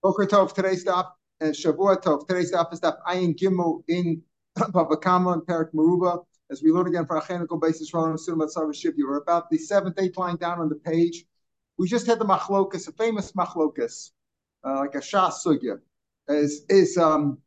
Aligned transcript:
Boker 0.00 0.26
Tov, 0.26 0.54
today's 0.54 0.82
stop, 0.82 1.16
and 1.40 1.52
Shavua 1.52 2.00
Tov, 2.00 2.26
today's 2.28 2.48
stop 2.48 2.72
is 2.72 2.78
stop 2.78 3.00
Ayin 3.08 3.36
Gimel 3.36 3.82
in 3.88 4.22
Bava 4.56 5.00
Kama 5.00 5.32
and 5.32 5.42
Perek 5.42 5.72
Merubah. 5.72 6.24
As 6.50 6.62
we 6.62 6.70
learn 6.70 6.86
again 6.86 7.04
for 7.04 7.20
Achenical 7.20 7.60
basis, 7.60 7.92
we're 7.92 9.16
about 9.16 9.50
the 9.50 9.58
seventh, 9.58 9.98
eighth 9.98 10.16
line 10.16 10.36
down 10.36 10.60
on 10.60 10.68
the 10.68 10.76
page. 10.76 11.24
We 11.78 11.88
just 11.88 12.06
had 12.06 12.20
the 12.20 12.24
machlokas, 12.24 12.88
a 12.88 12.92
famous 12.92 13.32
machlokas, 13.32 14.10
uh, 14.64 14.76
like 14.76 14.94
a 14.94 15.02
Shah 15.02 15.30
Sugya, 15.30 15.80
is, 16.28 16.64
is 16.68 16.96
um, 16.96 17.38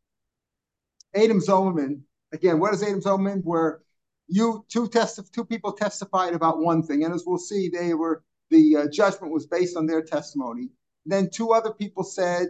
Adam 1.15 1.39
Zomerman. 1.39 2.01
Again, 2.33 2.59
what 2.59 2.73
is 2.73 2.83
Adam 2.83 3.01
Zomerman? 3.01 3.41
Where 3.43 3.81
you 4.27 4.65
two 4.67 4.87
testi- 4.87 5.31
two 5.31 5.45
people 5.45 5.71
testified 5.71 6.33
about 6.33 6.59
one 6.59 6.83
thing, 6.83 7.05
and 7.05 7.13
as 7.13 7.23
we'll 7.25 7.37
see, 7.37 7.69
they 7.69 7.93
were 7.93 8.23
the 8.49 8.75
uh, 8.75 8.87
judgment 8.87 9.33
was 9.33 9.47
based 9.47 9.77
on 9.77 9.85
their 9.85 10.01
testimony. 10.01 10.69
Then 11.05 11.29
two 11.29 11.51
other 11.51 11.73
people 11.73 12.03
said, 12.03 12.47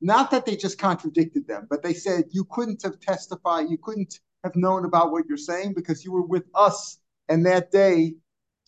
not 0.00 0.30
that 0.30 0.46
they 0.46 0.56
just 0.56 0.78
contradicted 0.78 1.46
them, 1.48 1.66
but 1.68 1.82
they 1.82 1.94
said 1.94 2.24
you 2.30 2.44
couldn't 2.50 2.82
have 2.82 3.00
testified, 3.00 3.68
you 3.68 3.78
couldn't 3.78 4.20
have 4.44 4.54
known 4.54 4.84
about 4.84 5.10
what 5.10 5.24
you're 5.28 5.36
saying 5.36 5.74
because 5.74 6.04
you 6.04 6.12
were 6.12 6.26
with 6.26 6.44
us 6.54 6.98
and 7.28 7.44
that 7.46 7.70
day 7.72 8.14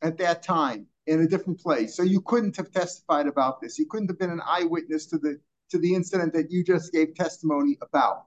at 0.02 0.18
that 0.18 0.42
time 0.42 0.86
in 1.06 1.20
a 1.20 1.26
different 1.26 1.60
place. 1.60 1.96
So 1.96 2.02
you 2.02 2.20
couldn't 2.20 2.56
have 2.56 2.70
testified 2.72 3.26
about 3.26 3.60
this. 3.60 3.78
You 3.78 3.86
couldn't 3.86 4.08
have 4.08 4.18
been 4.18 4.30
an 4.30 4.42
eyewitness 4.46 5.06
to 5.06 5.18
the 5.18 5.40
to 5.70 5.78
the 5.78 5.94
incident 5.94 6.32
that 6.32 6.50
you 6.50 6.64
just 6.64 6.92
gave 6.92 7.14
testimony 7.14 7.78
about. 7.80 8.24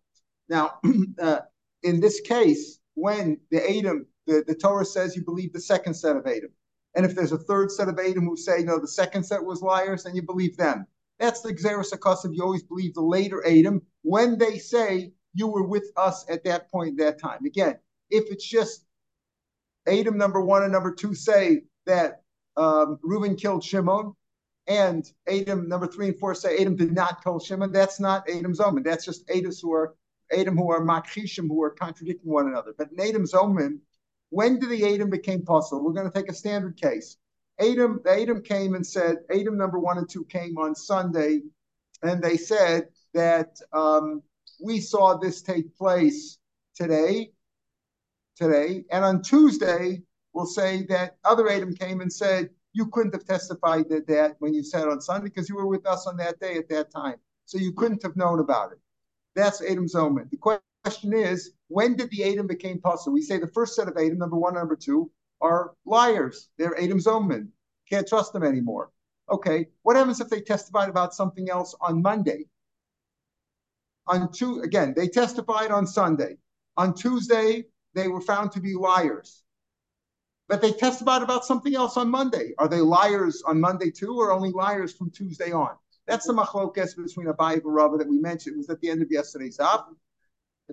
Now, 0.48 0.80
uh, 1.22 1.40
in 1.84 2.00
this 2.00 2.22
case, 2.22 2.80
when 2.94 3.38
the 3.52 3.78
Adam, 3.78 4.08
the, 4.28 4.44
the 4.48 4.56
Torah 4.56 4.86
says 4.86 5.16
you 5.16 5.26
believe 5.26 5.52
the 5.52 5.60
second 5.60 5.94
set 5.94 6.16
of 6.16 6.26
Adam, 6.26 6.52
and 6.96 7.06
if 7.06 7.16
there's 7.16 7.32
a 7.32 7.38
third 7.38 7.72
set 7.72 7.90
of 7.90 8.00
Adam 8.00 8.26
who 8.26 8.38
say, 8.38 8.64
no, 8.64 8.80
the 8.80 8.88
second 8.88 9.24
set 9.24 9.44
was 9.44 9.62
liars, 9.62 10.04
then 10.04 10.16
you 10.16 10.22
believe 10.22 10.58
them. 10.58 10.86
That's 11.20 11.42
the 11.42 11.54
Xeris 11.54 11.94
Akasiv. 11.94 12.36
You 12.36 12.44
always 12.44 12.64
believe 12.64 12.94
the 12.94 13.02
later 13.02 13.46
Adam 13.46 13.82
when 14.02 14.38
they 14.38 14.58
say 14.58 15.14
you 15.34 15.48
were 15.48 15.64
with 15.64 15.92
us 15.98 16.26
at 16.30 16.44
that 16.44 16.70
point, 16.70 16.98
that 16.98 17.20
time. 17.20 17.46
Again, 17.46 17.78
if 18.10 18.32
it's 18.32 18.48
just 18.48 18.86
Adam 19.88 20.18
number 20.18 20.42
one 20.42 20.64
and 20.64 20.72
number 20.72 20.94
two 20.94 21.14
say 21.14 21.64
that 21.86 22.22
um, 22.58 23.00
Reuben 23.02 23.36
killed 23.36 23.64
Shimon, 23.64 24.14
and 24.68 25.12
Adam 25.28 25.68
number 25.68 25.88
three 25.88 26.08
and 26.08 26.20
four 26.20 26.36
say 26.36 26.58
Adam 26.58 26.76
did 26.76 26.94
not 26.94 27.24
kill 27.24 27.40
Shimon, 27.40 27.72
that's 27.72 28.00
not 28.00 28.30
Adam's 28.30 28.60
omen. 28.60 28.84
That's 28.84 29.06
just 29.06 29.30
Adams 29.30 29.60
who 29.60 29.74
are 29.74 29.96
Adam 30.32 30.56
who 30.56 30.72
are 30.72 30.82
Makshishim 30.82 31.48
who 31.48 31.62
are 31.64 31.72
contradicting 31.72 32.32
one 32.32 32.48
another. 32.48 32.74
But 32.78 32.92
in 32.92 33.00
Adam's 33.00 33.34
omen, 33.34 33.82
when 34.34 34.60
did 34.60 34.70
the 34.70 34.94
Adam 34.94 35.12
became 35.12 35.44
possible? 35.44 35.84
We're 35.84 35.94
going 35.94 36.12
to 36.12 36.18
take 36.18 36.30
a 36.30 36.34
standard 36.34 36.76
case. 36.76 37.18
Adam, 37.60 38.02
the 38.04 38.20
Adam 38.20 38.42
came 38.42 38.74
and 38.74 38.86
said, 38.86 39.18
Adam 39.30 39.58
number 39.58 39.80
one 39.80 40.00
and 40.00 40.10
two 40.10 40.26
came 40.26 40.58
on 40.58 40.74
Sunday, 40.74 41.42
and 42.02 42.22
they 42.22 42.36
said 42.36 42.88
that 43.14 43.60
um, 43.74 44.24
we 44.60 44.80
saw 44.80 45.18
this 45.18 45.44
take 45.44 45.78
place 45.78 46.40
today, 46.76 47.30
today, 48.36 48.86
and 48.92 49.06
on 49.06 49.22
Tuesday 49.22 50.02
we'll 50.34 50.48
say 50.48 50.84
that 50.90 51.18
other 51.24 51.48
Adam 51.48 51.76
came 51.76 52.02
and 52.02 52.12
said 52.12 52.50
you 52.74 52.88
couldn't 52.88 53.14
have 53.14 53.26
testified 53.26 53.88
that, 53.90 54.08
that 54.08 54.36
when 54.40 54.52
you 54.52 54.64
said 54.64 54.88
on 54.88 55.00
Sunday 55.00 55.26
because 55.26 55.48
you 55.48 55.56
were 55.56 55.68
with 55.68 55.86
us 55.86 56.08
on 56.08 56.18
that 56.18 56.40
day 56.40 56.58
at 56.58 56.68
that 56.70 56.90
time, 56.92 57.18
so 57.46 57.60
you 57.60 57.72
couldn't 57.72 58.02
have 58.02 58.16
known 58.16 58.40
about 58.40 58.72
it. 58.72 58.80
That's 59.36 59.62
Adam's 59.62 59.94
omen. 59.94 60.28
The 60.32 60.38
question 60.38 60.64
is, 60.86 61.52
when 61.68 61.96
did 61.96 62.10
the 62.10 62.32
Adam 62.32 62.48
became 62.48 62.80
possible? 62.80 63.14
We 63.14 63.22
say 63.22 63.40
the 63.40 63.48
first 63.48 63.76
set 63.76 63.88
of 63.88 63.98
Adam, 63.98 64.18
number 64.18 64.38
one, 64.38 64.56
number 64.56 64.76
two, 64.76 65.12
are 65.42 65.74
liars. 65.86 66.50
They're 66.58 66.80
Adam's 66.80 67.08
omen. 67.08 67.52
Can't 67.90 68.08
trust 68.08 68.34
them 68.34 68.44
anymore. 68.44 68.92
Okay, 69.30 69.68
what 69.84 69.96
happens 69.96 70.20
if 70.20 70.30
they 70.30 70.42
testified 70.42 70.90
about 70.90 71.14
something 71.14 71.50
else 71.50 71.76
on 71.80 72.02
Monday? 72.02 72.46
On 74.08 74.32
two, 74.32 74.60
again, 74.62 74.94
they 74.96 75.08
testified 75.08 75.72
on 75.72 75.88
Sunday. 75.88 76.38
On 76.76 76.94
Tuesday, 76.94 77.66
they 77.94 78.10
were 78.10 78.22
found 78.22 78.52
to 78.52 78.60
be 78.60 78.74
liars. 78.74 79.44
But 80.50 80.62
they 80.62 80.74
testified 80.74 81.22
about 81.22 81.46
something 81.46 81.74
else 81.74 81.96
on 81.96 82.10
Monday. 82.10 82.54
Are 82.58 82.68
they 82.68 82.82
liars 82.82 83.42
on 83.48 83.62
Monday 83.62 83.92
too, 83.92 84.20
or 84.20 84.32
only 84.32 84.52
liars 84.52 84.94
from 84.94 85.10
Tuesday 85.10 85.54
on? 85.54 85.76
That's 86.06 86.28
the 86.28 86.34
machlokes 86.34 86.98
between 86.98 87.28
Abai 87.28 87.54
and 87.54 87.62
Rava 87.64 87.98
that 87.98 88.10
we 88.10 88.18
mentioned. 88.20 88.56
It 88.56 88.58
was 88.58 88.70
at 88.70 88.82
the 88.82 88.90
end 88.90 89.02
of 89.02 89.10
yesterday's 89.10 89.60
up. 89.60 89.96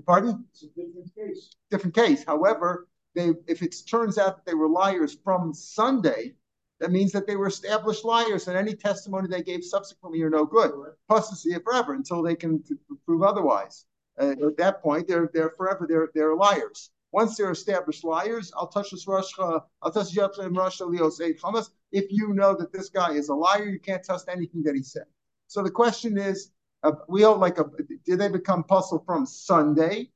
Pardon? 0.07 0.45
It's 0.51 0.63
a 0.63 0.67
different 0.69 1.15
case. 1.15 1.57
Different 1.71 1.95
case. 1.95 2.25
However, 2.25 2.89
they 3.15 3.33
if 3.47 3.63
it 3.63 3.75
turns 3.89 4.19
out 4.19 4.37
that 4.37 4.47
they 4.47 4.55
were 4.55 4.69
liars 4.69 5.19
from 5.25 5.53
Sunday, 5.53 6.35
that 6.79 6.93
means 6.93 7.13
that 7.13 7.27
they 7.27 7.37
were 7.37 7.49
established 7.49 8.05
liars, 8.05 8.49
and 8.49 8.57
any 8.57 8.75
testimony 8.75 9.29
they 9.29 9.43
gave 9.43 9.65
subsequently 9.65 10.23
are 10.23 10.31
no 10.31 10.45
good. 10.45 10.71
Apostasy 11.09 11.55
forever 11.65 11.95
until 11.95 12.23
they 12.23 12.37
can 12.37 12.63
prove 13.05 13.23
otherwise. 13.23 13.85
Uh, 14.19 14.35
at 14.47 14.57
that 14.57 14.83
point, 14.83 15.09
they're 15.09 15.31
they're 15.33 15.51
forever 15.51 15.87
they're 15.89 16.09
they're 16.15 16.37
liars. 16.37 16.91
Once 17.13 17.37
they're 17.37 17.51
established 17.51 18.05
liars, 18.05 18.53
I'll 18.57 18.69
touch 18.69 18.93
this 18.93 19.07
Russia, 19.07 19.65
I'll 19.83 19.91
touch 19.91 20.17
Russia 20.17 20.85
Leo 20.85 21.11
say 21.11 21.35
If 21.91 22.07
you 22.11 22.33
know 22.35 22.55
that 22.55 22.73
this 22.73 22.89
guy 22.89 23.13
is 23.15 23.29
a 23.29 23.35
liar, 23.35 23.65
you 23.65 23.81
can't 23.81 24.05
trust 24.05 24.29
anything 24.29 24.63
that 24.63 24.77
he 24.77 24.83
said. 24.83 25.07
So 25.49 25.63
the 25.63 25.71
question 25.73 26.17
is, 26.17 26.53
we 27.09 27.25
all 27.25 27.37
like 27.37 27.59
a 27.59 27.65
did 28.05 28.19
they 28.19 28.29
become 28.29 28.65
puzzle 28.65 29.03
from 29.05 29.27
Sunday? 29.27 30.11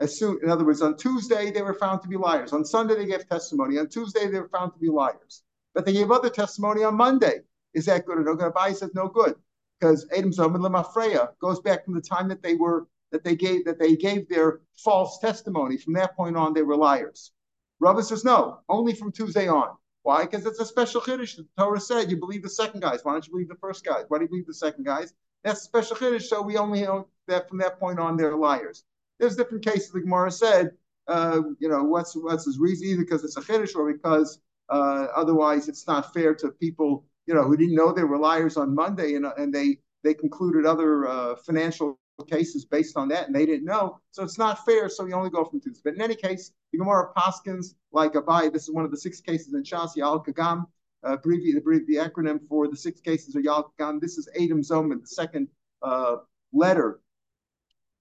As 0.00 0.18
soon, 0.18 0.38
in 0.42 0.48
other 0.48 0.64
words, 0.64 0.80
on 0.80 0.96
Tuesday 0.96 1.50
they 1.50 1.62
were 1.62 1.74
found 1.74 2.02
to 2.02 2.08
be 2.08 2.16
liars. 2.16 2.52
On 2.52 2.64
Sunday 2.64 2.96
they 2.96 3.06
gave 3.06 3.28
testimony. 3.28 3.78
On 3.78 3.88
Tuesday 3.88 4.26
they 4.26 4.40
were 4.40 4.48
found 4.48 4.72
to 4.72 4.78
be 4.78 4.88
liars. 4.88 5.42
But 5.74 5.84
they 5.84 5.92
gave 5.92 6.10
other 6.10 6.30
testimony 6.30 6.82
on 6.82 6.94
Monday. 6.94 7.40
Is 7.74 7.86
that 7.86 8.06
good 8.06 8.18
or 8.18 8.24
no 8.24 8.34
good? 8.34 8.52
Abai 8.52 8.74
says 8.74 8.90
no 8.94 9.08
good 9.08 9.34
because 9.78 10.06
Adam 10.16 10.32
Zoman 10.32 10.60
Lemafreya 10.60 11.30
goes 11.40 11.60
back 11.60 11.84
from 11.84 11.94
the 11.94 12.00
time 12.00 12.28
that 12.28 12.42
they 12.42 12.54
were 12.54 12.88
that 13.12 13.24
they 13.24 13.36
gave 13.36 13.64
that 13.64 13.78
they 13.78 13.96
gave 13.96 14.28
their 14.28 14.60
false 14.76 15.18
testimony. 15.18 15.76
From 15.76 15.92
that 15.94 16.16
point 16.16 16.36
on, 16.36 16.54
they 16.54 16.62
were 16.62 16.76
liars. 16.76 17.32
Rava 17.78 18.02
says 18.02 18.24
no, 18.24 18.60
only 18.68 18.94
from 18.94 19.12
Tuesday 19.12 19.48
on. 19.48 19.76
Why? 20.02 20.24
Because 20.24 20.46
it's 20.46 20.60
a 20.60 20.64
special 20.64 21.00
chiddush. 21.00 21.36
The 21.36 21.46
Torah 21.58 21.80
said 21.80 22.10
you 22.10 22.16
believe 22.16 22.42
the 22.42 22.48
second 22.48 22.80
guys. 22.80 23.00
Why 23.02 23.12
don't 23.12 23.26
you 23.26 23.32
believe 23.32 23.48
the 23.48 23.54
first 23.56 23.84
guys? 23.84 24.04
Why 24.08 24.18
do 24.18 24.24
you 24.24 24.28
believe 24.28 24.46
the 24.46 24.54
second 24.54 24.84
guys? 24.84 25.12
That's 25.44 25.62
special 25.62 25.96
chiddush. 25.96 26.22
So 26.22 26.42
we 26.42 26.56
only 26.56 26.82
know 26.82 27.08
that 27.28 27.48
from 27.48 27.58
that 27.58 27.78
point 27.78 27.98
on 27.98 28.16
they're 28.16 28.36
liars. 28.36 28.84
There's 29.18 29.36
different 29.36 29.64
cases. 29.64 29.90
The 29.90 30.00
Gemara 30.00 30.30
said, 30.30 30.72
uh, 31.08 31.40
you 31.58 31.68
know, 31.68 31.82
what's 31.84 32.14
what's 32.14 32.44
his 32.44 32.58
reason? 32.58 32.88
Either 32.88 33.02
because 33.02 33.24
it's 33.24 33.36
a 33.36 33.40
chiddush 33.40 33.74
or 33.74 33.92
because 33.92 34.40
uh, 34.68 35.06
otherwise 35.14 35.68
it's 35.68 35.86
not 35.86 36.12
fair 36.12 36.34
to 36.36 36.50
people, 36.50 37.04
you 37.26 37.34
know, 37.34 37.42
who 37.42 37.56
didn't 37.56 37.74
know 37.74 37.92
they 37.92 38.04
were 38.04 38.18
liars 38.18 38.56
on 38.56 38.74
Monday 38.74 39.14
and 39.14 39.26
and 39.38 39.54
they 39.54 39.78
they 40.02 40.14
concluded 40.14 40.66
other 40.66 41.06
uh, 41.06 41.36
financial 41.36 41.98
cases 42.28 42.64
based 42.64 42.96
on 42.96 43.08
that, 43.08 43.26
and 43.26 43.34
they 43.34 43.46
didn't 43.46 43.64
know. 43.64 43.98
So 44.10 44.22
it's 44.22 44.38
not 44.38 44.64
fair. 44.64 44.88
So 44.88 45.06
you 45.06 45.14
only 45.14 45.30
go 45.30 45.44
from 45.44 45.60
two. 45.60 45.74
But 45.84 45.94
in 45.94 46.02
any 46.02 46.14
case, 46.14 46.52
the 46.72 46.78
Gemara 46.78 47.12
Paskins 47.16 47.74
like 47.92 48.12
Abai. 48.12 48.52
This 48.52 48.64
is 48.64 48.70
one 48.70 48.84
of 48.84 48.90
the 48.90 48.96
six 48.96 49.20
cases 49.20 49.54
in 49.54 49.62
Shas 49.62 49.96
Yal 49.96 50.22
Kagam. 50.22 50.66
Uh, 51.02 51.16
the, 51.24 51.84
the 51.86 51.94
acronym 51.96 52.40
for 52.48 52.68
the 52.68 52.76
six 52.76 53.00
cases 53.00 53.34
are 53.34 53.40
Yal 53.40 53.72
Kagam. 53.78 54.00
This 54.00 54.18
is 54.18 54.28
Adam 54.36 54.62
Zoman, 54.62 55.00
the 55.00 55.06
second 55.06 55.48
uh, 55.82 56.16
letter 56.52 57.00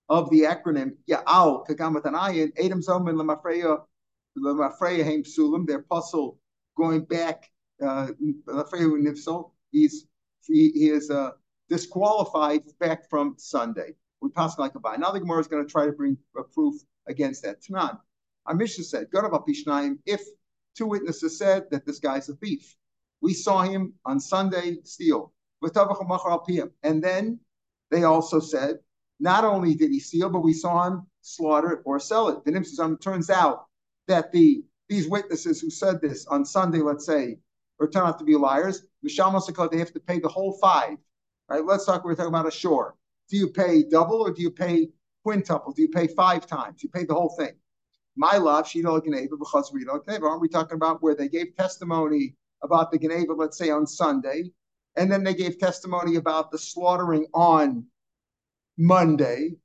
of 0.10 0.30
the 0.32 0.42
acronym 0.42 0.96
Ya'al 1.10 1.66
Kagamatanayan. 1.68 2.52
Adam 2.64 2.82
Zoman 2.82 3.16
Lamafreya 3.16 5.04
Haim 5.04 5.24
Sulam. 5.24 5.66
Their 5.66 5.84
puzzle 5.84 6.40
going 6.76 7.06
back. 7.06 7.50
Uh, 7.82 8.08
Lamafreya 8.48 9.02
Nifsal. 9.02 9.52
He's 9.72 10.08
he, 10.46 10.72
he 10.74 10.90
is 10.90 11.10
uh, 11.10 11.32
disqualified 11.70 12.64
back 12.80 13.10
from 13.10 13.36
Sunday. 13.38 13.94
We 14.22 14.30
pass 14.30 14.58
like 14.58 14.74
Abaye. 14.74 15.00
Now 15.00 15.12
the 15.12 15.20
Gemara 15.20 15.40
is 15.40 15.48
going 15.48 15.66
to 15.66 15.72
try 15.72 15.86
to 15.86 15.92
bring 15.92 16.18
a 16.38 16.44
proof 16.44 16.76
against 17.08 17.44
that. 17.44 17.62
Tanan. 17.62 18.00
Our 18.46 18.56
Mishnah 18.56 18.84
said, 18.84 19.08
if 19.14 20.22
two 20.76 20.86
witnesses 20.88 21.38
said 21.38 21.66
that 21.72 21.86
this 21.86 22.00
guy's 22.00 22.30
a 22.30 22.36
thief, 22.36 22.76
we 23.22 23.34
saw 23.34 23.64
him 23.64 23.94
on 24.06 24.20
Sunday 24.20 24.78
steal. 24.84 25.34
And 25.62 27.04
then 27.04 27.40
they 27.92 28.04
also 28.04 28.40
said, 28.40 28.80
not 29.20 29.44
only 29.44 29.76
did 29.76 29.92
he 29.92 30.00
steal, 30.00 30.30
but 30.30 30.40
we 30.40 30.54
saw 30.54 30.88
him 30.88 31.08
slaughter 31.22 31.72
it 31.74 31.82
or 31.86 32.00
sell 32.00 32.30
it. 32.30 32.46
The 32.46 32.82
um, 32.82 32.98
turns 32.98 33.30
out 33.30 33.66
that 34.08 34.32
the 34.32 34.64
these 34.88 35.08
witnesses 35.08 35.62
who 35.62 35.70
said 35.70 36.02
this 36.02 36.26
on 36.28 36.44
Sunday, 36.44 36.80
let's 36.80 37.06
say, 37.06 37.38
or 37.78 37.88
turn 37.88 38.08
out 38.08 38.18
to 38.20 38.26
be 38.26 38.36
liars, 38.36 38.86
they 39.04 39.10
have 39.12 39.94
to 39.94 40.02
pay 40.06 40.20
the 40.20 40.28
whole 40.28 40.54
five. 40.54 40.98
Right? 41.48 41.64
Let's 41.64 41.86
talk. 41.86 42.04
We're 42.04 42.16
talking 42.16 42.30
about 42.30 42.48
a 42.48 42.52
shore. 42.52 42.96
Do 43.30 43.38
you 43.38 43.50
pay 43.50 43.84
double 43.84 44.22
or 44.22 44.32
do 44.32 44.42
you 44.42 44.50
pay 44.50 44.90
quintuple? 45.24 45.74
Do 45.74 45.82
you 45.84 45.90
pay 45.90 46.08
five 46.08 46.48
times? 46.48 46.82
You 46.82 46.90
pay 46.90 47.06
the 47.06 47.14
whole 47.14 47.36
thing. 47.38 47.54
My 48.16 48.38
love, 48.38 48.68
she 48.68 48.82
don't 48.82 49.04
Geneva, 49.04 49.38
because 49.38 49.72
we 49.72 49.86
don't 49.86 50.04
Aren't 50.10 50.42
we 50.42 50.50
talking 50.50 50.76
about 50.76 51.04
where 51.04 51.16
they 51.16 51.30
gave 51.30 51.56
testimony 51.56 52.36
about 52.64 52.92
the 52.92 52.98
Geneva, 52.98 53.34
let's 53.34 53.58
say 53.58 53.70
on 53.70 53.88
Sunday, 53.88 54.52
and 54.96 55.12
then 55.12 55.24
they 55.24 55.34
gave 55.34 55.60
testimony 55.60 56.16
about 56.16 56.52
the 56.52 56.58
slaughtering 56.58 57.26
on 57.34 57.86
Monday, 58.78 59.56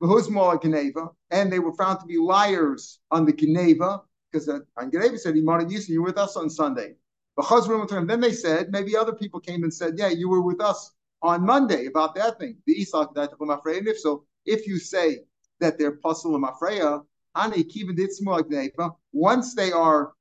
more 0.00 0.58
Geneva, 0.58 1.08
and 1.30 1.52
they 1.52 1.58
were 1.58 1.72
found 1.74 2.00
to 2.00 2.06
be 2.06 2.18
liars 2.18 3.00
on 3.10 3.24
the 3.24 3.32
Geneva, 3.32 4.02
because 4.30 4.48
uh, 4.48 4.60
on 4.76 4.90
Geneva 4.90 5.18
said, 5.18 5.36
Imani 5.36 5.64
Yisrael, 5.64 5.88
you 5.88 6.02
were 6.02 6.08
with 6.08 6.18
us 6.18 6.36
on 6.36 6.50
Sunday. 6.50 6.94
Then 7.36 8.20
they 8.20 8.32
said, 8.32 8.70
maybe 8.70 8.96
other 8.96 9.14
people 9.14 9.40
came 9.40 9.62
and 9.62 9.72
said, 9.72 9.94
yeah, 9.96 10.08
you 10.08 10.28
were 10.28 10.42
with 10.42 10.60
us 10.60 10.92
on 11.22 11.44
Monday 11.44 11.86
about 11.86 12.14
that 12.14 12.38
thing. 12.38 12.56
The 12.66 12.80
Isak 12.80 13.14
that 13.14 13.32
and 13.40 13.88
if 13.88 13.98
so, 13.98 14.24
if 14.44 14.66
you 14.66 14.78
say 14.78 15.20
that 15.60 15.78
they're 15.78 15.92
puzzle 15.92 16.34
and 16.34 16.44
mafreya, 16.44 17.04
once 19.12 19.54
they 19.54 19.72
are 19.72 20.12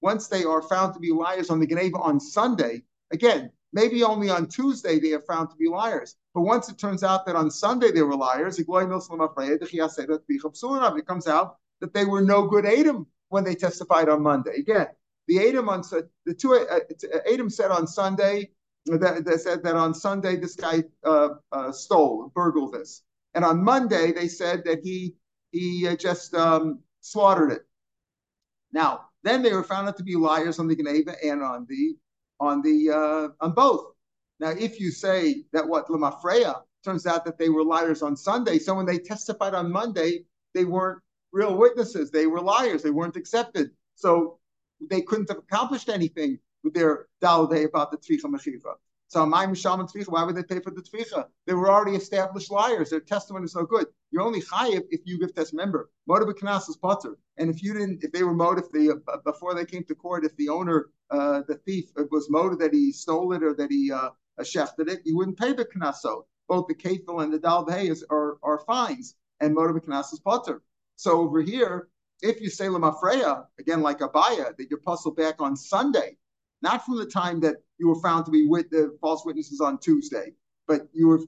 once 0.00 0.28
they 0.28 0.44
are 0.44 0.62
found 0.62 0.94
to 0.94 1.00
be 1.00 1.12
liars 1.12 1.50
on 1.50 1.60
the 1.60 1.66
Geneva 1.66 1.98
on 1.98 2.20
Sunday, 2.20 2.84
again, 3.12 3.50
maybe 3.72 4.02
only 4.02 4.30
on 4.30 4.46
Tuesday 4.46 4.98
they 4.98 5.12
are 5.12 5.22
found 5.22 5.50
to 5.50 5.56
be 5.56 5.68
liars. 5.68 6.16
But 6.34 6.42
once 6.42 6.68
it 6.68 6.78
turns 6.78 7.02
out 7.02 7.26
that 7.26 7.36
on 7.36 7.50
Sunday 7.50 7.90
they 7.90 8.02
were 8.02 8.16
liars, 8.16 8.58
it 8.58 8.66
comes 8.66 9.08
out 11.26 11.56
that 11.80 11.94
they 11.94 12.04
were 12.04 12.22
no 12.22 12.46
good 12.46 12.66
Adam 12.66 13.06
when 13.28 13.44
they 13.44 13.54
testified 13.54 14.08
on 14.08 14.22
Monday. 14.22 14.56
Again, 14.58 14.88
the 15.28 15.48
Adam 15.48 15.68
on 15.68 15.82
the 16.26 16.34
two 16.34 16.54
uh, 16.54 16.80
Adam 17.32 17.50
said 17.50 17.70
on 17.70 17.86
Sunday 17.86 18.50
that, 18.86 19.24
that 19.24 19.40
said 19.40 19.62
that 19.62 19.76
on 19.76 19.94
Sunday 19.94 20.36
this 20.36 20.56
guy 20.56 20.82
uh, 21.04 21.28
uh, 21.52 21.70
stole, 21.70 22.32
burgled 22.34 22.74
this, 22.74 23.02
and 23.34 23.44
on 23.44 23.62
Monday 23.62 24.12
they 24.12 24.28
said 24.28 24.64
that 24.64 24.80
he 24.82 25.14
he 25.52 25.86
uh, 25.86 25.96
just 25.96 26.34
um, 26.34 26.80
slaughtered 27.00 27.52
it. 27.52 27.66
Now, 28.72 29.09
then 29.22 29.42
they 29.42 29.52
were 29.52 29.64
found 29.64 29.88
out 29.88 29.96
to 29.98 30.02
be 30.02 30.16
liars 30.16 30.58
on 30.58 30.68
the 30.68 30.76
Geneva 30.76 31.14
and 31.22 31.42
on 31.42 31.66
the 31.68 31.96
on 32.38 32.62
the 32.62 32.90
uh, 32.90 33.44
on 33.44 33.52
both. 33.52 33.92
Now, 34.38 34.50
if 34.50 34.80
you 34.80 34.90
say 34.90 35.44
that 35.52 35.68
what 35.68 35.88
Lamafreya 35.88 36.62
turns 36.82 37.06
out 37.06 37.24
that 37.26 37.38
they 37.38 37.50
were 37.50 37.62
liars 37.62 38.02
on 38.02 38.16
Sunday, 38.16 38.58
so 38.58 38.74
when 38.74 38.86
they 38.86 38.98
testified 38.98 39.54
on 39.54 39.70
Monday, 39.70 40.24
they 40.54 40.64
weren't 40.64 41.02
real 41.32 41.56
witnesses. 41.56 42.10
They 42.10 42.26
were 42.26 42.40
liars. 42.40 42.82
They 42.82 42.90
weren't 42.90 43.16
accepted. 43.16 43.70
So 43.94 44.38
they 44.80 45.02
couldn't 45.02 45.28
have 45.28 45.38
accomplished 45.38 45.88
anything 45.88 46.38
with 46.64 46.74
their 46.74 47.06
day 47.20 47.64
about 47.64 47.90
the 47.90 47.98
Tvicha 47.98 48.24
Mashiva. 48.24 48.74
So 49.10 49.26
Amayim 49.26 49.56
Shaman 49.56 49.86
Tvicha, 49.86 50.08
why 50.08 50.22
would 50.22 50.36
they 50.36 50.44
pay 50.44 50.60
for 50.60 50.70
the 50.70 50.82
Tvicha? 50.82 51.26
They 51.44 51.54
were 51.54 51.68
already 51.68 51.96
established 51.96 52.48
liars. 52.52 52.90
Their 52.90 53.00
testimony 53.00 53.44
is 53.46 53.56
no 53.56 53.64
good. 53.64 53.86
You're 54.12 54.22
only 54.22 54.40
chayiv 54.40 54.84
if 54.90 55.00
you 55.04 55.18
give 55.18 55.34
test. 55.34 55.52
Remember, 55.52 55.90
motive 56.06 56.28
knas 56.36 56.68
is 56.68 56.76
potter. 56.76 57.18
And 57.36 57.50
if 57.50 57.60
you 57.60 57.72
didn't, 57.72 58.04
if 58.04 58.12
they 58.12 58.22
were 58.22 58.34
motive 58.34 58.70
the 58.72 59.02
uh, 59.08 59.16
before 59.24 59.56
they 59.56 59.64
came 59.64 59.82
to 59.86 59.96
court, 59.96 60.24
if 60.24 60.36
the 60.36 60.48
owner, 60.48 60.90
uh, 61.10 61.42
the 61.48 61.56
thief, 61.56 61.86
was 62.12 62.30
motive 62.30 62.60
that 62.60 62.72
he 62.72 62.92
stole 62.92 63.32
it 63.32 63.42
or 63.42 63.52
that 63.54 63.68
he 63.72 63.90
uh, 63.90 64.10
shefted 64.42 64.88
it, 64.88 65.00
you 65.04 65.16
wouldn't 65.16 65.40
pay 65.40 65.54
the 65.54 65.64
knaso. 65.64 66.22
Both 66.46 66.68
the 66.68 66.76
kefil 66.76 67.24
and 67.24 67.32
the 67.32 67.40
dalvei 67.40 67.92
are 68.10 68.38
are 68.44 68.60
fines, 68.60 69.16
and 69.40 69.56
motive 69.56 69.82
knas 69.82 70.12
is 70.12 70.20
potter. 70.20 70.62
So 70.94 71.20
over 71.22 71.42
here, 71.42 71.88
if 72.22 72.40
you 72.40 72.48
say 72.48 72.66
lemafreya 72.66 73.44
again 73.58 73.80
like 73.80 73.98
Abaye, 73.98 74.56
that 74.56 74.70
you're 74.70 74.78
puzzled 74.78 75.16
back 75.16 75.40
on 75.40 75.56
Sunday, 75.56 76.16
not 76.62 76.84
from 76.84 76.96
the 76.96 77.06
time 77.06 77.40
that 77.40 77.56
you 77.78 77.88
were 77.88 78.00
found 78.00 78.24
to 78.26 78.30
be 78.30 78.46
with 78.46 78.70
the 78.70 78.96
false 79.00 79.24
witnesses 79.24 79.60
on 79.60 79.78
Tuesday, 79.78 80.32
but 80.68 80.88
you 80.92 81.08
were 81.08 81.20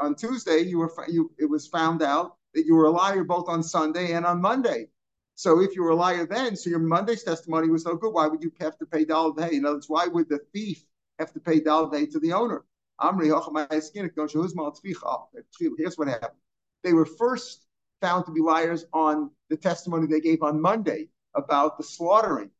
on 0.00 0.14
Tuesday. 0.14 0.60
You 0.60 0.78
were 0.78 0.92
you. 1.08 1.30
It 1.38 1.46
was 1.46 1.66
found 1.66 2.02
out 2.02 2.36
that 2.54 2.66
you 2.66 2.74
were 2.74 2.86
a 2.86 2.90
liar 2.90 3.24
both 3.24 3.48
on 3.48 3.62
Sunday 3.62 4.12
and 4.12 4.26
on 4.26 4.40
Monday. 4.40 4.88
So 5.34 5.60
if 5.60 5.76
you 5.76 5.84
were 5.84 5.90
a 5.90 5.96
liar 5.96 6.26
then, 6.26 6.56
so 6.56 6.68
your 6.68 6.80
Monday's 6.80 7.22
testimony 7.22 7.68
was 7.68 7.84
no 7.84 7.94
good. 7.94 8.12
Why 8.12 8.26
would 8.26 8.42
you 8.42 8.50
have 8.60 8.76
to 8.78 8.86
pay 8.86 9.04
dollar 9.04 9.34
day? 9.36 9.56
In 9.56 9.64
other 9.64 9.76
words, 9.76 9.88
why 9.88 10.08
would 10.08 10.28
the 10.28 10.40
thief 10.52 10.84
have 11.20 11.32
to 11.32 11.40
pay 11.40 11.60
dollar 11.60 11.90
day 11.90 12.06
to 12.06 12.18
the 12.18 12.32
owner? 12.32 12.64
Here's 13.00 13.46
what 15.96 16.08
happened. 16.08 16.40
They 16.82 16.92
were 16.92 17.06
first 17.06 17.66
found 18.00 18.26
to 18.26 18.32
be 18.32 18.40
liars 18.40 18.84
on 18.92 19.30
the 19.48 19.56
testimony 19.56 20.08
they 20.08 20.20
gave 20.20 20.42
on 20.42 20.60
Monday 20.60 21.08
about 21.36 21.78
the 21.78 21.84
slaughtering. 21.84 22.50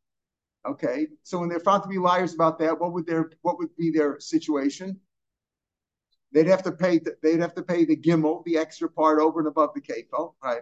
Okay, 0.67 1.07
so 1.23 1.39
when 1.39 1.49
they're 1.49 1.59
found 1.59 1.83
to 1.83 1.89
be 1.89 1.97
liars 1.97 2.33
about 2.33 2.59
that, 2.59 2.79
what 2.79 2.93
would 2.93 3.05
their 3.05 3.31
what 3.41 3.57
would 3.59 3.75
be 3.77 3.91
their 3.91 4.19
situation? 4.19 4.99
They'd 6.33 6.47
have 6.47 6.63
to 6.63 6.71
pay. 6.71 6.99
The, 6.99 7.15
they'd 7.23 7.39
have 7.39 7.55
to 7.55 7.63
pay 7.63 7.85
the 7.85 7.95
gimel, 7.95 8.43
the 8.43 8.57
extra 8.57 8.89
part 8.89 9.19
over 9.19 9.39
and 9.39 9.47
above 9.47 9.73
the 9.73 9.81
kefil, 9.81 10.33
right? 10.43 10.61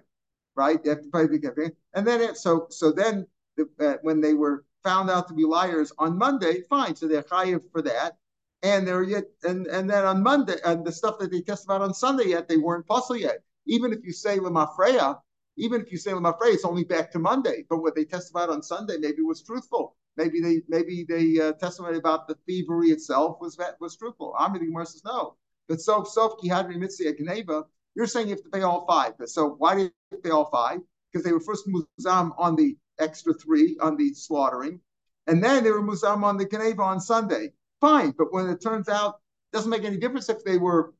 Right. 0.56 0.84
They 0.84 0.92
have 0.92 1.02
to 1.02 1.10
pay 1.10 1.26
the 1.26 1.40
gimel, 1.40 1.72
and 1.94 2.06
then 2.06 2.22
it, 2.22 2.38
so 2.38 2.68
so 2.70 2.92
then 2.92 3.26
the, 3.58 3.68
uh, 3.80 3.98
when 4.04 4.22
they 4.22 4.34
were 4.34 4.66
found 4.84 5.10
out 5.10 5.28
to 5.30 5.34
be 5.34 5.44
liars 5.44 5.92
on 5.98 6.18
Monday, 6.18 6.62
fine. 6.70 6.96
So 6.96 7.08
they're 7.08 7.24
chayiv 7.24 7.64
for 7.72 7.82
that, 7.82 8.18
and 8.64 8.88
they're 8.88 9.04
yet 9.04 9.26
and 9.44 9.68
and 9.68 9.90
then 9.90 10.06
on 10.06 10.24
Monday 10.24 10.58
and 10.64 10.86
the 10.86 10.92
stuff 10.92 11.20
that 11.20 11.32
they 11.32 11.42
testified 11.42 11.82
on 11.82 11.94
Sunday 11.94 12.30
yet 12.30 12.48
they 12.48 12.58
weren't 12.58 12.88
puzzle 12.88 13.18
yet. 13.18 13.44
Even 13.66 13.92
if 13.92 14.00
you 14.04 14.14
say 14.14 14.38
lemafreya, 14.38 15.20
even 15.57 15.81
if 15.81 15.92
you 15.92 15.98
say 15.98 16.12
Lamafrey, 16.12 16.54
it's 16.54 16.65
only 16.65 16.83
back 16.83 17.12
to 17.12 17.19
Monday. 17.19 17.65
But 17.69 17.80
what 17.80 17.95
they 17.95 18.06
testified 18.06 18.50
on 18.50 18.62
Sunday 18.62 18.98
maybe 18.98 19.21
was 19.24 19.42
truthful. 19.42 19.95
Maybe 20.15 20.42
they 20.42 20.62
maybe 20.68 21.06
they 21.07 21.39
uh, 21.39 21.54
testified 21.54 21.95
about 21.95 22.27
the 22.27 22.36
thievery 22.48 22.89
itself 22.89 23.38
was 23.42 23.59
was 23.80 23.98
truthful. 23.98 24.36
Amri 24.39 24.59
the 24.59 24.65
Gemara 24.68 24.86
says 24.86 25.04
no. 25.04 25.36
But 25.68 25.81
so 25.81 26.04
sof 26.04 26.39
kihadri 26.39 26.77
mitzvah 26.77 27.13
geneva, 27.13 27.65
you're 27.95 28.07
saying 28.07 28.27
you 28.27 28.36
have 28.36 28.44
to 28.44 28.50
pay 28.50 28.62
all 28.62 28.86
five. 28.88 29.13
So 29.25 29.56
why 29.57 29.75
did 29.75 29.92
you 30.12 30.18
pay 30.19 30.30
all 30.30 30.50
five? 30.50 30.80
Because 31.12 31.25
they 31.25 31.33
were 31.33 31.39
first 31.39 31.68
muzam 31.68 32.33
on 32.38 32.56
the 32.56 32.77
extra 33.00 33.33
three 33.33 33.77
on 33.81 33.95
the 33.98 34.13
slaughtering, 34.13 34.80
and 35.27 35.44
then 35.44 35.63
they 35.63 35.71
were 35.71 35.83
muzam 35.83 36.24
on 36.24 36.38
the 36.38 36.45
geneva 36.45 36.81
on 36.81 37.00
Sunday. 37.00 37.54
Fine, 37.81 38.15
but 38.18 38.33
when 38.33 38.50
it 38.50 38.62
turns 38.62 38.89
out, 38.89 39.19
it 39.51 39.56
doesn't 39.57 39.69
make 39.69 39.83
any 39.83 39.98
difference 39.98 40.30
if 40.30 40.44
they 40.44 40.57
were 40.57 40.94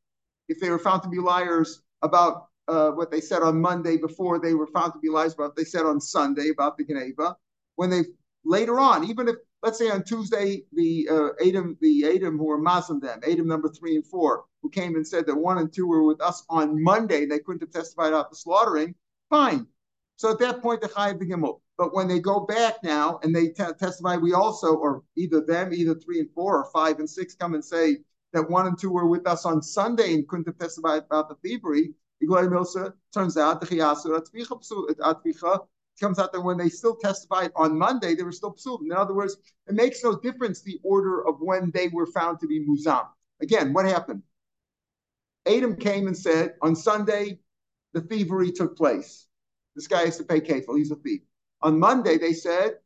if 0.48 0.60
they 0.60 0.70
were 0.70 0.80
found 0.80 1.04
to 1.04 1.10
be 1.10 1.20
liars 1.20 1.82
about 2.02 2.48
uh, 2.68 2.92
what 2.92 3.12
they 3.12 3.22
said 3.22 3.42
on 3.42 3.62
Monday 3.62 3.98
before 3.98 4.40
they 4.40 4.54
were 4.54 4.68
found 4.68 4.94
to 4.94 5.00
be 5.00 5.10
lies 5.10 5.34
about 5.34 5.56
they 5.56 5.64
said 5.64 5.86
on 5.86 6.02
Sunday 6.02 6.50
about 6.50 6.78
the 6.78 6.86
Geneva. 6.86 7.36
When 7.76 7.90
they 7.90 8.04
later 8.44 8.80
on, 8.80 9.04
even 9.06 9.28
if 9.28 9.36
let's 9.64 9.78
say 9.78 9.90
on 9.90 10.04
Tuesday 10.04 10.64
the 10.74 11.08
uh, 11.10 11.30
Adam 11.48 11.78
the 11.82 12.06
Adam 12.06 12.38
who 12.38 12.46
were 12.46 12.58
Muslim 12.58 13.00
them, 13.00 13.22
Adam 13.30 13.48
number 13.48 13.70
three 13.70 13.96
and 13.96 14.06
four, 14.06 14.46
who 14.62 14.70
came 14.70 14.96
and 14.96 15.08
said 15.08 15.26
that 15.28 15.36
one 15.36 15.58
and 15.60 15.74
two 15.74 15.88
were 15.88 16.04
with 16.04 16.22
us 16.22 16.44
on 16.50 16.82
Monday, 16.82 17.26
they 17.26 17.40
couldn't 17.40 17.62
have 17.62 17.72
testified 17.72 18.14
out 18.14 18.30
the 18.30 18.36
slaughtering. 18.36 18.96
Fine. 19.30 19.68
So 20.18 20.32
at 20.32 20.40
that 20.40 20.62
point, 20.62 20.82
the 20.82 20.90
Chayiv 20.90 21.22
Gimel. 21.22 21.62
But 21.78 21.94
when 21.94 22.08
they 22.08 22.20
go 22.20 22.40
back 22.40 22.84
now 22.84 23.20
and 23.22 23.36
they 23.36 23.50
t- 23.50 23.64
testify, 23.80 24.18
we 24.18 24.34
also, 24.34 24.74
or 24.74 25.04
either 25.16 25.42
them, 25.42 25.72
either 25.74 25.94
three 25.94 26.20
and 26.20 26.32
four, 26.34 26.58
or 26.58 26.72
five 26.72 26.98
and 26.98 27.08
six, 27.08 27.36
come 27.36 27.54
and 27.54 27.64
say 27.64 27.98
that 28.34 28.50
one 28.50 28.66
and 28.66 28.80
two 28.80 28.90
were 28.90 29.08
with 29.08 29.28
us 29.28 29.46
on 29.46 29.62
Sunday 29.62 30.16
and 30.16 30.28
couldn't 30.28 30.48
have 30.48 30.58
testified 30.58 31.04
about 31.04 31.30
the 31.30 31.36
thievery. 31.36 31.94
Milsa 32.24 32.94
turns 33.14 33.38
out 33.38 33.62
the 33.62 33.68
Atvicha 33.68 35.66
comes 36.00 36.20
out 36.20 36.32
that 36.32 36.42
when 36.42 36.58
they 36.58 36.70
still 36.70 36.96
testified 36.96 37.52
on 37.56 37.78
Monday, 37.78 38.16
they 38.16 38.24
were 38.24 38.32
still 38.32 38.54
psul. 38.54 38.82
In 38.82 38.92
other 38.92 39.14
words, 39.14 39.38
it 39.68 39.74
makes 39.74 40.04
no 40.04 40.16
difference 40.20 40.62
the 40.62 40.80
order 40.84 41.28
of 41.28 41.40
when 41.40 41.72
they 41.72 41.88
were 41.90 42.06
found 42.06 42.40
to 42.40 42.48
be 42.48 42.66
muzam. 42.66 43.08
Again, 43.42 43.74
what 43.74 43.86
happened? 43.86 44.24
Adam 45.48 45.76
came 45.76 46.08
and 46.08 46.18
said 46.18 46.56
on 46.62 46.76
Sunday 46.76 47.40
the 47.94 48.02
thievery 48.02 48.52
took 48.52 48.76
place. 48.76 49.28
This 49.76 49.88
guy 49.88 50.06
has 50.06 50.18
to 50.18 50.24
pay 50.24 50.42
kafel. 50.42 50.78
He's 50.78 50.92
a 50.92 50.96
thief. 50.96 51.22
On 51.62 51.80
Monday, 51.80 52.18
they 52.18 52.34
said 52.34 52.78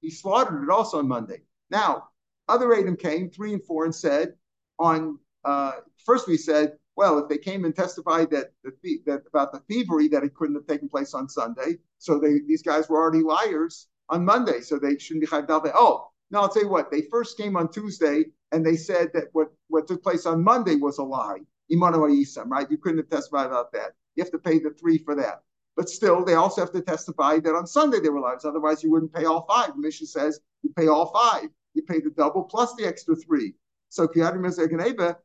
he 0.00 0.10
slaughtered 0.10 0.62
it 0.62 0.70
also 0.70 0.98
on 0.98 1.08
Monday. 1.08 1.42
Now, 1.70 2.08
other 2.48 2.72
Adam 2.74 2.96
came, 2.96 3.30
three 3.30 3.52
and 3.52 3.64
four, 3.64 3.84
and 3.84 3.94
said 3.94 4.34
on 4.78 5.18
uh, 5.44 5.72
first 6.04 6.28
we 6.28 6.36
said 6.36 6.76
well, 6.96 7.18
if 7.18 7.28
they 7.28 7.38
came 7.38 7.64
and 7.64 7.76
testified 7.76 8.30
that 8.30 8.52
the 8.64 8.72
that 9.06 9.22
about 9.28 9.52
the 9.52 9.60
thievery 9.60 10.08
that 10.08 10.24
it 10.24 10.34
couldn't 10.34 10.54
have 10.54 10.66
taken 10.66 10.88
place 10.88 11.12
on 11.14 11.28
Sunday, 11.28 11.78
so 11.98 12.18
they 12.18 12.40
these 12.46 12.62
guys 12.62 12.88
were 12.88 12.98
already 12.98 13.22
liars 13.22 13.88
on 14.08 14.24
Monday, 14.24 14.60
so 14.60 14.78
they 14.78 14.98
shouldn't 14.98 15.22
be 15.22 15.26
chayv 15.26 15.46
dalve. 15.46 15.70
Oh, 15.74 16.08
no, 16.30 16.40
I'll 16.40 16.48
tell 16.48 16.62
you 16.62 16.68
what. 16.68 16.90
They 16.90 17.02
first 17.02 17.36
came 17.36 17.56
on 17.56 17.70
Tuesday 17.70 18.24
and 18.52 18.64
they 18.64 18.76
said 18.76 19.10
that 19.14 19.28
what 19.32 19.48
what 19.68 19.86
took 19.86 20.02
place 20.02 20.26
on 20.26 20.42
Monday 20.42 20.76
was 20.76 20.98
a 20.98 21.02
lie. 21.02 21.40
Imanu 21.70 22.08
Yisam, 22.08 22.48
right? 22.48 22.70
You 22.70 22.78
couldn't 22.78 22.98
have 22.98 23.10
testified 23.10 23.46
about 23.46 23.72
that. 23.72 23.92
You 24.14 24.22
have 24.22 24.32
to 24.32 24.38
pay 24.38 24.58
the 24.58 24.70
three 24.70 24.98
for 24.98 25.14
that. 25.16 25.42
But 25.76 25.90
still, 25.90 26.24
they 26.24 26.34
also 26.34 26.62
have 26.62 26.72
to 26.72 26.80
testify 26.80 27.38
that 27.40 27.54
on 27.54 27.66
Sunday 27.66 28.00
they 28.00 28.08
were 28.08 28.20
liars. 28.20 28.46
Otherwise, 28.46 28.82
you 28.82 28.90
wouldn't 28.90 29.12
pay 29.12 29.26
all 29.26 29.44
five. 29.46 29.74
The 29.74 29.80
mission 29.80 30.06
says 30.06 30.40
you 30.62 30.70
pay 30.74 30.88
all 30.88 31.12
five. 31.12 31.50
You 31.74 31.82
pay 31.82 32.00
the 32.00 32.10
double 32.10 32.44
plus 32.44 32.74
the 32.76 32.86
extra 32.86 33.14
three. 33.14 33.54
So 33.88 34.08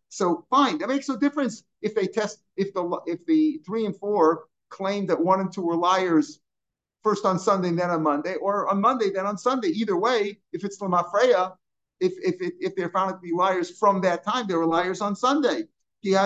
so 0.10 0.46
fine. 0.50 0.77
That 0.77 0.89
makes 0.89 1.10
no 1.10 1.18
difference 1.18 1.63
if 1.82 1.96
they 1.96 2.08
test 2.08 2.44
if 2.56 2.74
the 2.74 3.00
if 3.06 3.25
the 3.25 3.60
three 3.65 3.86
and 3.86 3.96
four 3.98 4.46
claim 4.70 5.06
that 5.08 5.20
one 5.20 5.39
and 5.39 5.51
two 5.51 5.62
were 5.62 5.75
liars 5.75 6.39
first 7.03 7.25
on 7.25 7.39
Sunday 7.39 7.72
then 7.72 7.89
on 7.89 8.03
Monday, 8.03 8.36
or 8.36 8.70
on 8.70 8.80
Monday 8.80 9.10
then 9.10 9.25
on 9.25 9.38
Sunday. 9.38 9.70
Either 9.70 9.98
way, 9.98 10.39
if 10.53 10.63
it's 10.63 10.80
Lamafreya, 10.80 11.56
if 12.00 12.13
if 12.22 12.36
if 12.60 12.75
they're 12.75 12.89
found 12.89 13.13
to 13.13 13.18
be 13.18 13.32
liars 13.34 13.77
from 13.77 14.01
that 14.01 14.24
time, 14.24 14.48
they 14.48 14.56
were 14.56 14.65
liars 14.65 15.01
on 15.01 15.15
Sunday. 15.15 15.63
It 16.03 16.25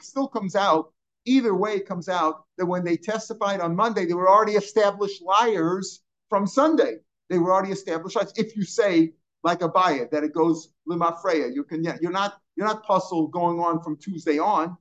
still 0.00 0.28
comes 0.28 0.56
out. 0.56 0.92
Either 1.26 1.54
way, 1.54 1.74
it 1.74 1.86
comes 1.86 2.08
out 2.08 2.44
that 2.56 2.66
when 2.66 2.82
they 2.82 2.96
testified 2.96 3.60
on 3.60 3.76
Monday, 3.76 4.06
they 4.06 4.14
were 4.14 4.28
already 4.28 4.54
established 4.54 5.22
liars 5.22 6.00
from 6.28 6.46
Sunday 6.46 7.00
they 7.30 7.38
were 7.38 7.52
already 7.52 7.72
established 7.72 8.16
rights. 8.16 8.32
If 8.36 8.56
you 8.56 8.64
say 8.64 9.14
like 9.42 9.60
Abaye 9.60 10.10
that 10.10 10.24
it 10.24 10.34
goes 10.34 10.70
limafreya, 10.88 11.54
you 11.54 11.64
can 11.64 11.82
Yeah, 11.82 11.96
you're 12.02 12.12
not 12.12 12.40
you're 12.56 12.66
not 12.66 12.82
puzzled 12.84 13.32
going 13.32 13.60
on 13.60 13.80
from 13.82 13.96
Tuesday 13.96 14.38
on. 14.38 14.76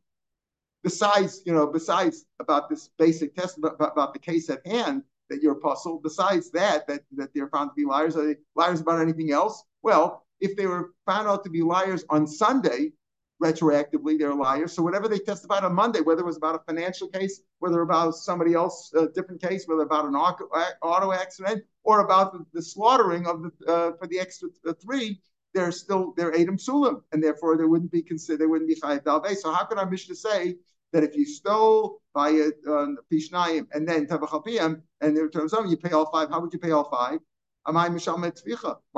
Besides, 0.83 1.41
you 1.45 1.53
know, 1.53 1.67
besides 1.67 2.25
about 2.39 2.69
this 2.69 2.89
basic 2.97 3.35
test 3.35 3.57
about, 3.57 3.75
about 3.79 4.13
the 4.13 4.19
case 4.19 4.49
at 4.49 4.65
hand 4.65 5.03
that 5.29 5.41
you're 5.41 5.55
puzzled. 5.55 6.03
Besides 6.03 6.51
that, 6.51 6.87
that 6.87 7.01
that 7.13 7.33
they're 7.33 7.49
found 7.49 7.69
to 7.69 7.75
be 7.75 7.85
liars. 7.85 8.17
Are 8.17 8.25
they 8.25 8.37
liars 8.55 8.81
about 8.81 8.99
anything 8.99 9.31
else? 9.31 9.63
Well, 9.83 10.25
if 10.41 10.57
they 10.57 10.67
were 10.67 10.93
found 11.05 11.27
out 11.27 11.43
to 11.43 11.49
be 11.49 11.61
liars 11.61 12.03
on 12.09 12.27
Sunday, 12.27 12.93
retroactively 13.41 14.19
they're 14.19 14.33
liars. 14.33 14.73
So 14.73 14.83
whatever 14.83 15.07
they 15.07 15.19
testified 15.19 15.63
on 15.63 15.73
Monday, 15.73 16.01
whether 16.01 16.21
it 16.21 16.25
was 16.25 16.37
about 16.37 16.55
a 16.55 16.59
financial 16.59 17.07
case, 17.07 17.41
whether 17.59 17.81
about 17.81 18.15
somebody 18.15 18.53
else, 18.53 18.91
a 18.93 19.07
different 19.07 19.41
case, 19.41 19.65
whether 19.65 19.83
about 19.83 20.05
an 20.05 20.15
auto 20.15 21.11
accident, 21.13 21.63
or 21.83 22.01
about 22.01 22.35
the, 22.53 22.61
slaughtering 22.61 23.25
of 23.27 23.43
the 23.43 23.51
uh, 23.71 23.91
for 23.97 24.07
the 24.07 24.19
extra 24.19 24.49
three, 24.81 25.21
they're 25.53 25.71
still 25.71 26.13
they're 26.17 26.35
Adam 26.35 26.57
Sulam, 26.57 27.01
and 27.11 27.23
therefore 27.23 27.57
they 27.57 27.65
wouldn't 27.65 27.91
be 27.91 28.01
considered 28.01 28.41
they 28.41 28.45
wouldn't 28.45 28.69
be 28.69 28.75
Chayav 28.75 29.03
Dalvei. 29.03 29.35
So 29.35 29.51
how 29.51 29.65
could 29.65 29.77
our 29.77 29.89
Mishnah 29.89 30.15
say 30.15 30.57
that 30.91 31.03
if 31.03 31.15
you 31.15 31.25
stole 31.25 32.01
by 32.13 32.29
a 32.29 32.47
uh, 32.69 32.87
Pishnayim 33.11 33.67
and 33.73 33.87
then 33.87 34.05
Tavachapiyam 34.05 34.81
and 35.01 35.15
there 35.15 35.29
terms 35.29 35.53
of 35.53 35.67
you 35.67 35.77
pay 35.77 35.91
all 35.91 36.11
five, 36.11 36.29
how 36.29 36.41
would 36.41 36.53
you 36.53 36.59
pay 36.59 36.71
all 36.71 36.89
five? 36.89 37.19
Why 37.63 37.87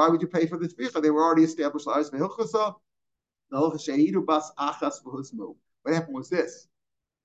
would 0.07 0.21
you 0.21 0.27
pay 0.27 0.45
for 0.47 0.57
the 0.57 0.67
tvicha? 0.67 1.01
They 1.01 1.09
were 1.09 1.23
already 1.23 1.43
established 1.43 1.87
liars. 1.87 2.11
What 3.51 3.81
happened 5.93 6.15
was 6.15 6.29
this. 6.29 6.67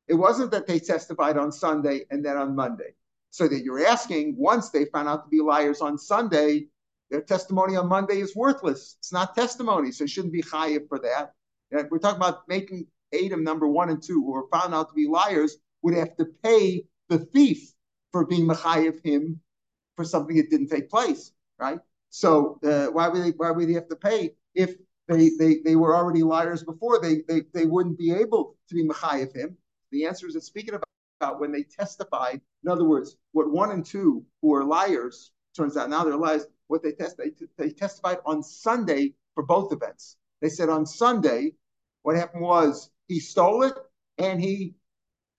It 0.08 0.14
wasn't 0.14 0.50
that 0.52 0.66
they 0.66 0.78
testified 0.78 1.36
on 1.36 1.52
Sunday 1.52 2.04
and 2.10 2.24
then 2.24 2.36
on 2.36 2.54
Monday. 2.54 2.94
So 3.30 3.48
that 3.48 3.62
you're 3.62 3.86
asking, 3.86 4.36
once 4.38 4.70
they 4.70 4.86
found 4.86 5.08
out 5.08 5.24
to 5.24 5.28
be 5.28 5.40
liars 5.40 5.80
on 5.80 5.98
Sunday, 5.98 6.68
their 7.10 7.20
testimony 7.20 7.76
on 7.76 7.88
Monday 7.88 8.20
is 8.20 8.34
worthless. 8.34 8.96
It's 8.98 9.12
not 9.12 9.34
testimony, 9.34 9.92
so 9.92 10.04
it 10.04 10.10
shouldn't 10.10 10.32
be 10.32 10.42
chayiv 10.42 10.88
for 10.88 10.98
that. 11.00 11.34
We're 11.70 11.98
talking 11.98 12.16
about 12.16 12.48
making 12.48 12.86
Adam 13.14 13.44
number 13.44 13.68
one 13.68 13.90
and 13.90 14.02
two, 14.02 14.14
who 14.14 14.32
were 14.32 14.48
found 14.52 14.74
out 14.74 14.88
to 14.88 14.94
be 14.94 15.06
liars, 15.06 15.58
would 15.82 15.94
have 15.94 16.16
to 16.16 16.26
pay 16.42 16.86
the 17.08 17.18
thief 17.18 17.72
for 18.12 18.26
being 18.26 18.48
mechayiv 18.48 19.04
him 19.04 19.40
for 19.94 20.04
something 20.04 20.36
that 20.36 20.50
didn't 20.50 20.68
take 20.68 20.90
place, 20.90 21.32
right? 21.58 21.78
So 22.10 22.58
uh, 22.64 22.86
why 22.86 23.08
would 23.08 23.22
they 23.22 23.30
why 23.30 23.50
would 23.50 23.68
they 23.68 23.74
have 23.74 23.88
to 23.88 23.96
pay 23.96 24.34
if 24.54 24.74
they 25.08 25.30
they, 25.38 25.58
they 25.64 25.76
were 25.76 25.96
already 25.96 26.22
liars 26.22 26.62
before? 26.62 27.00
They, 27.00 27.22
they 27.28 27.42
they 27.54 27.66
wouldn't 27.66 27.98
be 27.98 28.12
able 28.12 28.56
to 28.68 28.74
be 28.74 28.84
mechayiv 28.84 29.34
him. 29.34 29.56
The 29.92 30.06
answer 30.06 30.26
is 30.26 30.34
that 30.34 30.42
speaking 30.42 30.74
about, 30.74 30.88
about 31.20 31.40
when 31.40 31.52
they 31.52 31.62
testified, 31.62 32.40
in 32.64 32.70
other 32.70 32.84
words, 32.84 33.16
what 33.32 33.50
one 33.50 33.70
and 33.70 33.84
two 33.84 34.24
who 34.42 34.54
are 34.54 34.64
liars 34.64 35.32
turns 35.56 35.76
out 35.76 35.88
now 35.88 36.04
they're 36.04 36.16
liars 36.16 36.46
what 36.66 36.82
they 36.82 36.92
test 36.92 37.16
they, 37.16 37.30
they 37.56 37.70
testified 37.70 38.18
on 38.26 38.42
Sunday 38.42 39.14
for 39.34 39.44
both 39.44 39.72
events. 39.72 40.16
They 40.42 40.48
said 40.48 40.68
on 40.68 40.86
Sunday, 40.86 41.52
what 42.02 42.16
happened 42.16 42.42
was 42.42 42.90
he 43.08 43.20
stole 43.20 43.62
it 43.62 43.74
and 44.18 44.40
he 44.40 44.74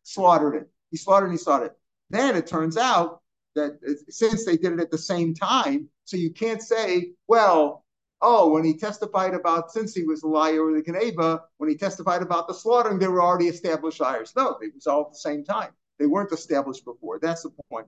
slaughtered 0.03 0.55
it. 0.55 0.69
He 0.91 0.97
slaughtered 0.97 1.29
and 1.29 1.37
he 1.37 1.43
slaughtered 1.43 1.67
it. 1.67 1.77
Then 2.09 2.35
it 2.35 2.47
turns 2.47 2.77
out 2.77 3.21
that 3.55 3.79
uh, 3.87 3.93
since 4.09 4.45
they 4.45 4.55
did 4.55 4.73
it 4.73 4.79
at 4.79 4.91
the 4.91 4.97
same 4.97 5.33
time, 5.33 5.89
so 6.05 6.15
you 6.15 6.31
can't 6.31 6.61
say, 6.61 7.11
well, 7.27 7.83
oh, 8.21 8.49
when 8.49 8.63
he 8.63 8.73
testified 8.73 9.33
about 9.33 9.71
since 9.71 9.93
he 9.93 10.03
was 10.03 10.23
a 10.23 10.27
liar 10.27 10.65
with 10.65 10.75
the 10.75 10.81
Geneva, 10.81 11.43
when 11.57 11.69
he 11.69 11.75
testified 11.75 12.21
about 12.21 12.47
the 12.47 12.53
slaughtering, 12.53 12.99
they 12.99 13.07
were 13.07 13.21
already 13.21 13.47
established 13.47 13.99
liars. 13.99 14.33
No, 14.35 14.57
it 14.61 14.73
was 14.73 14.87
all 14.87 15.01
at 15.01 15.11
the 15.11 15.17
same 15.17 15.43
time. 15.43 15.69
They 15.99 16.05
weren't 16.05 16.31
established 16.31 16.85
before. 16.85 17.19
That's 17.19 17.43
the 17.43 17.51
point. 17.71 17.87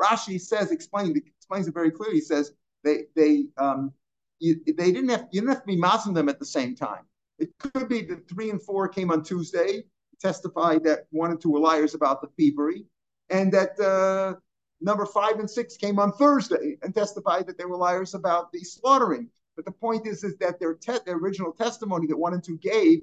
Rashi 0.00 0.40
says, 0.40 0.70
explains, 0.70 1.16
explains 1.16 1.68
it 1.68 1.74
very 1.74 1.90
clearly. 1.90 2.16
He 2.16 2.20
says 2.20 2.52
they 2.82 3.04
they 3.14 3.46
um 3.58 3.92
you, 4.38 4.60
they 4.66 4.92
didn't 4.92 5.10
have 5.10 5.26
you 5.30 5.40
didn't 5.40 5.54
have 5.54 5.62
to 5.62 5.66
be 5.66 5.76
massing 5.76 6.14
them 6.14 6.28
at 6.28 6.38
the 6.38 6.46
same 6.46 6.74
time. 6.74 7.04
It 7.38 7.50
could 7.58 7.88
be 7.88 8.02
that 8.02 8.28
three 8.28 8.50
and 8.50 8.62
four 8.62 8.88
came 8.88 9.10
on 9.10 9.22
Tuesday, 9.22 9.84
testified 10.20 10.84
that 10.84 11.06
one 11.10 11.30
and 11.30 11.40
two 11.40 11.50
were 11.50 11.60
liars 11.60 11.94
about 11.94 12.20
the 12.20 12.28
thievery, 12.36 12.84
and 13.28 13.52
that 13.52 13.78
uh, 13.80 14.38
number 14.80 15.06
five 15.06 15.38
and 15.38 15.50
six 15.50 15.76
came 15.76 15.98
on 15.98 16.12
Thursday 16.12 16.76
and 16.82 16.94
testified 16.94 17.46
that 17.46 17.58
they 17.58 17.64
were 17.64 17.76
liars 17.76 18.14
about 18.14 18.52
the 18.52 18.60
slaughtering. 18.60 19.28
But 19.56 19.64
the 19.64 19.72
point 19.72 20.06
is, 20.06 20.24
is 20.24 20.36
that 20.38 20.58
their 20.58 20.74
te- 20.74 21.04
their 21.04 21.16
original 21.16 21.52
testimony 21.52 22.06
that 22.06 22.16
one 22.16 22.34
and 22.34 22.42
two 22.42 22.58
gave 22.58 23.02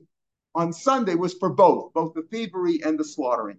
on 0.56 0.74
Sunday 0.74 1.16
was 1.16 1.34
for 1.34 1.50
both, 1.50 1.94
both 1.94 2.14
the 2.14 2.24
thievery 2.24 2.82
and 2.84 3.00
the 3.00 3.04
slaughtering. 3.04 3.58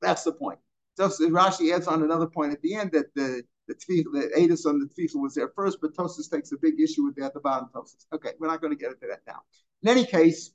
That's 0.00 0.24
the 0.24 0.32
point. 0.32 0.58
Just 0.96 1.20
Rashi 1.20 1.74
adds 1.74 1.86
on 1.86 2.02
another 2.02 2.26
point 2.26 2.52
at 2.52 2.62
the 2.62 2.74
end 2.74 2.92
that 2.92 3.14
the 3.14 3.44
the 3.68 3.74
tefillah, 3.74 4.12
the 4.12 4.30
Adis 4.40 4.64
on 4.64 4.78
the 4.78 4.86
tefillah 4.86 5.20
was 5.20 5.34
there 5.34 5.50
first, 5.54 5.78
but 5.80 5.94
Tosus 5.94 6.30
takes 6.30 6.52
a 6.52 6.56
big 6.56 6.80
issue 6.80 7.04
with 7.04 7.16
that 7.16 7.26
at 7.26 7.34
the 7.34 7.40
bottom. 7.40 7.68
Tosus. 7.74 8.06
Okay, 8.14 8.30
we're 8.38 8.46
not 8.46 8.60
going 8.60 8.72
to 8.72 8.78
get 8.78 8.92
into 8.92 9.08
that 9.08 9.20
now. 9.26 9.42
In 9.82 9.88
any 9.88 10.06
case, 10.06 10.52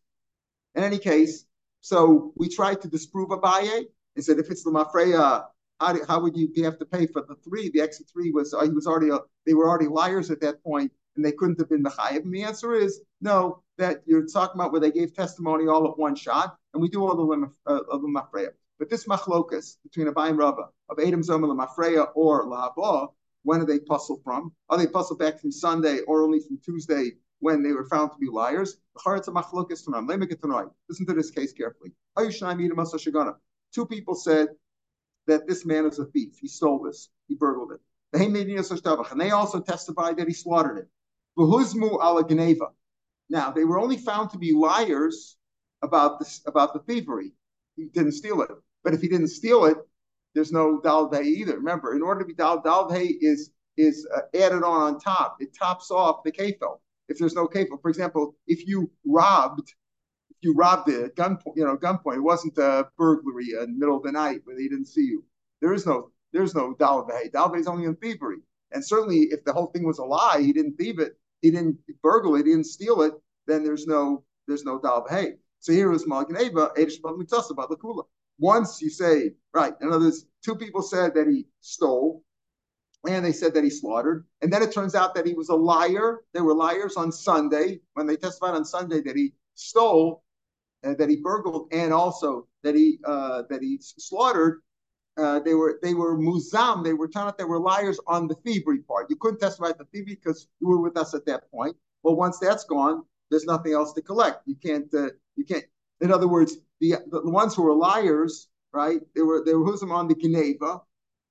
in 0.75 0.83
any 0.83 0.97
case, 0.97 1.45
so 1.81 2.33
we 2.37 2.47
tried 2.47 2.81
to 2.81 2.87
disprove 2.87 3.29
Abaye 3.29 3.85
and 4.15 4.25
said 4.25 4.39
if 4.39 4.49
it's 4.49 4.63
the 4.63 4.71
Mafreya, 4.71 5.45
how, 5.81 5.93
do, 5.93 6.05
how 6.07 6.21
would 6.21 6.37
you, 6.37 6.63
have 6.63 6.77
to 6.77 6.85
pay 6.85 7.07
for 7.07 7.23
the 7.27 7.35
three? 7.43 7.71
The 7.73 7.81
extra 7.81 8.05
three 8.05 8.31
was 8.31 8.53
uh, 8.53 8.63
he 8.63 8.69
was 8.69 8.85
already 8.85 9.09
a, 9.09 9.17
they 9.47 9.55
were 9.55 9.67
already 9.67 9.87
liars 9.87 10.29
at 10.29 10.39
that 10.41 10.63
point, 10.63 10.91
and 11.15 11.25
they 11.25 11.31
couldn't 11.31 11.59
have 11.59 11.69
been 11.69 11.81
the 11.81 11.89
Chayiv. 11.89 12.23
And 12.23 12.33
the 12.33 12.43
answer 12.43 12.73
is 12.73 13.01
no. 13.19 13.63
That 13.77 14.03
you're 14.05 14.27
talking 14.27 14.61
about 14.61 14.71
where 14.71 14.81
they 14.81 14.91
gave 14.91 15.15
testimony 15.15 15.67
all 15.67 15.89
at 15.89 15.97
one 15.97 16.15
shot, 16.15 16.55
and 16.73 16.81
we 16.81 16.87
do 16.87 17.03
all 17.03 17.15
the 17.15 17.51
uh, 17.65 17.79
of 17.89 18.03
the 18.03 18.07
Mafreya. 18.07 18.49
But 18.77 18.91
this 18.91 19.05
machlokas 19.05 19.77
between 19.83 20.07
and 20.07 20.37
Rava 20.37 20.67
of 20.89 20.99
Adam 20.99 21.23
Zomer 21.23 21.55
Mafreya 21.55 22.09
or 22.13 22.45
Lahaba, 22.45 23.07
when 23.43 23.61
are 23.61 23.65
they 23.65 23.79
puzzle 23.79 24.21
from? 24.23 24.53
Are 24.69 24.77
they 24.77 24.87
puzzled 24.87 25.17
back 25.17 25.39
from 25.39 25.51
Sunday 25.51 26.01
or 26.01 26.23
only 26.23 26.41
from 26.41 26.59
Tuesday 26.63 27.13
when 27.39 27.63
they 27.63 27.71
were 27.71 27.85
found 27.85 28.11
to 28.11 28.17
be 28.19 28.27
liars? 28.27 28.77
Listen 29.05 31.05
to 31.07 31.13
this 31.13 31.31
case 31.31 31.53
carefully. 31.53 31.91
Two 33.73 33.85
people 33.85 34.15
said 34.15 34.49
that 35.27 35.47
this 35.47 35.65
man 35.65 35.85
is 35.85 35.99
a 35.99 36.05
thief. 36.05 36.37
He 36.39 36.47
stole 36.47 36.83
this. 36.83 37.09
He 37.27 37.35
burgled 37.35 37.71
it. 37.71 37.79
And 38.13 38.35
they 39.21 39.31
also 39.31 39.61
testified 39.61 40.17
that 40.17 40.27
he 40.27 40.33
slaughtered 40.33 40.77
it. 40.79 40.87
Now, 43.29 43.51
they 43.51 43.63
were 43.63 43.79
only 43.79 43.97
found 43.97 44.29
to 44.31 44.37
be 44.37 44.51
liars 44.51 45.37
about 45.81 46.19
this 46.19 46.41
about 46.45 46.73
the 46.73 46.79
thievery. 46.79 47.31
He 47.75 47.85
didn't 47.85 48.11
steal 48.13 48.41
it. 48.41 48.49
But 48.83 48.93
if 48.93 49.01
he 49.01 49.07
didn't 49.07 49.29
steal 49.29 49.65
it, 49.65 49.77
there's 50.33 50.51
no 50.51 50.79
dalvei 50.79 51.23
either. 51.23 51.55
Remember, 51.55 51.95
in 51.95 52.01
order 52.01 52.21
to 52.21 52.25
be 52.25 52.33
dal 52.33 52.61
dalvei 52.61 53.11
is 53.21 53.51
is 53.77 54.07
uh, 54.15 54.21
added 54.35 54.63
on 54.63 54.81
on 54.81 54.99
top. 54.99 55.37
It 55.39 55.55
tops 55.57 55.91
off 55.91 56.23
the 56.23 56.31
kefil. 56.31 56.79
If 57.07 57.17
there's 57.17 57.33
no 57.33 57.47
kefil, 57.47 57.81
for 57.81 57.89
example, 57.89 58.35
if 58.47 58.67
you 58.67 58.91
robbed, 59.05 59.73
you 60.41 60.53
robbed 60.53 60.89
a 60.89 61.09
gun, 61.09 61.37
you 61.55 61.65
know, 61.65 61.77
gunpoint, 61.77 62.17
it 62.17 62.21
wasn't 62.21 62.57
a 62.57 62.87
burglary 62.97 63.51
in 63.59 63.73
the 63.73 63.79
middle 63.79 63.97
of 63.97 64.03
the 64.03 64.11
night 64.11 64.41
where 64.43 64.55
they 64.55 64.67
didn't 64.67 64.87
see 64.87 65.01
you. 65.01 65.23
There 65.61 65.73
is 65.73 65.85
no 65.85 66.11
there's 66.33 66.55
no 66.55 66.73
dalvei. 66.75 67.29
Dalvei 67.31 67.59
is 67.59 67.67
only 67.67 67.85
in 67.85 67.95
thievery. 67.97 68.37
And 68.71 68.85
certainly, 68.85 69.27
if 69.31 69.43
the 69.43 69.51
whole 69.51 69.67
thing 69.67 69.85
was 69.85 69.99
a 69.99 70.03
lie, 70.03 70.41
he 70.41 70.53
didn't 70.53 70.77
thieve 70.77 70.99
it, 70.99 71.17
he 71.41 71.51
didn't 71.51 71.77
burgle 72.01 72.35
it, 72.35 72.45
he 72.45 72.51
didn't 72.51 72.67
steal 72.67 73.01
it, 73.01 73.13
then 73.47 73.63
there's 73.63 73.85
no 73.85 74.23
there's 74.47 74.63
no 74.63 74.79
dalvei. 74.79 75.33
So 75.59 75.73
here 75.73 75.89
was 75.89 76.07
Malkin 76.07 76.37
Eva, 76.37 76.71
Edish 76.77 76.99
about 76.99 77.69
the 77.69 77.75
Kula. 77.75 78.03
Once 78.39 78.81
you 78.81 78.89
say, 78.89 79.33
right, 79.53 79.73
in 79.81 79.89
other 79.89 80.05
words, 80.05 80.25
two 80.43 80.55
people 80.55 80.81
said 80.81 81.13
that 81.13 81.27
he 81.27 81.45
stole, 81.59 82.23
and 83.07 83.23
they 83.23 83.31
said 83.31 83.53
that 83.53 83.63
he 83.63 83.69
slaughtered. 83.69 84.25
And 84.41 84.51
then 84.51 84.63
it 84.63 84.71
turns 84.71 84.95
out 84.95 85.13
that 85.15 85.27
he 85.27 85.33
was 85.33 85.49
a 85.49 85.55
liar. 85.55 86.23
They 86.33 86.41
were 86.41 86.55
liars 86.55 86.97
on 86.97 87.11
Sunday 87.11 87.81
when 87.93 88.07
they 88.07 88.15
testified 88.15 88.55
on 88.55 88.65
Sunday 88.65 89.01
that 89.01 89.15
he 89.15 89.33
stole, 89.53 90.23
that 90.83 91.09
he 91.09 91.17
burgled, 91.17 91.67
and 91.71 91.93
also 91.93 92.47
that 92.63 92.75
he 92.75 92.99
uh, 93.05 93.43
that 93.49 93.61
he 93.61 93.79
slaughtered. 93.81 94.61
Uh, 95.17 95.39
they 95.39 95.53
were 95.53 95.79
they 95.83 95.93
were 95.93 96.17
muzam. 96.17 96.83
They 96.83 96.93
were 96.93 97.07
telling 97.07 97.27
out 97.27 97.37
they 97.37 97.43
were 97.43 97.59
liars 97.59 97.99
on 98.07 98.27
the 98.27 98.35
thievery 98.35 98.79
part. 98.79 99.09
You 99.09 99.15
couldn't 99.17 99.39
testify 99.39 99.71
the 99.77 99.85
thievery 99.85 100.15
because 100.15 100.47
you 100.59 100.67
were 100.67 100.81
with 100.81 100.97
us 100.97 101.13
at 101.13 101.25
that 101.25 101.49
point. 101.51 101.75
But 102.03 102.13
once 102.13 102.39
that's 102.39 102.63
gone, 102.63 103.03
there's 103.29 103.45
nothing 103.45 103.73
else 103.73 103.93
to 103.93 104.01
collect. 104.01 104.47
You 104.47 104.55
can't 104.55 104.93
uh, 104.93 105.09
you 105.35 105.45
can't. 105.45 105.65
In 106.01 106.11
other 106.11 106.27
words, 106.27 106.57
the, 106.79 106.95
the, 107.11 107.29
ones 107.29 107.53
who 107.53 107.61
were 107.61 107.75
liars, 107.75 108.49
right? 108.73 109.01
They 109.13 109.21
were 109.21 109.43
they 109.45 109.53
were 109.53 109.65
huzim 109.65 109.91
on 109.91 110.07
the 110.07 110.15
Geneva, 110.15 110.81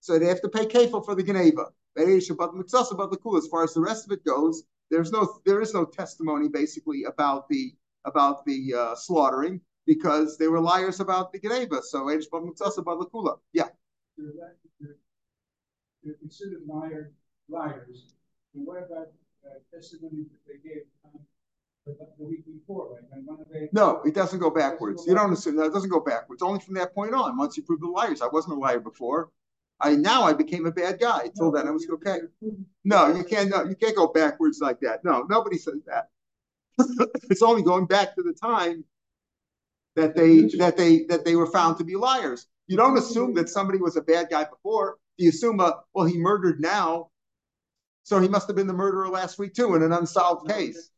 so 0.01 0.19
they 0.19 0.27
have 0.27 0.41
to 0.43 0.49
pay 0.49 0.67
kefil 0.67 1.05
for 1.05 1.15
the 1.15 1.23
Geneva. 1.23 1.67
But 1.95 2.07
as 2.07 2.29
far 2.29 3.65
as 3.65 3.75
the 3.75 3.81
rest 3.81 4.07
of 4.07 4.13
it 4.13 4.25
goes, 4.25 4.63
there's 4.91 5.11
no 5.11 5.41
there 5.45 5.61
is 5.61 5.75
no 5.75 5.85
testimony 5.85 6.49
basically 6.49 7.05
about 7.05 7.49
the 7.49 7.75
about 8.05 8.45
the 8.45 8.75
uh, 8.77 8.95
slaughtering 8.95 9.61
because 9.87 10.39
they 10.39 10.49
were 10.49 10.61
liars 10.61 11.01
about 11.01 11.33
the 11.33 11.39
Geneva. 11.39 11.83
So 11.83 12.09
yeah. 12.09 13.69
They're 16.03 16.15
considered 16.15 16.63
liar, 16.67 17.13
liars. 17.49 18.15
And 18.55 18.67
what 18.67 18.79
about 18.79 19.09
uh, 19.45 19.59
testimony 19.75 20.25
that 20.31 20.41
they 20.47 20.69
gave 20.69 20.83
um, 21.05 21.21
the 22.19 22.25
week 22.25 22.45
before, 22.47 22.99
right? 23.13 23.69
No, 23.73 24.01
it 24.05 24.15
doesn't 24.15 24.39
go 24.39 24.51
backwards. 24.51 25.05
You 25.07 25.15
don't 25.15 25.33
assume 25.33 25.57
that 25.57 25.67
it 25.67 25.73
doesn't 25.73 25.91
go 25.91 26.01
backwards. 26.01 26.43
Only 26.43 26.61
from 26.61 26.75
that 26.75 26.95
point 26.95 27.15
on, 27.15 27.37
once 27.37 27.57
you 27.57 27.63
prove 27.63 27.81
the 27.81 27.89
liars. 27.89 28.23
I 28.23 28.29
wasn't 28.29 28.57
a 28.57 28.61
liar 28.61 28.81
before. 28.81 29.31
I 29.81 29.97
now 29.97 30.23
I 30.25 30.35
became 30.35 30.67
a 30.67 30.73
bad 30.73 31.01
guy. 31.01 31.23
Until 31.25 31.51
no, 31.51 31.59
then 31.59 31.69
I 31.69 31.71
was 31.71 31.87
okay. 31.95 32.19
No, 32.85 33.15
you 33.15 33.25
can't 33.25 33.49
no, 33.49 33.65
you 33.65 33.75
can't 33.75 33.97
go 33.97 34.09
backwards 34.09 34.61
like 34.61 34.81
that. 34.81 35.05
No, 35.05 35.23
nobody 35.29 35.57
says 35.57 35.81
that. 35.87 36.11
it's 37.31 37.43
only 37.43 37.63
going 37.63 37.87
back 37.87 38.15
to 38.15 38.23
the 38.23 38.33
time 38.33 38.85
that 39.97 40.15
they 40.15 40.43
that 40.59 40.77
they 40.77 41.05
that 41.05 41.25
they 41.25 41.37
were 41.37 41.47
found 41.47 41.79
to 41.79 41.85
be 41.85 41.97
liars. 41.97 42.47
You 42.67 42.77
don't 42.77 42.97
assume 42.97 43.35
that 43.35 43.49
somebody 43.49 43.79
was 43.79 43.97
a 43.97 44.03
bad 44.03 44.29
guy 44.31 44.45
before. 44.45 44.97
You 45.17 45.31
assume, 45.31 45.61
uh, 45.61 45.73
well, 45.93 46.07
he 46.07 46.17
murdered 46.17 46.61
now, 46.61 47.11
so 48.05 48.21
he 48.21 48.29
must 48.29 48.47
have 48.47 48.57
been 48.57 48.67
the 48.67 48.73
murderer 48.73 49.09
last 49.09 49.39
week 49.39 49.55
too 49.55 49.75
in 49.75 49.83
an 49.83 49.93
unsolved 49.93 50.49
case? 50.49 50.91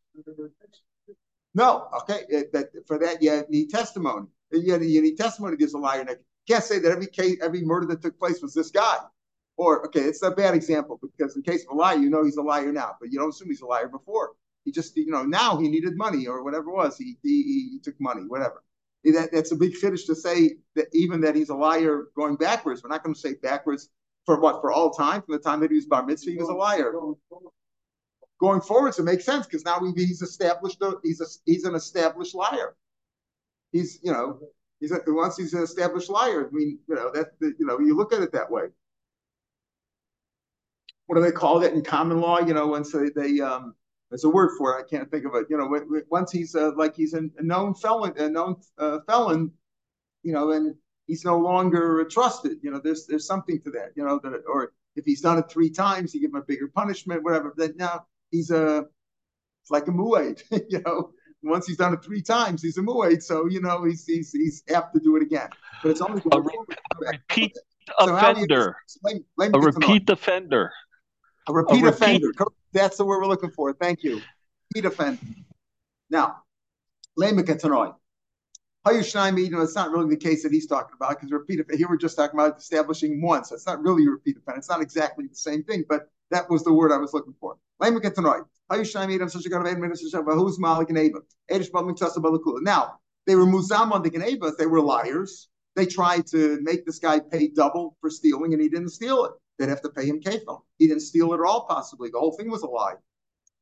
No, 1.54 1.88
okay, 2.02 2.22
that 2.52 2.68
for 2.86 2.98
that 2.98 3.22
you 3.22 3.44
need 3.48 3.70
testimony. 3.70 4.26
You 4.50 4.78
need, 4.78 4.90
you 4.90 5.02
need 5.02 5.16
testimony 5.16 5.56
gives 5.56 5.74
a 5.74 5.78
liar. 5.78 6.04
You 6.08 6.16
can't 6.46 6.64
say 6.64 6.78
that 6.78 6.92
every 6.92 7.06
case, 7.06 7.38
every 7.42 7.62
murder 7.62 7.86
that 7.86 8.02
took 8.02 8.18
place 8.18 8.40
was 8.42 8.54
this 8.54 8.70
guy. 8.70 8.98
Or 9.56 9.84
okay, 9.86 10.00
it's 10.00 10.22
a 10.22 10.30
bad 10.30 10.54
example 10.54 10.98
because 11.00 11.36
in 11.36 11.42
case 11.42 11.64
of 11.68 11.76
a 11.76 11.78
liar, 11.78 11.96
you 11.96 12.08
know 12.10 12.24
he's 12.24 12.38
a 12.38 12.42
liar 12.42 12.72
now, 12.72 12.96
but 13.00 13.12
you 13.12 13.18
don't 13.18 13.30
assume 13.30 13.48
he's 13.48 13.60
a 13.60 13.66
liar 13.66 13.88
before. 13.88 14.32
He 14.64 14.72
just, 14.72 14.96
you 14.96 15.10
know, 15.10 15.24
now 15.24 15.56
he 15.58 15.68
needed 15.68 15.96
money 15.96 16.26
or 16.26 16.44
whatever 16.44 16.70
it 16.70 16.74
was. 16.74 16.96
He 16.96 17.18
he, 17.22 17.70
he 17.72 17.80
took 17.82 18.00
money, 18.00 18.22
whatever. 18.26 18.62
That, 19.04 19.30
that's 19.32 19.50
a 19.50 19.56
big 19.56 19.74
finish 19.74 20.04
to 20.04 20.14
say 20.14 20.58
that 20.76 20.86
even 20.92 21.20
that 21.22 21.34
he's 21.34 21.48
a 21.48 21.56
liar 21.56 22.04
going 22.16 22.36
backwards. 22.36 22.82
We're 22.82 22.90
not 22.90 23.02
going 23.02 23.14
to 23.14 23.20
say 23.20 23.34
backwards 23.34 23.88
for 24.24 24.40
what 24.40 24.60
for 24.60 24.70
all 24.70 24.90
time 24.90 25.22
from 25.22 25.32
the 25.32 25.40
time 25.40 25.60
that 25.60 25.70
he 25.70 25.76
was 25.76 25.86
bar 25.86 26.04
mitzvah. 26.06 26.30
He 26.30 26.36
was 26.36 26.48
a 26.48 26.54
liar. 26.54 26.92
Going 28.40 28.60
forwards, 28.60 28.98
it 28.98 29.04
makes 29.04 29.24
sense 29.24 29.46
because 29.46 29.64
now 29.64 29.80
he's 29.96 30.22
established. 30.22 30.80
He's 31.02 31.20
a 31.20 31.26
he's 31.44 31.64
an 31.64 31.74
established 31.74 32.34
liar. 32.34 32.76
He's 33.72 33.98
you 34.02 34.12
know 34.12 34.38
he's 34.80 34.92
a, 34.92 35.00
once 35.08 35.36
he's 35.36 35.54
an 35.54 35.62
established 35.62 36.10
liar. 36.10 36.48
I 36.48 36.54
mean 36.54 36.78
you 36.88 36.94
know 36.94 37.10
that 37.12 37.30
you 37.40 37.66
know 37.66 37.80
you 37.80 37.96
look 37.96 38.12
at 38.12 38.22
it 38.22 38.32
that 38.32 38.50
way. 38.50 38.66
What 41.06 41.16
do 41.16 41.22
they 41.22 41.32
call 41.32 41.62
it 41.62 41.72
in 41.72 41.82
common 41.82 42.20
law? 42.20 42.38
You 42.38 42.54
know, 42.54 42.68
once 42.68 42.92
they, 42.92 43.10
they 43.14 43.40
um 43.40 43.74
there's 44.12 44.24
a 44.24 44.28
word 44.28 44.50
for 44.58 44.78
it. 44.78 44.84
I 44.84 44.86
can't 44.86 45.10
think 45.10 45.24
of 45.24 45.34
it. 45.36 45.46
You 45.48 45.56
know, 45.56 46.04
once 46.10 46.30
he's 46.30 46.54
uh, 46.54 46.72
like 46.76 46.94
he's 46.94 47.14
a 47.14 47.22
known 47.40 47.74
felon, 47.74 48.12
a 48.18 48.28
known 48.28 48.56
uh, 48.76 48.98
felon, 49.06 49.50
you 50.22 50.34
know, 50.34 50.52
and 50.52 50.74
he's 51.06 51.24
no 51.24 51.38
longer 51.38 52.06
trusted. 52.10 52.58
You 52.62 52.72
know, 52.72 52.80
there's 52.84 53.06
there's 53.06 53.26
something 53.26 53.58
to 53.62 53.70
that. 53.70 53.92
You 53.96 54.04
know, 54.04 54.20
that 54.22 54.42
or 54.46 54.74
if 54.96 55.06
he's 55.06 55.22
done 55.22 55.38
it 55.38 55.50
three 55.50 55.70
times, 55.70 56.12
you 56.12 56.20
give 56.20 56.28
him 56.28 56.36
a 56.36 56.42
bigger 56.42 56.68
punishment, 56.68 57.24
whatever. 57.24 57.54
But 57.56 57.78
now 57.78 58.04
he's 58.30 58.50
a 58.50 58.84
it's 59.62 59.70
like 59.70 59.88
a 59.88 59.92
muade. 59.92 60.42
you 60.68 60.82
know, 60.84 61.12
once 61.42 61.66
he's 61.66 61.78
done 61.78 61.94
it 61.94 62.04
three 62.04 62.20
times, 62.20 62.60
he's 62.60 62.76
a 62.76 62.82
muade. 62.82 63.22
So 63.22 63.48
you 63.48 63.62
know, 63.62 63.82
he's 63.84 64.04
he's 64.04 64.30
he's 64.30 64.62
apt 64.74 64.94
to 64.94 65.00
do 65.00 65.16
it 65.16 65.22
again. 65.22 65.48
But 65.82 65.92
it's 65.92 66.02
only 66.02 66.20
a, 66.30 66.38
re- 66.38 66.58
a 66.68 67.12
repeat 67.12 67.56
so 67.98 68.14
offender. 68.14 68.76
Explain 68.84 69.24
a 69.54 69.58
repeat 69.58 70.10
offender. 70.10 70.70
A 71.48 71.52
repeat, 71.52 71.82
a 71.82 71.86
repeat 71.86 71.94
offender. 71.96 72.32
That's 72.72 72.96
the 72.96 73.04
word 73.04 73.20
we're 73.20 73.26
looking 73.26 73.50
for. 73.50 73.72
Thank 73.72 74.02
you. 74.04 74.20
Repeat 74.74 74.86
offender. 74.86 75.20
Now, 76.08 76.42
Lamika 77.18 77.60
Tanoi. 77.60 77.94
It's 78.84 79.14
not 79.14 79.90
really 79.90 80.08
the 80.08 80.16
case 80.16 80.42
that 80.42 80.52
he's 80.52 80.66
talking 80.66 80.94
about 80.94 81.10
because 81.10 81.30
repeat 81.30 81.60
offender. 81.60 81.76
Here 81.76 81.88
we're 81.88 81.96
just 81.96 82.16
talking 82.16 82.38
about 82.38 82.58
establishing 82.58 83.20
once. 83.22 83.52
It's 83.52 83.66
not 83.66 83.82
really 83.82 84.06
a 84.06 84.10
repeat 84.10 84.36
offender. 84.38 84.58
It's 84.58 84.68
not 84.68 84.82
exactly 84.82 85.26
the 85.26 85.34
same 85.34 85.62
thing, 85.64 85.84
but 85.88 86.08
that 86.30 86.48
was 86.50 86.64
the 86.64 86.72
word 86.72 86.92
I 86.92 86.96
was 86.96 87.12
looking 87.12 87.34
for. 87.40 87.56
Lamika 87.80 88.12
Tanoi. 88.12 88.44
Who's 88.70 90.58
Malik 90.58 90.88
and 90.88 90.98
Ava? 90.98 91.20
Now, 92.62 92.98
they 93.26 93.34
were 93.34 93.46
Muzam 93.46 93.92
on 93.92 94.02
the 94.02 94.10
Geneva. 94.10 94.52
They 94.56 94.66
were 94.66 94.80
liars. 94.80 95.48
They 95.76 95.86
tried 95.86 96.26
to 96.28 96.58
make 96.62 96.86
this 96.86 96.98
guy 96.98 97.20
pay 97.20 97.48
double 97.48 97.96
for 98.00 98.10
stealing, 98.10 98.52
and 98.52 98.62
he 98.62 98.68
didn't 98.68 98.90
steal 98.90 99.24
it 99.26 99.32
they'd 99.58 99.68
have 99.68 99.82
to 99.82 99.90
pay 99.90 100.06
him 100.06 100.20
kefil. 100.20 100.62
He 100.78 100.88
didn't 100.88 101.02
steal 101.02 101.32
it 101.32 101.40
at 101.40 101.46
all, 101.46 101.66
possibly. 101.66 102.10
The 102.10 102.18
whole 102.18 102.32
thing 102.32 102.50
was 102.50 102.62
a 102.62 102.66
lie. 102.66 102.94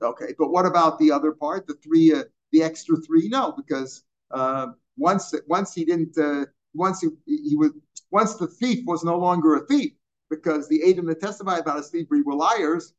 Okay, 0.03 0.35
but 0.39 0.51
what 0.51 0.67
about 0.67 0.99
the 0.99 1.11
other 1.13 1.33
part, 1.33 1.67
the 1.67 1.75
three, 1.75 2.13
uh, 2.13 2.25
the 2.53 2.63
extra 2.63 2.97
three? 2.97 3.29
No, 3.29 3.53
because 3.53 4.05
uh, 4.31 4.69
once 4.97 5.35
once 5.47 5.75
he 5.75 5.85
didn't, 5.85 6.17
uh, 6.17 6.47
once 6.73 7.03
he, 7.03 7.09
he 7.27 7.57
was, 7.57 7.73
once 8.11 8.35
the 8.37 8.47
thief 8.47 8.85
was 8.87 9.05
no 9.05 9.19
longer 9.19 9.57
a 9.57 9.67
thief, 9.67 9.93
because 10.31 10.69
the 10.69 10.91
Adam 10.91 11.07
that 11.07 11.21
testified 11.21 11.61
about 11.61 11.77
his 11.77 11.89
thievery 11.89 12.23
were 12.23 12.35
liars, 12.35 12.95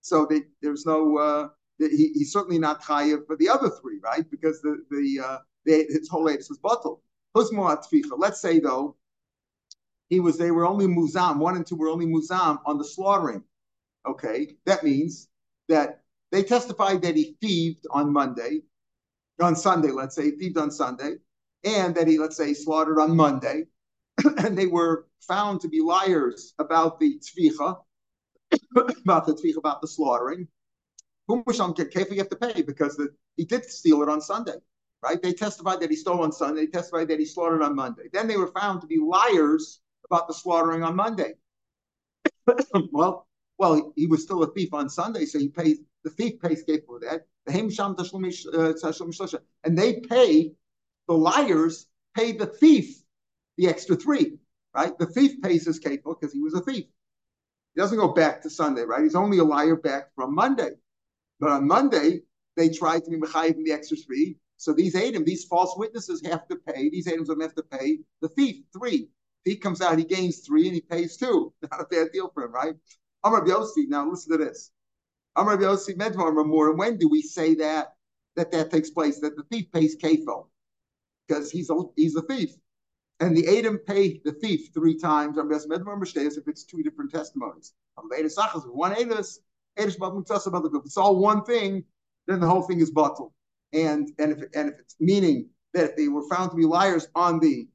so 0.00 0.26
they, 0.26 0.42
there's 0.62 0.86
no, 0.86 1.18
uh, 1.18 1.48
he, 1.78 2.12
he's 2.14 2.32
certainly 2.32 2.58
not 2.58 2.80
chayiv 2.82 3.26
for 3.26 3.36
the 3.36 3.48
other 3.48 3.70
three, 3.70 3.98
right? 4.04 4.30
Because 4.30 4.60
the 4.62 4.84
the, 4.90 5.20
uh, 5.24 5.38
the 5.64 5.86
his 5.88 6.08
whole 6.08 6.24
latest 6.24 6.50
was 6.50 6.58
bottled. 6.58 7.00
Let's 7.34 8.40
say 8.40 8.60
though 8.60 8.96
he 10.14 10.20
was 10.20 10.38
they 10.38 10.52
were 10.52 10.64
only 10.64 10.86
muzam, 10.86 11.38
one 11.38 11.56
and 11.56 11.66
two 11.66 11.74
were 11.74 11.88
only 11.88 12.06
muzam 12.06 12.60
on 12.64 12.78
the 12.78 12.84
slaughtering. 12.84 13.42
Okay, 14.06 14.56
that 14.64 14.84
means 14.84 15.28
that 15.68 16.02
they 16.30 16.44
testified 16.44 17.02
that 17.02 17.16
he 17.16 17.36
thieved 17.40 17.84
on 17.90 18.12
Monday, 18.12 18.62
on 19.40 19.56
Sunday, 19.56 19.90
let's 19.90 20.14
say, 20.14 20.30
thieved 20.30 20.56
on 20.56 20.70
Sunday, 20.70 21.16
and 21.64 21.94
that 21.96 22.06
he, 22.06 22.18
let's 22.18 22.36
say, 22.36 22.54
slaughtered 22.54 23.00
on 23.00 23.16
Monday, 23.16 23.64
and 24.38 24.56
they 24.56 24.66
were 24.66 25.08
found 25.26 25.60
to 25.62 25.68
be 25.68 25.80
liars 25.80 26.54
about 26.60 27.00
the 27.00 27.18
tvicha, 27.18 27.76
about 29.04 29.26
the 29.26 29.34
tvicha, 29.34 29.56
about 29.56 29.80
the 29.80 29.88
slaughtering. 29.88 30.46
Whom 31.26 31.42
you 31.48 31.54
have 31.58 32.28
to 32.28 32.36
pay 32.40 32.62
because 32.62 32.96
the, 32.96 33.08
he 33.36 33.46
did 33.46 33.64
steal 33.64 34.02
it 34.02 34.08
on 34.10 34.20
Sunday, 34.20 34.58
right? 35.02 35.20
They 35.20 35.32
testified 35.32 35.80
that 35.80 35.90
he 35.90 35.96
stole 35.96 36.22
on 36.22 36.30
Sunday. 36.30 36.66
They 36.66 36.70
testified 36.70 37.08
that 37.08 37.18
he 37.18 37.24
slaughtered 37.24 37.62
on 37.62 37.74
Monday. 37.74 38.10
Then 38.12 38.28
they 38.28 38.36
were 38.36 38.52
found 38.52 38.82
to 38.82 38.86
be 38.86 38.98
liars 38.98 39.80
about 40.04 40.28
the 40.28 40.34
slaughtering 40.34 40.82
on 40.82 40.96
Monday. 40.96 41.34
well, 42.92 43.26
well, 43.58 43.92
he 43.96 44.06
was 44.06 44.22
still 44.22 44.42
a 44.42 44.52
thief 44.52 44.74
on 44.74 44.88
Sunday, 44.88 45.24
so 45.26 45.38
he 45.38 45.48
pays 45.48 45.78
the 46.02 46.10
thief 46.10 46.40
pays 46.40 46.62
Cape 46.64 46.84
for 46.86 47.00
that. 47.00 47.26
And 49.64 49.78
they 49.78 50.00
pay 50.00 50.52
the 51.06 51.14
liars 51.14 51.86
pay 52.14 52.32
the 52.32 52.46
thief 52.46 53.02
the 53.56 53.68
extra 53.68 53.96
three, 53.96 54.38
right? 54.74 54.96
The 54.98 55.06
thief 55.06 55.40
pays 55.42 55.66
his 55.66 55.80
kefil 55.80 56.18
because 56.18 56.32
he 56.32 56.40
was 56.40 56.54
a 56.54 56.60
thief. 56.60 56.86
He 57.74 57.80
doesn't 57.80 57.98
go 57.98 58.08
back 58.08 58.42
to 58.42 58.50
Sunday, 58.50 58.82
right? 58.82 59.02
He's 59.02 59.14
only 59.14 59.38
a 59.38 59.44
liar 59.44 59.76
back 59.76 60.14
from 60.14 60.34
Monday. 60.34 60.70
But 61.40 61.50
on 61.50 61.66
Monday, 61.66 62.22
they 62.56 62.68
tried 62.68 63.04
to 63.04 63.10
be 63.10 63.18
mechayiv 63.18 63.56
the 63.64 63.72
extra 63.72 63.96
three. 63.96 64.38
So 64.56 64.72
these 64.72 64.94
Adam, 64.94 65.24
these 65.24 65.44
false 65.44 65.76
witnesses 65.76 66.24
have 66.24 66.46
to 66.48 66.56
pay, 66.56 66.88
these 66.88 67.08
Adams 67.08 67.28
have 67.28 67.54
to 67.54 67.62
pay 67.62 67.98
the 68.20 68.28
thief 68.28 68.64
three 68.76 69.08
he 69.44 69.56
comes 69.56 69.80
out, 69.80 69.98
he 69.98 70.04
gains 70.04 70.40
three 70.40 70.66
and 70.66 70.74
he 70.74 70.80
pays 70.80 71.16
two. 71.16 71.52
Not 71.70 71.80
a 71.80 71.84
bad 71.84 72.08
deal 72.12 72.30
for 72.32 72.44
him, 72.44 72.52
right? 72.52 72.74
Amar 73.22 73.44
Yossi, 73.44 73.88
now 73.88 74.08
listen 74.08 74.32
to 74.32 74.44
this. 74.44 74.70
Amar 75.36 75.56
Yossi 75.56 75.96
Medvar 75.96 76.46
more. 76.46 76.74
When 76.74 76.96
do 76.96 77.08
we 77.08 77.22
say 77.22 77.54
that 77.56 77.94
that 78.36 78.52
that 78.52 78.70
takes 78.70 78.90
place? 78.90 79.20
That 79.20 79.36
the 79.36 79.44
thief 79.44 79.70
pays 79.72 79.96
kefil 79.96 80.48
because 81.26 81.50
he's 81.50 81.70
a 81.70 81.74
he's 81.96 82.16
a 82.16 82.22
thief, 82.22 82.50
and 83.20 83.36
the 83.36 83.58
Adam 83.58 83.78
pay 83.78 84.20
the 84.24 84.32
thief 84.32 84.70
three 84.72 84.96
times. 84.96 85.36
If 85.38 86.48
it's 86.48 86.64
two 86.64 86.82
different 86.82 87.10
testimonies, 87.10 87.74
one 87.96 88.94
Adis, 88.94 89.38
it's 89.76 90.96
all 90.96 91.18
one 91.18 91.44
thing. 91.44 91.84
Then 92.26 92.40
the 92.40 92.46
whole 92.46 92.62
thing 92.62 92.80
is 92.80 92.90
bottled, 92.90 93.32
and 93.72 94.10
and 94.18 94.32
if 94.32 94.38
and 94.54 94.70
if 94.70 94.78
it's 94.80 94.96
meaning 95.00 95.48
that 95.72 95.90
if 95.90 95.96
they 95.96 96.08
were 96.08 96.26
found 96.28 96.50
to 96.50 96.56
be 96.56 96.64
liars 96.64 97.08
on 97.14 97.40
the 97.40 97.66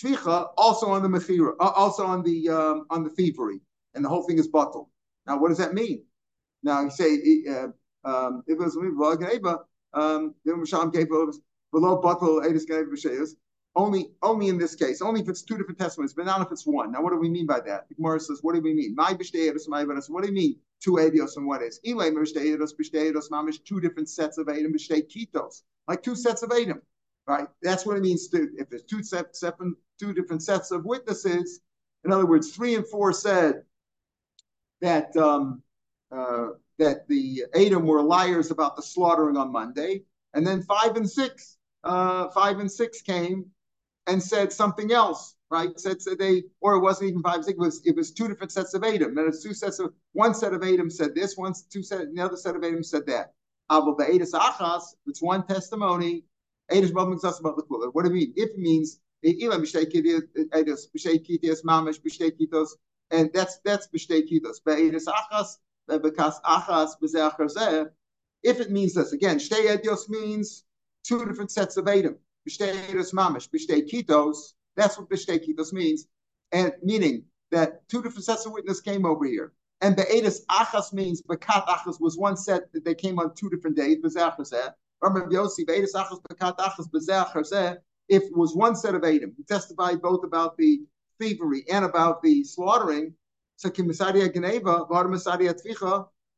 tvicha 0.00 0.50
also 0.56 0.86
on 0.86 1.02
the 1.02 1.08
mechira, 1.08 1.52
uh, 1.60 1.72
also 1.76 2.04
on 2.04 2.22
the 2.22 2.48
um, 2.48 2.86
on 2.90 3.04
the 3.04 3.10
thievery, 3.10 3.60
and 3.94 4.04
the 4.04 4.08
whole 4.08 4.22
thing 4.22 4.38
is 4.38 4.48
bottled. 4.48 4.88
Now, 5.26 5.38
what 5.38 5.48
does 5.48 5.58
that 5.58 5.74
mean? 5.74 6.04
Now 6.62 6.82
you 6.82 6.90
say 6.90 7.44
uh, 7.48 7.68
um, 8.04 8.42
if 8.46 8.58
it 8.58 8.62
was 8.62 8.76
um, 9.92 10.34
below 11.72 11.96
bottle 12.00 12.40
only 13.76 14.10
only 14.22 14.48
in 14.48 14.58
this 14.58 14.74
case, 14.74 15.00
only 15.00 15.20
if 15.20 15.28
it's 15.28 15.42
two 15.42 15.56
different 15.56 15.78
testimonies, 15.78 16.12
but 16.12 16.26
not 16.26 16.40
if 16.40 16.50
it's 16.50 16.66
one. 16.66 16.90
Now, 16.90 17.02
what 17.02 17.10
do 17.10 17.16
we 17.16 17.28
mean 17.28 17.46
by 17.46 17.60
that? 17.60 17.88
The 17.88 17.94
Gemara 17.94 18.18
says, 18.18 18.40
what 18.42 18.54
do 18.54 18.60
we 18.60 18.74
mean? 18.74 18.94
My 18.96 19.14
b'shteiros, 19.14 19.68
my 19.68 19.84
What 19.84 20.22
do 20.22 20.28
you 20.28 20.34
mean 20.34 20.56
two 20.82 20.92
edios 20.94 21.36
and 21.36 21.46
what 21.46 21.62
is? 21.62 21.78
Ilay 21.86 22.10
b'shteiros, 22.10 22.72
b'shteiros, 22.74 23.30
mamish, 23.30 23.62
two 23.64 23.80
different 23.80 24.08
sets 24.08 24.38
of 24.38 24.48
edim, 24.48 24.74
b'shtei 24.74 25.06
kitos, 25.08 25.62
like 25.86 26.02
two 26.02 26.16
sets 26.16 26.42
of 26.42 26.50
edim 26.50 26.80
right? 27.26 27.48
That's 27.62 27.86
what 27.86 27.96
it 27.96 28.02
means 28.02 28.28
to 28.28 28.48
if 28.58 28.68
there's 28.68 28.84
two 28.84 29.02
set, 29.02 29.36
seven, 29.36 29.76
two 29.98 30.12
different 30.12 30.42
sets 30.42 30.70
of 30.70 30.84
witnesses. 30.84 31.60
In 32.04 32.12
other 32.12 32.26
words, 32.26 32.52
three 32.52 32.74
and 32.74 32.86
four 32.86 33.12
said 33.12 33.62
that 34.80 35.16
um, 35.16 35.62
uh, 36.10 36.48
that 36.78 37.06
the 37.08 37.44
Adam 37.54 37.86
were 37.86 38.02
liars 38.02 38.50
about 38.50 38.76
the 38.76 38.82
slaughtering 38.82 39.36
on 39.36 39.52
Monday, 39.52 40.02
and 40.34 40.46
then 40.46 40.62
five 40.62 40.96
and 40.96 41.08
six, 41.08 41.58
uh, 41.84 42.28
five 42.30 42.58
and 42.58 42.70
six 42.70 43.02
came 43.02 43.46
and 44.06 44.22
said 44.22 44.52
something 44.52 44.92
else, 44.92 45.36
right? 45.50 45.78
Said, 45.78 46.00
said 46.00 46.18
they, 46.18 46.44
or 46.60 46.74
it 46.74 46.80
wasn't 46.80 47.10
even 47.10 47.22
five 47.22 47.44
six. 47.44 47.56
It 47.56 47.58
was 47.58 47.82
it 47.84 47.96
was 47.96 48.10
two 48.10 48.28
different 48.28 48.52
sets 48.52 48.74
of 48.74 48.82
Adam. 48.82 49.16
And 49.18 49.28
it's 49.28 49.42
two 49.42 49.54
sets 49.54 49.78
of 49.78 49.92
one 50.12 50.34
set 50.34 50.54
of 50.54 50.62
Adam 50.62 50.90
said 50.90 51.14
this, 51.14 51.36
one 51.36 51.52
two 51.70 51.82
set, 51.82 52.12
the 52.14 52.22
other 52.22 52.36
set 52.36 52.56
of 52.56 52.64
Adam 52.64 52.82
said 52.82 53.06
that. 53.06 53.34
Abel 53.70 53.94
the 53.94 54.04
Adis 54.04 54.32
Achas, 54.32 54.82
it's 55.06 55.22
one 55.22 55.46
testimony 55.46 56.24
what 56.70 58.04
do 58.04 58.08
you 58.08 58.14
mean? 58.14 58.32
If 58.36 58.50
it 58.50 58.58
means 58.58 59.00
and 59.22 59.52
that's 63.32 63.58
that's 63.64 63.88
b'shtei 63.88 64.22
kitos. 64.30 64.60
Be'edus 64.64 65.06
achas 65.06 65.58
bekas 65.88 66.40
achas 66.42 66.90
b'zeachar 67.02 67.90
If 68.42 68.60
it 68.60 68.70
means 68.70 68.94
this 68.94 69.12
again, 69.12 69.38
shtei 69.38 69.76
edios 69.76 70.08
means 70.08 70.64
two 71.04 71.26
different 71.26 71.50
sets 71.50 71.76
of 71.76 71.84
edim. 71.86 72.16
B'shtei 72.48 72.72
edus 72.86 73.12
mamish, 73.12 73.50
b'shtei 73.50 73.90
kitos. 73.90 74.54
That's 74.76 74.96
what 74.96 75.10
b'shtei 75.10 75.44
kitos 75.44 75.72
means, 75.72 76.06
and 76.52 76.72
meaning 76.82 77.24
that 77.50 77.88
two 77.88 78.00
different 78.02 78.24
sets 78.24 78.46
of 78.46 78.52
witnesses 78.52 78.80
came 78.80 79.04
over 79.04 79.26
here. 79.26 79.52
And 79.82 79.96
the 79.96 80.02
Edis 80.02 80.44
Achas 80.50 80.92
means 80.92 81.22
Bekat 81.22 81.66
Achas 81.66 81.98
was 82.00 82.18
one 82.18 82.36
set 82.36 82.70
that 82.72 82.84
they 82.84 82.94
came 82.94 83.18
on 83.18 83.34
two 83.34 83.48
different 83.48 83.76
days, 83.76 83.96
Remember 84.02 84.44
Yossi, 84.44 84.74
If 88.08 88.22
it 88.24 88.36
was 88.36 88.56
one 88.56 88.74
set 88.76 88.94
of 88.94 89.04
Edom 89.04 89.32
who 89.36 89.44
testified 89.44 90.02
both 90.02 90.24
about 90.24 90.56
the 90.56 90.80
thievery 91.18 91.64
and 91.70 91.84
about 91.84 92.22
the 92.22 92.44
slaughtering, 92.44 93.14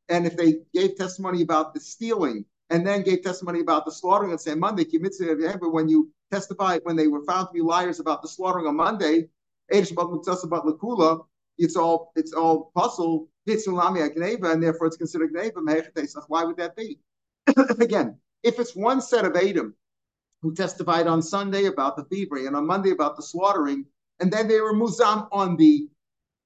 and 0.09 0.27
if 0.27 0.37
they 0.37 0.55
gave 0.73 0.95
testimony 0.95 1.41
about 1.41 1.73
the 1.73 1.79
stealing 1.79 2.45
and 2.69 2.85
then 2.85 3.01
gave 3.03 3.23
testimony 3.23 3.59
about 3.59 3.85
the 3.85 3.91
slaughtering 3.91 4.31
on 4.31 4.37
say 4.37 4.55
Monday, 4.55 4.85
when 4.85 5.87
you 5.87 6.11
testify 6.31 6.79
when 6.83 6.95
they 6.95 7.07
were 7.07 7.23
found 7.25 7.47
to 7.47 7.53
be 7.53 7.61
liars 7.61 7.99
about 7.99 8.21
the 8.21 8.27
slaughtering 8.27 8.67
on 8.67 8.75
Monday, 8.75 9.29
it's 9.69 9.91
all 11.75 12.11
it's 12.15 12.33
all 12.33 12.71
puzzle, 12.75 13.27
and 13.47 14.63
therefore 14.63 14.87
it's 14.87 14.97
considered. 14.97 15.31
Why 16.27 16.43
would 16.43 16.57
that 16.57 16.75
be? 16.75 16.99
Again, 17.79 18.17
if 18.43 18.59
it's 18.59 18.75
one 18.75 19.01
set 19.01 19.25
of 19.25 19.35
Adam 19.35 19.75
who 20.41 20.53
testified 20.53 21.07
on 21.07 21.21
Sunday 21.21 21.65
about 21.65 21.95
the 21.95 22.03
thievery 22.05 22.45
and 22.45 22.55
on 22.55 22.67
Monday 22.67 22.91
about 22.91 23.15
the 23.15 23.23
slaughtering, 23.23 23.85
and 24.19 24.31
then 24.31 24.47
they 24.47 24.59
were 24.59 24.73
muzam 24.73 25.27
on 25.31 25.55
the 25.55 25.87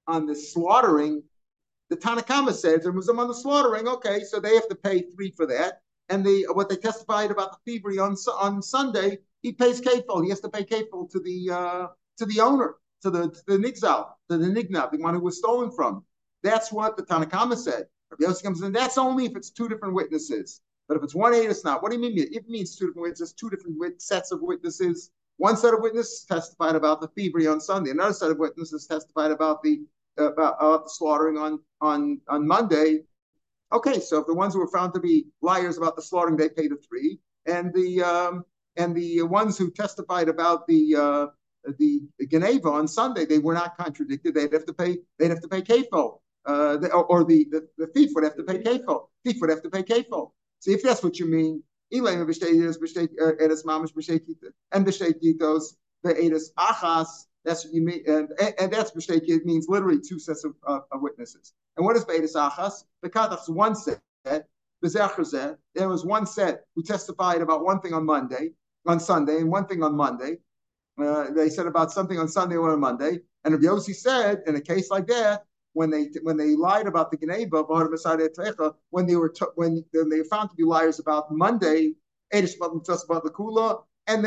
on 0.07 0.25
the 0.25 0.35
slaughtering, 0.35 1.21
the 1.89 1.97
Tanakama 1.97 2.53
says 2.53 2.83
they're 2.83 2.93
muzam 2.93 3.19
on 3.19 3.27
the 3.27 3.33
slaughtering. 3.33 3.87
Okay, 3.87 4.23
so 4.23 4.39
they 4.39 4.53
have 4.55 4.67
to 4.69 4.75
pay 4.75 5.01
three 5.01 5.31
for 5.31 5.45
that. 5.47 5.81
And 6.09 6.25
the 6.25 6.45
what 6.53 6.69
they 6.69 6.77
testified 6.77 7.31
about 7.31 7.51
the 7.51 7.71
thievery 7.71 7.99
on 7.99 8.15
on 8.39 8.61
Sunday, 8.61 9.17
he 9.41 9.51
pays 9.51 9.81
kafel. 9.81 10.23
He 10.23 10.29
has 10.29 10.39
to 10.41 10.49
pay 10.49 10.63
kafel 10.63 11.09
to 11.11 11.19
the 11.19 11.49
uh, 11.51 11.87
to 12.17 12.25
the 12.25 12.39
owner, 12.39 12.75
to 13.01 13.09
the 13.09 13.29
to 13.29 13.43
the 13.47 13.57
nigzal, 13.57 14.09
to 14.29 14.37
the 14.37 14.45
nigna, 14.45 14.89
the 14.91 14.99
one 14.99 15.15
who 15.15 15.21
was 15.21 15.37
stolen 15.37 15.71
from. 15.71 16.05
That's 16.43 16.71
what 16.71 16.95
the 16.95 17.03
Tanakama 17.03 17.57
said. 17.57 17.87
Rabbi 18.11 18.31
Yossi 18.31 18.43
comes 18.43 18.61
in. 18.61 18.71
That's 18.71 18.97
only 18.97 19.25
if 19.25 19.35
it's 19.35 19.49
two 19.49 19.67
different 19.67 19.95
witnesses. 19.95 20.61
But 20.87 20.97
if 20.97 21.03
it's 21.03 21.15
one 21.15 21.33
eight, 21.33 21.49
it's 21.49 21.65
not. 21.65 21.81
What 21.81 21.91
do 21.91 21.97
you 21.97 22.01
mean? 22.01 22.17
It 22.17 22.47
means 22.47 22.75
two 22.75 22.87
different 22.87 23.03
witnesses, 23.03 23.33
two 23.33 23.49
different 23.49 24.01
sets 24.01 24.31
of 24.31 24.41
witnesses. 24.41 25.11
One 25.37 25.57
set 25.57 25.73
of 25.73 25.81
witnesses 25.81 26.25
testified 26.27 26.75
about 26.75 27.01
the 27.01 27.07
thievery 27.09 27.45
on 27.45 27.59
Sunday. 27.59 27.91
Another 27.91 28.13
set 28.13 28.31
of 28.31 28.37
witnesses 28.39 28.87
testified 28.87 29.31
about 29.31 29.61
the 29.61 29.81
about, 30.17 30.55
about 30.59 30.85
the 30.85 30.89
slaughtering 30.89 31.37
on 31.37 31.59
on 31.81 32.19
on 32.27 32.47
Monday. 32.47 33.03
Okay, 33.71 33.99
so 33.99 34.19
if 34.19 34.27
the 34.27 34.33
ones 34.33 34.53
who 34.53 34.61
were 34.61 34.71
found 34.71 34.93
to 34.93 34.99
be 34.99 35.27
liars 35.41 35.77
about 35.77 35.95
the 35.95 36.01
slaughtering, 36.01 36.37
they 36.37 36.49
pay 36.49 36.67
the 36.67 36.77
three, 36.77 37.19
and 37.45 37.73
the 37.73 38.01
um, 38.01 38.43
and 38.77 38.95
the 38.95 39.21
ones 39.23 39.57
who 39.57 39.69
testified 39.69 40.29
about 40.29 40.65
the 40.67 40.95
uh, 40.95 41.27
the 41.77 42.01
Geneva 42.29 42.69
on 42.69 42.87
Sunday, 42.87 43.25
they 43.25 43.39
were 43.39 43.53
not 43.53 43.77
contradicted. 43.77 44.33
They'd 44.33 44.53
have 44.53 44.65
to 44.65 44.73
pay. 44.73 44.99
They'd 45.19 45.29
have 45.29 45.41
to 45.41 45.49
pay 45.49 45.61
kafel, 45.61 46.19
uh, 46.45 46.77
or 47.09 47.25
the, 47.25 47.45
the, 47.51 47.67
the 47.77 47.87
thief 47.87 48.11
would 48.15 48.23
have 48.23 48.37
to 48.37 48.43
pay 48.43 48.59
kafel. 48.59 49.09
Thief 49.25 49.37
would 49.41 49.49
have 49.49 49.61
to 49.63 49.69
pay 49.69 49.83
kafel. 49.83 50.31
So 50.59 50.71
if 50.71 50.83
that's 50.83 51.03
what 51.03 51.19
you 51.19 51.25
mean, 51.25 51.63
and 51.89 52.01
the 52.03 52.25
the 56.03 56.51
achas. 56.57 57.07
That's 57.45 57.63
what 57.63 57.73
you 57.73 57.81
mean, 57.81 58.03
and, 58.07 58.29
and 58.59 58.73
that's 58.73 58.93
mistake. 58.93 59.23
It 59.27 59.45
means 59.45 59.67
literally 59.69 60.01
two 60.05 60.19
sets 60.19 60.43
of, 60.43 60.53
uh, 60.67 60.79
of 60.91 61.01
witnesses. 61.01 61.53
And 61.77 61.85
what 61.85 61.95
is 61.95 62.03
be'edas 62.03 62.35
achas? 62.35 62.83
The 63.01 63.09
kadach's 63.09 63.49
one 63.49 63.73
set. 63.73 64.01
There 64.81 65.89
was 65.89 66.05
one 66.05 66.25
set 66.25 66.65
who 66.75 66.83
testified 66.83 67.41
about 67.41 67.63
one 67.63 67.79
thing 67.79 67.93
on 67.93 68.05
Monday, 68.05 68.51
on 68.85 68.99
Sunday, 68.99 69.37
and 69.37 69.49
one 69.49 69.65
thing 69.65 69.81
on 69.81 69.95
Monday. 69.95 70.39
Uh, 71.01 71.31
they 71.31 71.49
said 71.49 71.67
about 71.67 71.91
something 71.91 72.19
on 72.19 72.27
Sunday 72.27 72.57
or 72.57 72.71
on 72.71 72.79
Monday. 72.79 73.19
And 73.45 73.53
Rabbi 73.53 73.65
Yossi 73.65 73.95
said, 73.95 74.41
in 74.45 74.55
a 74.55 74.61
case 74.61 74.91
like 74.91 75.07
that, 75.07 75.45
when 75.77 75.91
they 75.91 76.09
when 76.23 76.37
they 76.37 76.55
lied 76.55 76.87
about 76.87 77.11
the 77.11 77.17
Geneva, 77.17 77.63
when 78.89 79.05
they 79.05 79.15
were 79.15 79.29
t- 79.29 79.45
when, 79.53 79.85
when 79.91 80.09
they 80.09 80.17
were 80.17 80.25
found 80.25 80.49
to 80.49 80.55
be 80.55 80.63
liars 80.63 80.97
about 80.99 81.31
Monday, 81.31 81.93
and 82.31 82.47
they 82.47 82.55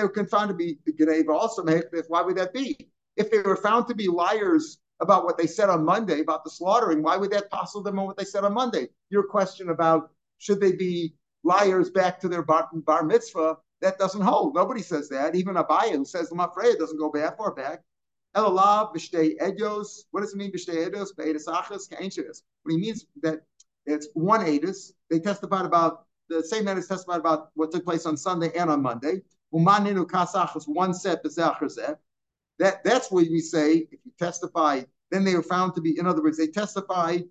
were 0.03 0.27
found 0.31 0.49
to 0.49 0.55
be 0.55 0.79
Geneva 0.97 1.33
also. 1.33 1.65
Why 2.07 2.23
would 2.23 2.37
that 2.37 2.55
be? 2.55 2.91
If 3.17 3.33
they 3.33 3.41
were 3.41 3.57
found 3.57 3.89
to 3.89 3.97
be 3.97 4.07
liars 4.07 4.79
about 5.01 5.25
what 5.25 5.37
they 5.37 5.49
said 5.49 5.69
on 5.71 5.85
Monday 5.85 6.21
about 6.21 6.45
the 6.45 6.51
slaughtering, 6.51 7.03
why 7.03 7.17
would 7.17 7.33
that 7.33 7.51
puzzle 7.51 7.83
them 7.83 7.99
on 7.99 8.07
what 8.07 8.17
they 8.17 8.25
said 8.25 8.45
on 8.45 8.55
Monday? 8.55 8.89
Your 9.09 9.25
question 9.25 9.71
about 9.71 10.11
should 10.39 10.61
they 10.61 10.73
be 10.73 11.15
liars 11.43 11.91
back 11.91 12.21
to 12.21 12.29
their 12.29 12.43
bar, 12.43 12.69
bar 12.73 13.03
mitzvah, 13.03 13.57
that 13.81 13.99
doesn't 13.99 14.21
hold. 14.21 14.55
Nobody 14.55 14.83
says 14.83 15.09
that. 15.09 15.35
Even 15.35 15.57
Abaye, 15.57 15.97
who 15.97 16.05
says 16.05 16.31
Lamafreya, 16.31 16.79
doesn't 16.79 16.99
go 16.99 17.11
back 17.11 17.39
far 17.39 17.53
back. 17.53 17.83
Elalav, 18.37 18.95
b'shtei 18.95 19.39
edios. 19.41 20.05
What 20.11 20.21
does 20.21 20.35
it 20.35 20.37
mean, 20.37 20.53
b'shtei 20.53 20.89
edios? 20.89 21.17
Be'edis 21.17 21.47
achas. 21.47 21.91
What 22.63 22.73
he 22.73 22.77
means 22.77 23.07
that 23.23 23.41
it's 23.87 24.09
one 24.15 24.41
edis. 24.45 24.93
They 25.09 25.21
testified 25.21 25.65
about, 25.65 26.07
the 26.29 26.43
same 26.43 26.67
edis 26.67 26.89
testified 26.89 27.19
about 27.21 27.51
what 27.55 27.73
took 27.73 27.85
place 27.85 28.07
on 28.07 28.17
Sunday 28.17 28.51
and 28.57 28.71
on 28.71 28.83
Monday. 28.83 29.23
Umaninu 29.53 30.07
kasachas, 30.07 30.65
one 30.67 30.95
set, 30.95 31.25
b'zeh 31.25 31.97
that 32.61 32.85
that's 32.85 33.11
where 33.11 33.25
we 33.25 33.41
say 33.41 33.89
if 33.91 33.99
you 34.05 34.13
testify, 34.19 34.83
then 35.11 35.25
they 35.25 35.33
are 35.35 35.43
found 35.43 35.75
to 35.75 35.81
be, 35.81 35.99
in 35.99 36.07
other 36.07 36.23
words, 36.23 36.37
they 36.37 36.47
testified 36.47 37.25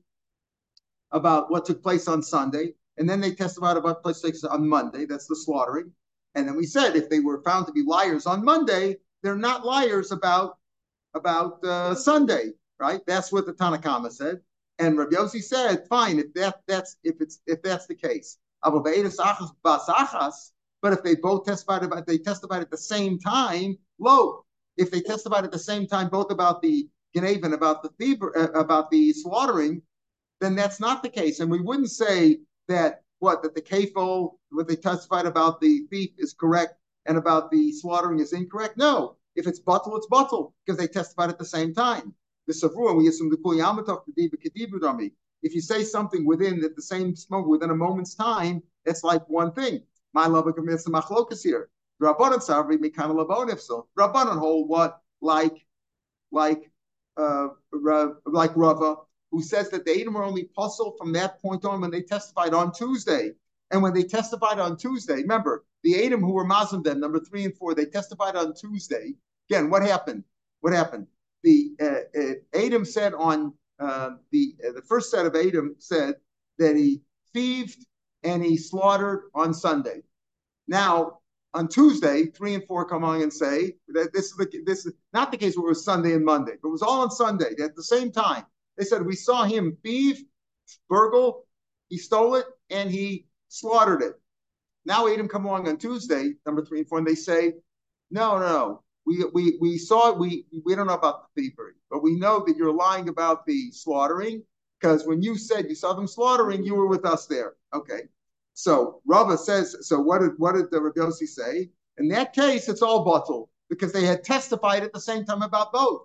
about 1.12 1.51
what 1.51 1.65
took 1.65 1.81
place 1.83 2.07
on 2.07 2.23
Sunday, 2.23 2.73
and 2.97 3.07
then 3.07 3.21
they 3.21 3.31
testified 3.31 3.77
about 3.77 4.03
what 4.03 4.15
took 4.15 4.21
place 4.21 4.43
on 4.43 4.67
Monday. 4.67 5.05
That's 5.05 5.27
the 5.27 5.35
slaughtering. 5.35 5.91
And 6.35 6.47
then 6.47 6.57
we 6.57 6.65
said 6.65 6.95
if 6.95 7.09
they 7.09 7.19
were 7.19 7.41
found 7.43 7.67
to 7.67 7.71
be 7.71 7.83
liars 7.83 8.25
on 8.25 8.43
Monday, 8.43 8.97
they're 9.21 9.35
not 9.35 9.65
liars 9.65 10.12
about 10.12 10.57
about 11.13 11.63
uh, 11.63 11.95
Sunday, 11.95 12.51
right? 12.79 13.01
That's 13.07 13.31
what 13.31 13.45
the 13.45 13.53
Tanakama 13.53 14.11
said. 14.11 14.39
And 14.79 14.97
Rabbi 14.97 15.15
Yossi 15.15 15.43
said, 15.43 15.85
fine, 15.87 16.19
if 16.19 16.33
that 16.35 16.61
that's 16.67 16.97
if 17.03 17.19
it's 17.19 17.41
if 17.45 17.61
that's 17.61 17.85
the 17.87 17.95
case. 17.95 18.37
But 20.81 20.93
if 20.93 21.03
they 21.03 21.15
both 21.15 21.45
testified 21.45 21.83
about 21.83 22.07
they 22.07 22.17
testified 22.17 22.61
at 22.61 22.71
the 22.71 22.77
same 22.77 23.19
time, 23.19 23.77
lo. 23.99 24.45
if 24.77 24.91
they 24.91 25.01
testified 25.01 25.43
at 25.43 25.51
the 25.51 25.59
same 25.59 25.85
time 25.87 26.07
both 26.09 26.31
about 26.31 26.61
the 26.61 26.87
Gnaven, 27.15 27.53
about 27.53 27.83
the 27.83 27.89
fever, 27.97 28.37
uh, 28.37 28.59
about 28.59 28.89
the 28.91 29.11
slaughtering, 29.13 29.81
then 30.39 30.55
that's 30.55 30.79
not 30.79 31.03
the 31.03 31.09
case. 31.09 31.39
And 31.39 31.51
we 31.51 31.59
wouldn't 31.59 31.91
say 31.91 32.39
that 32.67 33.01
what 33.19 33.43
that 33.43 33.55
the 33.55 33.61
kafel, 33.61 34.37
what 34.51 34.67
they 34.67 34.75
testified 34.75 35.25
about 35.25 35.59
the 35.59 35.85
thief 35.89 36.11
is 36.17 36.33
correct 36.33 36.75
and 37.05 37.17
about 37.17 37.51
the 37.51 37.71
slaughtering 37.73 38.19
is 38.19 38.31
incorrect. 38.33 38.77
No, 38.77 39.17
if 39.35 39.47
it's 39.47 39.59
bottle, 39.59 39.95
it's 39.97 40.07
bottle 40.07 40.53
because 40.65 40.77
they 40.77 40.87
testified 40.87 41.29
at 41.29 41.37
the 41.39 41.45
same 41.45 41.73
time. 41.73 42.13
The 42.47 42.53
savur, 42.53 42.93
we 42.93 43.07
assume 43.07 43.29
the 43.29 43.37
the 44.15 45.11
If 45.43 45.55
you 45.55 45.61
say 45.61 45.83
something 45.83 46.25
within 46.25 46.63
at 46.63 46.75
the 46.75 46.81
same 46.81 47.15
smoke 47.15 47.47
within 47.47 47.69
a 47.69 47.75
moment's 47.75 48.15
time, 48.15 48.63
it's 48.85 49.03
like 49.03 49.27
one 49.29 49.51
thing. 49.53 49.83
My 50.13 50.25
love 50.25 50.47
of 50.47 50.55
machlokas 50.55 51.43
here. 51.43 51.69
Rabbanan 52.01 52.39
Savri 52.39 52.77
Mikana 52.77 53.13
Labonif. 53.13 53.59
So 53.59 53.87
Rabbanan 53.97 54.39
hold 54.39 54.69
what 54.69 55.01
like 55.21 55.65
like 56.31 56.71
uh 57.17 57.49
like 58.25 58.55
Rava, 58.55 58.95
who 59.31 59.41
says 59.43 59.69
that 59.69 59.85
the 59.85 59.91
Edom 59.91 60.15
were 60.15 60.23
only 60.23 60.45
puzzled 60.45 60.95
from 60.97 61.13
that 61.13 61.41
point 61.41 61.65
on 61.65 61.81
when 61.81 61.91
they 61.91 62.01
testified 62.01 62.53
on 62.53 62.71
Tuesday. 62.71 63.31
And 63.71 63.82
when 63.84 63.93
they 63.93 64.03
testified 64.03 64.60
on 64.60 64.77
Tuesday, 64.77 65.15
remember 65.15 65.65
the 65.84 66.03
Edom 66.03 66.21
who 66.21 66.34
were 66.34 66.45
Muslim 66.45 66.84
then, 66.84 66.99
number 66.99 67.19
three 67.19 67.45
and 67.45 67.55
four, 67.55 67.75
they 67.75 67.86
testified 67.86 68.36
on 68.36 68.53
Tuesday. 68.53 69.13
Again, 69.49 69.69
what 69.69 69.84
happened? 69.84 70.23
What 70.62 70.73
happened? 70.73 71.08
The 71.43 71.71
uh, 71.82 72.19
uh, 72.19 72.34
Edom 72.53 72.84
said 72.84 73.13
on 73.13 73.53
uh, 73.79 74.12
the 74.32 74.55
the 74.75 74.82
first 74.88 75.10
set 75.10 75.25
of 75.25 75.36
Adam 75.36 75.75
said 75.79 76.15
that 76.58 76.75
he 76.75 77.01
thieved 77.34 77.86
and 78.23 78.43
he 78.43 78.58
slaughtered 78.58 79.29
on 79.34 79.53
Sunday. 79.53 80.01
Now 80.67 81.19
on 81.53 81.67
Tuesday, 81.67 82.25
three 82.25 82.53
and 82.53 82.65
four 82.65 82.86
come 82.86 83.03
on 83.03 83.21
and 83.21 83.34
say 83.34 83.75
that 83.89 84.13
this 84.13 84.25
is 84.25 84.38
the, 84.38 84.63
this 84.65 84.86
is 84.86 84.93
not 85.13 85.32
the 85.32 85.38
case 85.38 85.55
where 85.55 85.67
it 85.67 85.69
was 85.69 85.86
Sunday 85.86 86.13
and 86.13 86.25
Monday, 86.25 86.53
but 86.62 86.67
it 86.67 86.71
was 86.71 86.82
all 86.82 87.01
on 87.01 87.10
Sunday 87.10 87.51
at 87.63 87.75
the 87.75 87.84
same 87.84 88.12
time. 88.12 88.45
They 88.77 88.84
said 88.84 89.05
we 89.05 89.15
saw 89.15 89.45
him 89.45 89.77
thief, 89.84 90.21
burgle, 90.89 91.47
he 91.88 91.97
stole 91.97 92.36
it, 92.36 92.45
and 92.69 92.91
he 92.91 93.25
slaughtered 93.49 94.01
it. 94.01 94.13
Now 94.85 95.07
Adam 95.07 95.27
come 95.27 95.45
along 95.45 95.67
on 95.67 95.77
Tuesday, 95.77 96.33
number 96.45 96.63
three 96.63 96.79
and 96.79 96.88
four, 96.88 96.97
and 96.99 97.07
they 97.07 97.15
say, 97.15 97.53
no, 98.09 98.39
no. 98.39 98.83
We, 99.05 99.25
we, 99.33 99.57
we 99.59 99.77
saw 99.77 100.13
we 100.13 100.45
we 100.65 100.75
don't 100.75 100.88
know 100.88 100.93
about 100.93 101.33
the 101.35 101.41
thievery, 101.41 101.73
but 101.89 102.03
we 102.03 102.15
know 102.15 102.43
that 102.45 102.55
you're 102.55 102.73
lying 102.73 103.09
about 103.09 103.45
the 103.45 103.71
slaughtering 103.71 104.43
because 104.79 105.05
when 105.05 105.21
you 105.21 105.35
said 105.35 105.65
you 105.67 105.75
saw 105.75 105.93
them 105.93 106.07
slaughtering, 106.07 106.63
you 106.63 106.75
were 106.75 106.88
with 106.88 107.05
us 107.05 107.25
there. 107.25 107.53
Okay, 107.73 108.03
so 108.53 109.01
Rava 109.05 109.38
says, 109.38 109.75
so 109.88 109.99
what 109.99 110.19
did 110.19 110.31
what 110.38 110.55
did 110.55 110.69
the 110.69 110.81
Rabbi 110.81 111.09
say? 111.12 111.69
In 111.97 112.07
that 112.09 112.33
case, 112.33 112.69
it's 112.69 112.81
all 112.81 113.03
bottle 113.03 113.49
because 113.69 113.91
they 113.91 114.05
had 114.05 114.23
testified 114.23 114.83
at 114.83 114.93
the 114.93 114.99
same 114.99 115.25
time 115.25 115.41
about 115.41 115.71
both. 115.71 116.01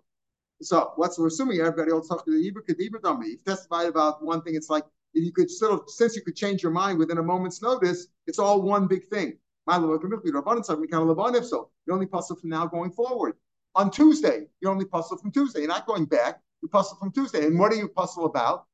So 0.63 0.93
what's 0.97 1.19
we're 1.19 1.27
assuming 1.27 1.61
everybody 1.61 1.91
else 1.91 2.09
talk 2.09 2.25
to 2.25 2.31
the 2.31 2.43
Hebrew 2.43 2.63
Kedibra 2.63 3.01
Dami. 3.01 3.35
If 3.35 3.45
testified 3.45 3.89
about 3.89 4.25
one 4.25 4.41
thing, 4.43 4.55
it's 4.55 4.71
like 4.71 4.85
you 5.15 5.33
could 5.33 5.51
still 5.51 5.85
since 5.87 6.17
you 6.17 6.23
could 6.23 6.37
change 6.37 6.63
your 6.63 6.73
mind 6.73 6.99
within 6.99 7.19
a 7.19 7.23
moment's 7.23 7.63
notice, 7.63 8.09
it's 8.27 8.39
all 8.39 8.63
one 8.63 8.87
big 8.87 9.07
thing. 9.07 9.39
So 9.67 10.01
You 11.87 11.95
only 11.95 12.07
puzzle 12.07 12.37
from 12.37 12.51
now 12.51 12.67
going 12.67 12.91
forward. 12.91 13.35
On 13.77 13.91
Tuesday, 13.91 14.47
you're 14.61 14.71
only 14.71 14.85
puzzle 14.85 15.17
from 15.17 15.33
Tuesday. 15.33 15.61
You're 15.61 15.69
not 15.69 15.87
going 15.87 16.05
back. 16.05 16.43
You're 16.61 16.69
puzzle 16.69 16.99
from 16.99 17.13
Tuesday. 17.13 17.47
And 17.47 17.59
what 17.59 17.73
are 17.73 17.77
you 17.77 17.89
puzzle 17.89 18.27
about? 18.27 18.67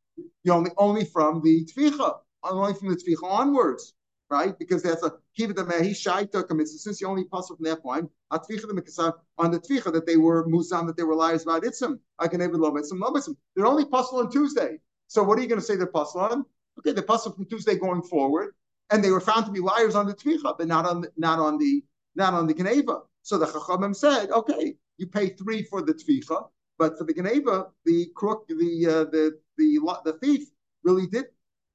You 0.45 0.53
only 0.53 0.73
only 0.77 1.05
from 1.05 1.43
the 1.43 1.65
tvicha, 1.65 2.19
only 2.43 2.75
from 2.75 2.89
the 2.89 2.97
tvicha 2.97 3.23
onwards, 3.23 3.95
right? 4.31 4.59
Because 4.59 4.83
that's 4.83 5.05
a 5.05 5.13
kiva 5.37 5.53
the 5.53 5.65
mehi 5.65 5.91
shaita 5.91 6.47
commits. 6.47 6.83
Since 6.83 7.01
you 7.01 7.07
only 7.07 7.25
puzzle 7.25 7.57
from 7.57 7.65
that 7.67 7.83
point, 7.83 8.11
on 8.31 8.41
the 8.49 9.61
tvicha 9.61 9.93
that 9.93 10.07
they 10.07 10.17
were 10.17 10.47
musam, 10.49 10.87
that 10.87 10.97
they 10.97 11.05
were 11.05 11.15
liars 11.15 11.45
about 11.45 11.63
itzim. 11.63 12.01
I 12.19 12.27
can 12.29 12.43
even 12.43 12.61
love 12.61 12.75
itzim, 12.75 13.01
love 13.01 13.15
itzim. 13.15 13.37
They're 13.55 13.67
only 13.67 13.85
puzzle 13.85 14.19
on 14.19 14.31
Tuesday. 14.31 14.81
So 15.11 15.25
what 15.25 15.41
are 15.41 15.43
you 15.43 15.49
going 15.49 15.61
to 15.61 15.67
say 15.67 15.75
they're 15.75 15.89
puzzle 15.89 16.21
on? 16.21 16.45
Okay, 16.79 16.93
they 16.93 17.03
puzzle 17.03 17.33
from 17.33 17.45
Tuesday 17.47 17.75
going 17.75 18.01
forward, 18.01 18.55
and 18.91 19.03
they 19.03 19.11
were 19.11 19.21
found 19.21 19.45
to 19.45 19.51
be 19.51 19.59
liars 19.59 19.97
on 19.97 20.07
the 20.07 20.15
tvicha, 20.15 20.57
but 20.57 20.69
not 20.69 20.87
on 20.87 21.01
the, 21.01 21.11
not 21.17 21.41
on 21.41 21.59
the 21.59 21.83
not 22.15 22.33
on 22.33 22.47
the 22.47 22.55
Geneva. 22.55 23.01
So 23.23 23.37
the 23.37 23.47
Chachamim 23.47 23.97
said, 23.97 24.31
okay, 24.31 24.77
you 24.99 25.09
pay 25.09 25.31
three 25.31 25.65
for 25.65 25.83
the 25.83 25.95
tvicha, 25.95 26.49
but 26.79 26.97
for 26.97 27.03
the 27.03 27.13
Geneva, 27.13 27.67
the 27.85 28.07
crook, 28.15 28.47
the 28.47 28.87
uh, 28.87 29.11
the 29.11 29.37
the 29.59 29.81
the 30.05 30.13
thief 30.23 30.49
really 30.85 31.09
did 31.09 31.27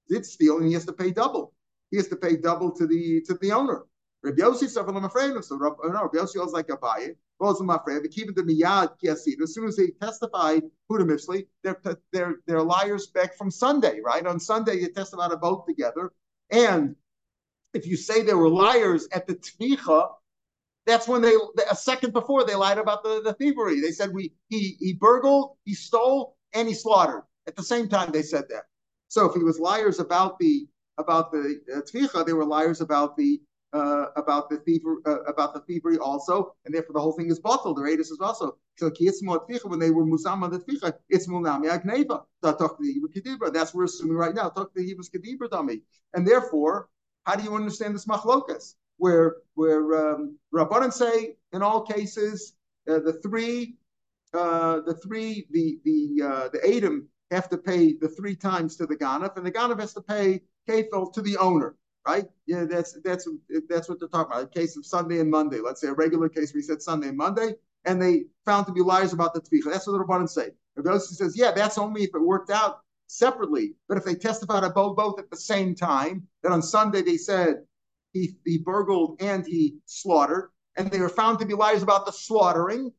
did 0.07 0.25
steal, 0.25 0.59
and 0.59 0.67
he 0.67 0.73
has 0.73 0.85
to 0.85 0.93
pay 0.93 1.11
double. 1.11 1.53
He 1.91 1.97
has 1.97 2.07
to 2.07 2.15
pay 2.15 2.37
double 2.37 2.71
to 2.71 2.87
the 2.87 3.19
to 3.27 3.33
the 3.33 3.51
owner. 3.51 3.83
Rabbi 4.23 4.41
Yossi 4.43 4.69
said, 4.69 4.85
"I'm 4.87 5.03
afraid 5.03 5.35
of." 5.35 5.43
So 5.43 5.57
Rabbi 5.57 6.17
Yossi 6.17 6.37
was 6.37 6.53
like 6.53 6.69
a 6.69 6.77
buyer. 6.77 7.17
They. 7.39 9.43
As 9.43 9.53
soon 9.53 9.67
as 9.67 9.75
they 9.75 9.87
testified, 10.01 10.63
they're 11.63 11.79
they're 12.11 12.35
they're 12.47 12.63
liars 12.63 13.07
back 13.07 13.37
from 13.37 13.51
Sunday, 13.51 13.99
right? 14.03 14.25
On 14.25 14.39
Sunday, 14.39 14.75
you 14.75 14.91
testified 14.91 15.31
both 15.41 15.65
together, 15.65 16.11
and 16.49 16.95
if 17.73 17.85
you 17.85 17.97
say 17.97 18.21
they 18.21 18.33
were 18.33 18.49
liars 18.49 19.07
at 19.11 19.27
the 19.27 19.35
tvicha, 19.35 20.09
that's 20.85 21.07
when 21.07 21.21
they 21.21 21.33
a 21.69 21.75
second 21.75 22.13
before 22.13 22.45
they 22.45 22.55
lied 22.55 22.77
about 22.77 23.03
the, 23.03 23.21
the 23.23 23.33
thievery. 23.33 23.81
They 23.81 23.91
said 23.91 24.13
we 24.13 24.33
he 24.47 24.77
he 24.79 24.93
burgled, 24.93 25.57
he 25.65 25.73
stole, 25.73 26.37
and 26.53 26.67
he 26.67 26.73
slaughtered. 26.73 27.23
At 27.47 27.55
the 27.55 27.63
same 27.63 27.87
time, 27.87 28.11
they 28.11 28.23
said 28.23 28.45
that. 28.49 28.63
So 29.07 29.25
if 29.25 29.35
he 29.35 29.43
was 29.43 29.59
liars 29.59 29.99
about 29.99 30.39
the 30.39 30.67
about 30.97 31.31
the 31.31 31.59
uh, 31.75 31.81
they 32.23 32.33
were 32.33 32.45
liars 32.45 32.81
about 32.81 33.17
the 33.17 33.41
uh, 33.75 34.05
about 34.15 34.49
the 34.49 34.57
thievery 34.57 34.97
uh, 35.05 35.21
about 35.23 35.53
the 35.53 35.59
thievery 35.61 35.97
also, 35.97 36.55
and 36.65 36.73
therefore 36.73 36.93
the 36.93 36.99
whole 36.99 37.11
thing 37.11 37.29
is 37.29 37.39
bottled. 37.39 37.77
The 37.77 37.81
raiders 37.83 38.09
is 38.09 38.19
also 38.21 38.57
so 38.77 38.91
when 39.71 39.79
they 39.79 39.91
were 39.91 40.05
musam 40.05 40.43
on 40.43 40.51
the 40.51 40.59
tvicha, 40.59 40.93
it's 41.09 41.27
munami 41.27 41.67
agneva. 41.69 42.23
That's 43.53 43.73
we're 43.73 43.83
assuming 43.85 44.17
right 44.17 44.35
now. 44.35 44.49
Talk 44.49 44.73
to 44.73 44.79
the 44.79 44.85
Hebrews 44.85 45.09
kedibra 45.09 45.49
dummy, 45.49 45.81
and 46.13 46.27
therefore, 46.27 46.89
how 47.25 47.35
do 47.35 47.43
you 47.43 47.55
understand 47.55 47.95
this 47.95 48.05
machlokas? 48.05 48.75
where 48.97 49.37
where 49.55 50.13
um, 50.13 50.37
Rabbanan 50.53 50.93
say 50.93 51.35
in 51.53 51.61
all 51.61 51.81
cases 51.81 52.53
uh, 52.89 52.99
the 52.99 53.13
three 53.23 53.75
uh, 54.33 54.81
the 54.81 54.93
three 54.95 55.47
the 55.51 55.79
the 55.83 56.23
uh, 56.23 56.49
the 56.49 56.75
Adam 56.75 57.07
have 57.31 57.49
to 57.49 57.57
pay 57.57 57.93
the 57.93 58.07
three 58.07 58.35
times 58.35 58.75
to 58.77 58.85
the 58.85 58.95
Ganav, 58.95 59.35
and 59.37 59.45
the 59.45 59.51
Ganav 59.51 59.79
has 59.79 59.93
to 59.93 60.01
pay 60.01 60.41
kefil 60.69 61.11
to 61.13 61.21
the 61.21 61.37
owner, 61.37 61.75
right? 62.07 62.25
Yeah, 62.45 62.65
that's 62.65 62.97
that's 63.03 63.27
that's 63.69 63.89
what 63.89 63.99
they're 63.99 64.09
talking 64.09 64.31
about. 64.31 64.43
A 64.43 64.47
case 64.47 64.77
of 64.77 64.85
Sunday 64.85 65.19
and 65.19 65.29
Monday. 65.29 65.59
Let's 65.59 65.81
say 65.81 65.87
a 65.87 65.93
regular 65.93 66.29
case 66.29 66.53
where 66.53 66.59
we 66.59 66.63
said 66.63 66.81
Sunday 66.81 67.09
and 67.09 67.17
Monday, 67.17 67.55
and 67.85 68.01
they 68.01 68.25
found 68.45 68.65
to 68.67 68.71
be 68.71 68.81
liars 68.81 69.13
about 69.13 69.33
the 69.33 69.41
tvicha. 69.41 69.71
That's 69.71 69.87
what 69.87 69.93
the 69.93 70.03
Rabbanan 70.03 70.29
say. 70.29 70.51
Rabbi 70.75 70.97
says, 70.97 71.37
yeah, 71.37 71.51
that's 71.51 71.77
only 71.77 72.03
if 72.03 72.09
it 72.13 72.21
worked 72.21 72.49
out 72.49 72.81
separately. 73.07 73.75
But 73.87 73.97
if 73.97 74.03
they 74.03 74.15
testified 74.15 74.63
about 74.63 74.95
both 74.95 75.19
at 75.19 75.29
the 75.29 75.37
same 75.37 75.73
time, 75.75 76.27
that 76.43 76.51
on 76.51 76.61
Sunday 76.61 77.01
they 77.01 77.17
said 77.17 77.63
he, 78.13 78.35
he 78.45 78.57
burgled 78.57 79.21
and 79.21 79.45
he 79.45 79.77
slaughtered, 79.85 80.49
and 80.75 80.91
they 80.91 80.99
were 80.99 81.09
found 81.09 81.39
to 81.39 81.45
be 81.45 81.53
liars 81.53 81.83
about 81.83 82.05
the 82.05 82.11
slaughtering. 82.11 82.91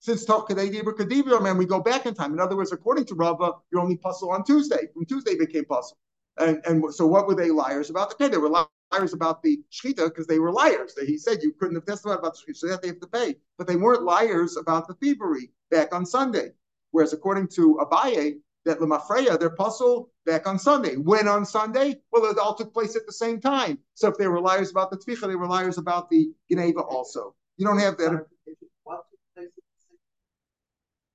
Since 0.00 0.26
Kadibra, 0.26 1.32
oh 1.32 1.40
man, 1.40 1.56
we 1.56 1.64
go 1.64 1.78
back 1.80 2.06
in 2.06 2.14
time. 2.14 2.32
In 2.32 2.40
other 2.40 2.56
words, 2.56 2.72
according 2.72 3.04
to 3.06 3.14
Rava, 3.14 3.52
you're 3.70 3.80
only 3.80 3.96
puzzle 3.96 4.32
on 4.32 4.42
Tuesday. 4.42 4.88
From 4.92 5.04
Tuesday 5.04 5.36
became 5.36 5.64
puzzle. 5.64 5.96
And, 6.38 6.62
and 6.66 6.94
so 6.94 7.06
what 7.06 7.26
were 7.26 7.34
they 7.34 7.50
liars 7.50 7.90
about? 7.90 8.12
Okay, 8.12 8.28
they 8.28 8.38
were 8.38 8.48
liars 8.48 9.12
about 9.12 9.42
the 9.42 9.60
shechita 9.70 10.08
because 10.08 10.26
they 10.26 10.38
were 10.38 10.52
liars. 10.52 10.94
He 11.06 11.18
said 11.18 11.42
you 11.42 11.52
couldn't 11.52 11.74
have 11.76 11.86
testified 11.86 12.18
about 12.18 12.34
the 12.34 12.52
shechita, 12.52 12.56
so 12.56 12.68
that 12.68 12.82
they 12.82 12.88
have 12.88 13.00
to 13.00 13.06
pay. 13.06 13.36
But 13.58 13.66
they 13.66 13.76
weren't 13.76 14.02
liars 14.02 14.56
about 14.56 14.88
the 14.88 14.94
thievery 14.94 15.50
back 15.70 15.94
on 15.94 16.06
Sunday. 16.06 16.52
Whereas 16.90 17.12
according 17.12 17.48
to 17.48 17.78
Abaye, 17.82 18.36
that 18.64 18.78
Lamafreya, 18.78 19.38
they're 19.38 19.50
puzzled 19.50 20.08
back 20.24 20.46
on 20.46 20.58
Sunday. 20.58 20.96
When 20.96 21.26
on 21.26 21.44
Sunday? 21.44 21.96
Well, 22.12 22.30
it 22.30 22.38
all 22.38 22.54
took 22.54 22.72
place 22.72 22.96
at 22.96 23.06
the 23.06 23.12
same 23.12 23.40
time. 23.40 23.78
So 23.94 24.08
if 24.08 24.16
they 24.16 24.28
were 24.28 24.40
liars 24.40 24.70
about 24.70 24.90
the 24.90 24.98
Tvicha, 24.98 25.26
they 25.26 25.36
were 25.36 25.48
liars 25.48 25.78
about 25.78 26.08
the 26.10 26.30
Geneva 26.48 26.80
also. 26.80 27.34
You 27.56 27.66
don't 27.66 27.78
have 27.78 27.96
that. 27.98 28.26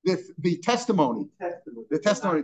The, 0.04 0.24
the 0.40 0.58
testimony. 0.58 1.28
testimony. 1.40 1.86
The 1.90 2.00
testimony. 2.00 2.44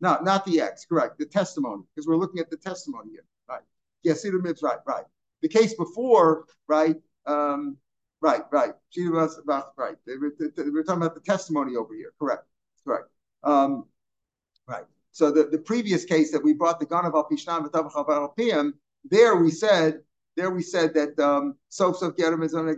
No, 0.00 0.18
not 0.22 0.44
the 0.46 0.60
X, 0.60 0.86
correct. 0.86 1.18
The 1.18 1.26
testimony, 1.26 1.82
because 1.94 2.06
we're 2.06 2.16
looking 2.16 2.40
at 2.40 2.50
the 2.50 2.56
testimony 2.56 3.10
here. 3.10 3.24
Right. 3.48 3.62
Yes, 4.02 4.24
yeah, 4.24 4.30
Mibs, 4.30 4.62
right, 4.62 4.78
right. 4.86 5.04
The 5.42 5.48
case 5.48 5.74
before, 5.74 6.46
right, 6.68 6.96
um, 7.26 7.76
right, 8.20 8.42
right. 8.50 8.72
About 9.42 9.72
right. 9.76 9.96
We're, 10.06 10.32
we're 10.56 10.82
talking 10.82 11.02
about 11.02 11.14
the 11.14 11.20
testimony 11.20 11.76
over 11.76 11.94
here. 11.94 12.12
Correct. 12.18 12.44
Correct. 12.84 13.08
Um, 13.44 13.84
Right. 14.70 14.84
So 15.10 15.32
the, 15.32 15.44
the 15.44 15.58
previous 15.58 16.04
case 16.04 16.30
that 16.30 16.42
we 16.44 16.52
brought 16.52 16.78
the 16.78 16.86
Ganav 16.86 17.14
al 17.14 17.28
Pishnan 17.28 17.68
Piyam, 18.38 18.72
there 19.04 19.34
we 19.36 19.50
said 19.50 20.00
there 20.36 20.50
we 20.50 20.62
said 20.62 20.94
that 20.94 21.18
um 21.18 21.56
sof 21.68 21.96
sof 21.96 22.14
Gerim 22.14 22.44
is 22.44 22.54
on 22.54 22.68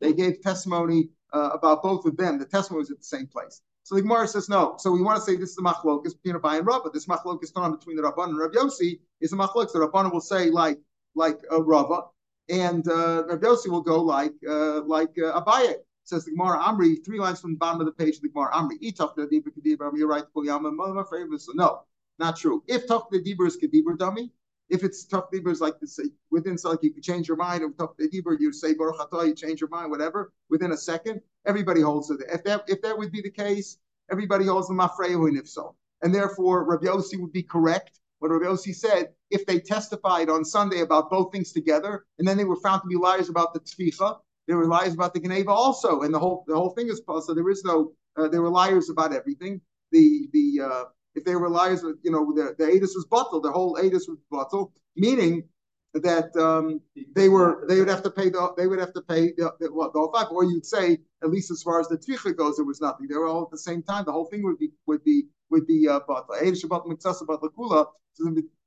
they 0.00 0.12
gave 0.12 0.40
testimony 0.40 1.10
uh, 1.32 1.50
about 1.52 1.82
both 1.82 2.04
of 2.06 2.16
them. 2.16 2.38
The 2.38 2.44
testimony 2.44 2.80
was 2.80 2.90
at 2.90 2.98
the 2.98 3.04
same 3.04 3.26
place. 3.26 3.62
So 3.82 3.94
the 3.94 4.02
Gemara 4.02 4.28
says 4.28 4.48
no. 4.48 4.76
So 4.78 4.90
we 4.90 5.02
want 5.02 5.16
to 5.16 5.22
say 5.22 5.36
this 5.36 5.50
is 5.50 5.56
the 5.56 5.62
machlokas 5.62 6.12
between 6.14 6.34
Rabbi 6.34 6.58
and 6.58 6.66
Rava. 6.66 6.90
This 6.92 7.06
machlokas 7.06 7.52
on 7.56 7.76
between 7.76 7.96
the 7.96 8.02
Rabban 8.02 8.28
and 8.28 8.38
Rabbi 8.38 8.56
Yossi 8.56 9.00
is 9.20 9.32
a 9.32 9.36
machlokas. 9.36 9.72
The 9.72 9.78
Rabban 9.78 10.12
will 10.12 10.20
say 10.20 10.50
like 10.50 10.78
like 11.14 11.38
uh, 11.50 11.62
Rava, 11.62 12.02
and 12.48 12.86
uh, 12.86 13.24
Rabbi 13.26 13.46
Yossi 13.46 13.68
will 13.68 13.82
go 13.82 14.02
like 14.02 14.34
uh, 14.48 14.82
like 14.82 15.16
uh, 15.18 15.40
Abaye 15.40 15.76
says 16.08 16.24
the 16.24 16.30
Gemara 16.30 16.58
Amri, 16.58 17.04
three 17.04 17.18
lines 17.18 17.40
from 17.40 17.52
the 17.52 17.58
bottom 17.58 17.80
of 17.80 17.86
the 17.86 17.92
page 17.92 18.20
the 18.20 18.28
Gemara 18.28 18.52
Amri. 18.52 18.80
Itach 18.82 19.14
the 19.14 19.26
Dibur 19.26 19.52
Kedibur, 19.52 19.90
you're 19.94 20.08
right, 20.08 20.24
No, 21.54 21.82
not 22.18 22.36
true. 22.36 22.62
If 22.66 22.86
Tach 22.86 23.04
the 23.10 23.22
Dibur 23.22 23.46
is 23.46 23.58
Kedibur 23.58 23.98
dummy, 23.98 24.30
if 24.70 24.84
it's 24.84 25.04
tough 25.04 25.30
Dibur 25.32 25.50
is 25.50 25.60
like 25.60 25.80
this, 25.80 25.98
within 26.30 26.56
like 26.64 26.82
you 26.82 26.92
could 26.92 27.02
change 27.02 27.28
your 27.28 27.36
mind, 27.36 27.62
or 27.62 27.70
tough 27.70 27.96
Dibur, 27.98 28.38
you 28.38 28.52
say 28.52 28.74
Baruch 28.74 28.98
Atah, 28.98 29.26
you 29.26 29.34
change 29.34 29.60
your 29.60 29.70
mind, 29.70 29.90
whatever, 29.90 30.32
within 30.50 30.72
a 30.72 30.76
second, 30.76 31.20
everybody 31.46 31.80
holds 31.80 32.10
it. 32.10 32.20
If 32.32 32.44
that 32.44 32.64
if 32.68 32.82
that 32.82 32.96
would 32.96 33.12
be 33.12 33.22
the 33.22 33.30
case, 33.30 33.78
everybody 34.10 34.46
holds 34.46 34.68
the 34.68 35.30
if 35.38 35.48
so. 35.48 35.74
And 36.02 36.14
therefore, 36.14 36.64
Rabbi 36.64 36.86
Yossi 36.86 37.20
would 37.20 37.32
be 37.32 37.42
correct 37.42 37.98
what 38.18 38.30
Rabbi 38.30 38.46
Yossi 38.46 38.74
said, 38.74 39.12
if 39.30 39.46
they 39.46 39.60
testified 39.60 40.28
on 40.28 40.44
Sunday 40.44 40.80
about 40.80 41.10
both 41.10 41.32
things 41.32 41.52
together, 41.52 42.04
and 42.18 42.26
then 42.26 42.36
they 42.36 42.44
were 42.44 42.56
found 42.56 42.82
to 42.82 42.88
be 42.88 42.96
liars 42.96 43.28
about 43.28 43.54
the 43.54 43.60
tficha, 43.60 44.18
they 44.46 44.54
were 44.54 44.66
liars 44.66 44.94
about 44.94 45.14
the 45.14 45.20
Geneva 45.20 45.50
also, 45.50 46.02
and 46.02 46.12
the 46.12 46.18
whole 46.18 46.44
the 46.48 46.56
whole 46.56 46.70
thing 46.70 46.88
is 46.88 47.00
so 47.06 47.34
there 47.34 47.48
is 47.50 47.62
no 47.64 47.92
uh, 48.16 48.28
there 48.28 48.42
were 48.42 48.50
liars 48.50 48.90
about 48.90 49.12
everything. 49.12 49.60
The 49.92 50.28
the 50.32 50.60
uh, 50.64 50.84
if 51.18 51.24
they 51.24 51.36
were 51.36 51.48
liars, 51.48 51.82
you 52.02 52.10
know, 52.10 52.22
the, 52.38 52.54
the 52.58 52.66
was 52.80 53.06
bottled, 53.10 53.42
the 53.44 53.52
whole 53.52 53.76
Adis 53.76 54.08
was 54.08 54.18
bottled, 54.30 54.72
meaning 54.96 55.34
that 55.94 56.34
um, 56.36 56.80
they 57.14 57.28
were 57.28 57.64
they 57.68 57.78
would 57.78 57.88
have 57.88 58.02
to 58.02 58.10
pay 58.10 58.28
the 58.28 58.52
they 58.56 58.66
would 58.66 58.78
have 58.78 58.92
to 58.92 59.02
pay 59.02 59.32
the, 59.36 59.52
the, 59.60 59.72
what, 59.72 59.92
the 59.92 59.98
whole 59.98 60.12
five, 60.12 60.28
or 60.30 60.44
you'd 60.44 60.66
say 60.66 60.98
at 61.22 61.30
least 61.30 61.50
as 61.50 61.62
far 61.62 61.80
as 61.80 61.88
the 61.88 61.96
tvicha 61.96 62.36
goes, 62.36 62.56
there 62.56 62.64
was 62.64 62.80
nothing. 62.80 63.08
They 63.08 63.16
were 63.16 63.26
all 63.26 63.42
at 63.42 63.50
the 63.50 63.58
same 63.58 63.82
time. 63.82 64.04
The 64.04 64.12
whole 64.12 64.26
thing 64.26 64.42
would 64.44 64.58
be 64.58 64.70
would 64.86 65.02
be 65.04 65.24
would 65.50 65.66
be 65.66 65.88
uh, 65.88 66.00
bottled. 66.06 66.38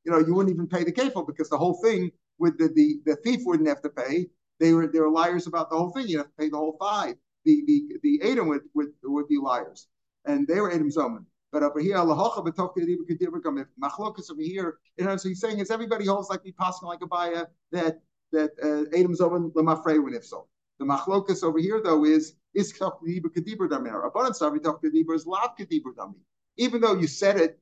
You 0.03 0.11
know, 0.11 0.17
you 0.17 0.33
wouldn't 0.33 0.53
even 0.55 0.67
pay 0.67 0.83
the 0.83 0.91
kefil 0.91 1.27
because 1.27 1.49
the 1.49 1.57
whole 1.57 1.79
thing 1.81 2.11
with 2.39 2.57
the, 2.57 2.69
the 2.69 2.87
the 3.05 3.15
thief 3.17 3.41
wouldn't 3.45 3.69
have 3.69 3.81
to 3.83 3.89
pay. 3.89 4.27
They 4.59 4.73
were 4.73 4.87
they 4.87 4.99
were 4.99 5.11
liars 5.11 5.47
about 5.47 5.69
the 5.69 5.77
whole 5.77 5.91
thing. 5.91 6.07
You 6.07 6.17
have 6.17 6.27
to 6.27 6.39
pay 6.39 6.49
the 6.49 6.57
whole 6.57 6.75
five. 6.79 7.15
The 7.45 7.63
the 7.67 7.77
the 8.03 8.13
Edom 8.23 8.47
would, 8.49 8.61
would 8.73 8.89
would 9.03 9.27
be 9.27 9.37
liars, 9.37 9.87
and 10.25 10.47
they 10.47 10.59
were 10.59 10.71
Edom 10.71 10.89
Zoman. 10.89 11.25
But 11.51 11.63
over 11.63 11.79
here, 11.79 11.97
Allahocha 11.97 12.47
if 12.47 13.67
machlokas 13.81 14.31
over 14.31 14.41
here, 14.41 14.77
you 14.97 15.05
know, 15.05 15.17
so 15.17 15.29
he's 15.29 15.41
saying 15.41 15.59
is 15.59 15.69
everybody 15.69 16.05
holds 16.05 16.29
like 16.29 16.43
the 16.43 16.51
possible 16.53 16.89
like 16.89 16.99
Abaye 16.99 17.45
that 17.71 18.01
that 18.31 18.51
uh, 18.63 18.97
Edom 18.97 19.15
Zoman 19.15 19.51
lemafrei 19.51 19.99
if 20.15 20.25
so. 20.25 20.47
The 20.79 20.85
machlokas 20.85 21.43
over 21.43 21.59
here 21.59 21.81
though 21.83 22.05
is 22.05 22.35
is 22.53 22.71
kadibur 22.71 23.29
kadibur 23.35 23.67
damir. 23.67 24.07
Abundant 24.07 24.35
savi 24.35 24.59
kadibur 24.59 25.15
is 25.15 25.25
lav 25.27 25.57
kadibur 25.59 25.93
dami. 25.97 26.15
Even 26.57 26.81
though 26.81 26.95
you 26.95 27.07
said 27.07 27.37
it 27.37 27.59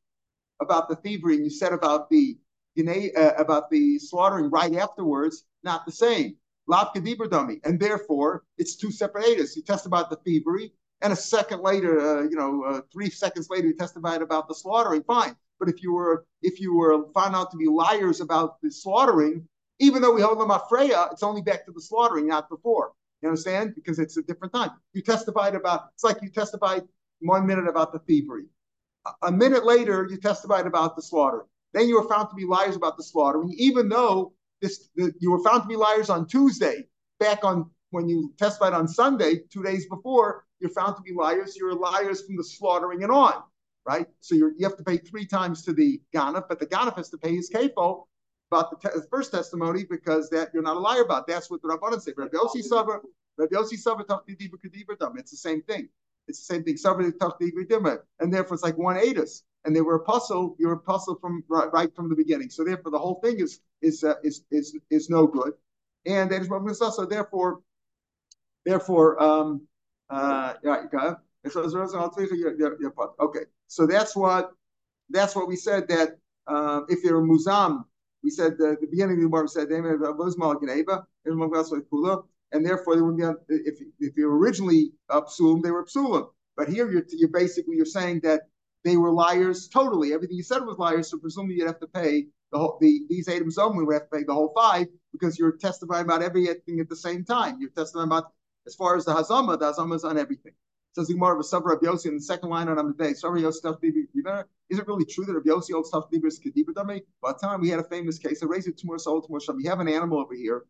about 0.62 0.90
the 0.90 0.96
thievery 0.96 1.36
and 1.36 1.44
you 1.44 1.50
said 1.50 1.74
about 1.74 2.10
the 2.10 2.38
you 2.76 2.84
know, 2.84 3.10
uh, 3.18 3.34
about 3.38 3.70
the 3.70 4.00
slaughtering 4.00 4.50
right 4.50 4.76
afterwards, 4.76 5.46
not 5.64 5.86
the 5.86 5.92
same. 5.92 6.36
Lav 6.68 6.94
kedibur 6.94 7.28
Dami. 7.28 7.60
And 7.66 7.80
therefore, 7.80 8.44
it's 8.58 8.76
two 8.76 8.92
separate 8.92 9.26
Edis. 9.26 9.54
He 9.54 9.62
testified 9.62 10.06
about 10.06 10.10
the 10.12 10.18
thievery, 10.18 10.72
and 11.02 11.14
a 11.14 11.16
second 11.16 11.62
later, 11.62 12.00
uh, 12.00 12.24
you 12.24 12.36
know, 12.36 12.64
uh, 12.64 12.82
three 12.92 13.10
seconds 13.10 13.50
later, 13.50 13.68
he 13.68 13.74
testified 13.74 14.22
about 14.22 14.48
the 14.48 14.56
slaughtering. 14.56 15.04
Fine. 15.04 15.36
But 15.60 15.70
if 15.70 15.82
you 15.84 15.94
were 15.94 16.26
if 16.42 16.60
you 16.60 16.76
were 16.76 17.06
found 17.14 17.36
out 17.36 17.52
to 17.52 17.58
be 17.58 17.68
liars 17.68 18.22
about 18.22 18.62
the 18.62 18.72
slaughtering, 18.72 19.48
even 19.80 20.02
though 20.02 20.14
we 20.14 20.22
hold 20.22 20.40
them 20.40 20.52
Freya, 20.70 21.08
it's 21.12 21.24
only 21.24 21.42
back 21.42 21.66
to 21.66 21.72
the 21.72 21.82
slaughtering, 21.82 22.28
not 22.28 22.50
before. 22.50 22.94
You 23.22 23.30
understand? 23.30 23.76
Because 23.76 24.00
it's 24.00 24.18
a 24.18 24.22
different 24.24 24.54
time. 24.54 24.72
You 24.94 25.02
testified 25.02 25.56
about, 25.56 25.90
it's 25.94 26.04
like 26.04 26.22
you 26.22 26.30
testified 26.30 26.84
one 27.20 27.46
minute 27.46 27.68
about 27.68 27.92
the 27.92 28.00
thievery. 28.00 28.46
A 29.24 29.32
minute 29.32 29.66
later, 29.66 30.08
you 30.10 30.18
testified 30.18 30.66
about 30.66 30.96
the 30.96 31.02
slaughter. 31.02 31.46
Then 31.74 31.88
you 31.88 32.02
were 32.02 32.08
found 32.08 32.30
to 32.30 32.36
be 32.36 32.46
liars 32.46 32.76
about 32.76 32.98
the 32.98 33.04
slaughter. 33.04 33.44
even 33.58 33.90
though 33.90 34.34
this, 34.62 34.90
the, 34.96 35.14
you 35.20 35.32
were 35.32 35.44
found 35.44 35.64
to 35.64 35.68
be 35.68 35.76
liars 35.76 36.10
on 36.10 36.28
Tuesday, 36.28 36.88
back 37.20 37.44
on 37.44 37.70
when 37.92 38.08
you 38.08 38.34
testified 38.38 38.74
on 38.74 38.88
Sunday, 38.88 39.42
two 39.52 39.64
days 39.64 39.88
before, 39.88 40.46
you're 40.60 40.72
found 40.72 40.96
to 40.98 41.02
be 41.02 41.14
liars. 41.14 41.56
You're 41.56 41.74
liars 41.74 42.22
from 42.26 42.38
the 42.38 42.44
slaughtering 42.44 43.04
and 43.04 43.12
on, 43.12 43.44
right? 43.86 44.08
So 44.20 44.36
you 44.36 44.54
have 44.64 44.78
to 44.78 44.84
pay 44.84 44.98
three 44.98 45.26
times 45.26 45.64
to 45.64 45.74
the 45.74 46.02
ganef, 46.14 46.48
but 46.48 46.60
the 46.60 46.66
ganef 46.66 46.96
has 46.96 47.10
to 47.10 47.18
pay 47.18 47.36
his 47.36 47.50
kafo 47.50 48.06
about 48.52 48.82
the, 48.82 48.90
te- 48.90 49.00
first 49.10 49.32
testimony 49.32 49.86
because 49.90 50.30
that 50.30 50.50
you're 50.54 50.64
not 50.64 50.78
a 50.78 50.80
liar 50.80 51.02
about. 51.04 51.28
That's 51.28 51.50
what 51.50 51.62
the 51.62 51.68
Rabbanan 51.68 52.02
say. 52.02 52.14
Rabbi 52.16 52.36
Yossi 52.36 52.68
Savar, 52.68 53.00
Rabbi 53.38 53.56
Yossi 53.56 53.78
Savar 53.82 54.06
It's 55.18 55.32
the 55.32 55.38
same 55.38 55.62
thing. 55.62 55.90
It's 56.28 56.48
the 56.48 56.54
same 56.54 56.64
thing. 56.64 56.78
And 58.20 58.34
therefore 58.34 58.56
it's 58.56 58.64
like 58.64 58.78
one 58.78 58.98
atus. 58.98 59.44
And 59.66 59.76
they 59.76 59.82
were 59.82 59.96
apostle, 59.96 60.56
you're 60.58 60.74
apostle 60.74 61.16
from 61.16 61.44
right, 61.48 61.72
right, 61.74 61.94
from 61.96 62.10
the 62.10 62.16
beginning. 62.16 62.50
So 62.50 62.64
therefore 62.64 62.92
the 62.92 63.00
whole 63.00 63.20
thing 63.24 63.40
is 63.40 63.60
is 63.82 64.04
uh, 64.04 64.16
is 64.24 64.44
is 64.52 64.78
is 64.90 65.10
no 65.10 65.28
good. 65.28 65.54
And 66.06 66.32
that 66.32 66.42
is 66.42 66.80
so 66.80 67.06
therefore 67.06 67.62
therefore 68.66 69.22
um 69.22 69.68
uh 70.10 70.54
yeah, 70.64 70.84
okay. 73.24 73.46
So 73.68 73.86
that's 73.88 74.16
what 74.16 74.52
that's 75.10 75.36
what 75.36 75.48
we 75.48 75.56
said 75.56 75.88
that 75.88 76.18
uh, 76.48 76.82
if 76.90 77.04
you're 77.04 77.24
a 77.24 77.28
muzam 77.28 77.84
we 78.24 78.30
said 78.30 78.58
the, 78.58 78.76
the 78.82 78.88
beginning 78.88 79.16
of 79.16 79.22
the 79.22 79.28
Gemara 79.30 79.48
said 79.48 79.70
and 82.52 82.66
therefore 82.66 82.96
they 82.96 83.02
wouldn't 83.02 83.48
be 83.48 83.56
if 83.56 83.80
if 84.00 84.18
you 84.18 84.30
originally 84.30 84.92
psulim, 85.10 85.62
they 85.62 85.72
were 85.72 85.86
psulim. 85.86 86.30
But 86.58 86.68
here 86.70 86.92
you're 86.92 87.06
you're 87.12 87.30
basically 87.30 87.78
you're 87.78 87.86
saying 87.86 88.22
that 88.24 88.42
they 88.84 88.98
were 88.98 89.12
liars 89.12 89.68
totally. 89.68 90.14
Everything 90.14 90.38
you 90.38 90.44
said 90.44 90.66
was 90.66 90.78
liars, 90.78 91.10
so 91.10 91.18
presumably 91.18 91.56
you'd 91.56 91.68
have 91.68 91.80
to 91.80 91.88
pay 91.88 92.28
the 92.52 92.58
whole 92.58 92.78
the 92.82 93.02
these 93.10 93.30
items 93.30 93.58
only. 93.58 93.86
We 93.86 93.94
have 93.94 94.10
to 94.10 94.18
pay 94.18 94.24
the 94.24 94.34
whole 94.34 94.52
five 94.56 94.88
because 95.12 95.38
you're 95.40 95.58
testifying 95.58 96.06
about 96.06 96.22
everything 96.22 96.80
at 96.80 96.90
the 96.90 96.96
same 96.96 97.24
time. 97.24 97.58
You're 97.60 97.70
testifying 97.70 98.08
about 98.08 98.32
as 98.68 98.76
far 98.76 98.96
as 98.96 99.06
the 99.06 99.14
hazama, 99.14 99.58
the 99.60 99.72
hazama 99.72 99.96
is 99.96 100.04
on 100.04 100.18
everything. 100.18 100.54
Says 100.94 101.08
the 101.08 101.14
Gemara 101.14 101.36
of 101.36 101.40
a 101.42 101.44
Sabra 101.44 101.76
Rabbi 101.76 101.86
Yossi 101.86 102.08
in 102.08 102.16
the 102.16 102.22
second 102.22 102.50
line 102.50 102.68
on 102.68 102.78
Amadei. 102.78 103.16
Sorry, 103.16 103.42
Yossi 103.42 103.54
stuff 103.54 103.78
Is 103.84 104.80
it 104.80 104.88
really 104.88 105.06
true 105.06 105.26
that 105.26 105.34
Rabbi 105.34 105.50
Yossi 105.50 105.74
old 105.74 105.86
stuff 105.86 106.06
is 106.12 106.40
kedibur 106.40 106.74
dami? 106.74 107.04
By 107.22 107.34
the 107.34 107.40
time 107.40 107.62
we 107.62 107.70
had 107.70 107.80
a 107.80 107.84
famous 107.84 108.18
case, 108.18 108.42
I 108.42 108.48
raised 108.48 108.68
it 108.68 108.80
soul 108.80 109.22
to 109.22 109.30
more 109.30 109.40
sham. 109.40 109.60
You 109.60 109.70
have 109.70 109.80
an 109.80 109.88
animal 109.88 110.20
over 110.20 110.34
here, 110.34 110.66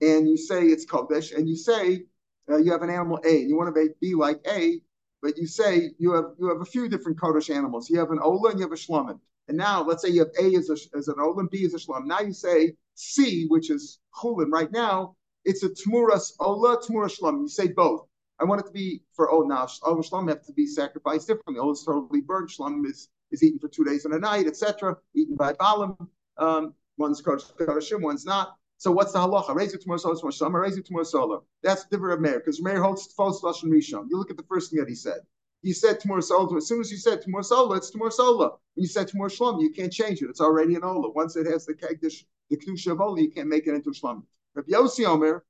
and 0.00 0.26
you 0.26 0.38
say 0.38 0.64
it's 0.64 0.86
kodesh, 0.86 1.36
and 1.36 1.46
you 1.46 1.56
say 1.56 2.06
uh, 2.48 2.56
you 2.56 2.72
have 2.72 2.82
an 2.82 2.90
animal 2.90 3.20
A, 3.24 3.40
and 3.40 3.50
you 3.50 3.56
want 3.56 3.74
to 3.74 3.94
be 4.00 4.14
like 4.14 4.40
A, 4.48 4.80
but 5.22 5.36
you 5.36 5.46
say 5.46 5.90
you 5.98 6.12
have 6.14 6.30
you 6.38 6.48
have 6.48 6.62
a 6.62 6.64
few 6.64 6.88
different 6.88 7.18
kodesh 7.18 7.54
animals. 7.54 7.90
You 7.90 7.98
have 7.98 8.10
an 8.10 8.18
ola 8.18 8.50
and 8.50 8.58
you 8.58 8.64
have 8.64 8.72
a 8.72 8.76
shlamim. 8.76 9.20
And 9.48 9.58
now 9.58 9.82
let's 9.82 10.02
say 10.02 10.08
you 10.08 10.20
have 10.20 10.32
A 10.40 10.54
as, 10.56 10.70
a, 10.70 10.96
as 10.96 11.08
an 11.08 11.16
ola 11.20 11.40
and 11.40 11.50
B 11.50 11.64
as 11.66 11.74
a 11.74 11.78
shlam. 11.78 12.06
Now 12.06 12.20
you 12.20 12.32
say 12.32 12.74
C, 12.94 13.46
which 13.48 13.70
is 13.70 13.98
chulin. 14.14 14.50
Right 14.50 14.72
now, 14.72 15.16
it's 15.44 15.62
a 15.62 15.68
tmuras 15.70 16.32
ola, 16.38 16.80
tmuras 16.80 17.18
shlam. 17.18 17.40
You 17.40 17.48
say 17.48 17.68
both. 17.68 18.06
I 18.40 18.44
want 18.44 18.62
it 18.62 18.66
to 18.66 18.72
be 18.72 19.02
for 19.12 19.30
oh 19.30 19.42
now 19.42 19.68
oh 19.82 19.96
shlam 19.96 20.28
have 20.28 20.44
to 20.46 20.52
be 20.52 20.66
sacrificed 20.66 21.26
differently. 21.26 21.58
Oh, 21.58 21.70
it's 21.70 21.84
totally 21.84 22.20
burnt. 22.20 22.50
Shlam 22.50 22.86
is 22.86 23.08
is 23.30 23.42
eaten 23.42 23.58
for 23.58 23.68
two 23.68 23.84
days 23.84 24.04
and 24.04 24.14
a 24.14 24.18
night, 24.18 24.46
etc. 24.46 24.96
Eaten 25.14 25.36
by 25.36 25.52
balim. 25.54 25.96
Um, 26.36 26.74
one's 26.96 27.22
kodashim, 27.22 28.00
one's 28.00 28.24
not. 28.24 28.56
So 28.78 28.90
what's 28.90 29.12
the 29.12 29.18
halacha? 29.18 29.54
Raise 29.54 29.74
it 29.74 29.82
solar, 29.82 29.98
tomorrow 29.98 30.32
shlam, 30.32 30.52
raise 30.54 30.78
it 30.78 30.86
tomorrow 30.86 31.04
solar. 31.04 31.40
That's 31.62 31.84
the 31.84 31.96
different 31.96 32.14
of 32.14 32.20
Meir, 32.20 32.38
because 32.38 32.62
Meir 32.62 32.82
holds 32.82 33.12
false 33.12 33.42
lashon 33.42 33.64
rishon. 33.64 34.06
You 34.08 34.16
look 34.16 34.30
at 34.30 34.38
the 34.38 34.42
first 34.44 34.70
thing 34.70 34.80
that 34.80 34.88
he 34.88 34.94
said. 34.94 35.18
He 35.62 35.74
said 35.74 36.00
tomorrow 36.00 36.22
solar. 36.22 36.56
As 36.56 36.66
soon 36.66 36.80
as 36.80 36.90
you 36.90 36.96
said 36.96 37.20
tomorrow 37.20 37.42
solar, 37.42 37.76
it's 37.76 37.90
tomorrow 37.90 38.10
solar. 38.10 38.48
When 38.74 38.82
you 38.82 38.86
said 38.86 39.08
tomorrow 39.08 39.28
shlam, 39.28 39.60
you 39.60 39.70
can't 39.70 39.92
change 39.92 40.22
it. 40.22 40.30
It's 40.30 40.40
already 40.40 40.76
an 40.76 40.84
ola. 40.84 41.10
Once 41.10 41.36
it 41.36 41.46
has 41.46 41.66
the 41.66 41.74
kegdish, 41.74 42.24
the 42.48 42.56
kedusha 42.56 42.92
of 42.92 43.02
ola, 43.02 43.20
you 43.20 43.30
can't 43.30 43.48
make 43.48 43.66
it 43.66 43.74
into 43.74 43.90
shlam. 43.90 44.22
Rabbi 44.54 44.72
Yossi 44.72 45.06
Omer, 45.06 45.44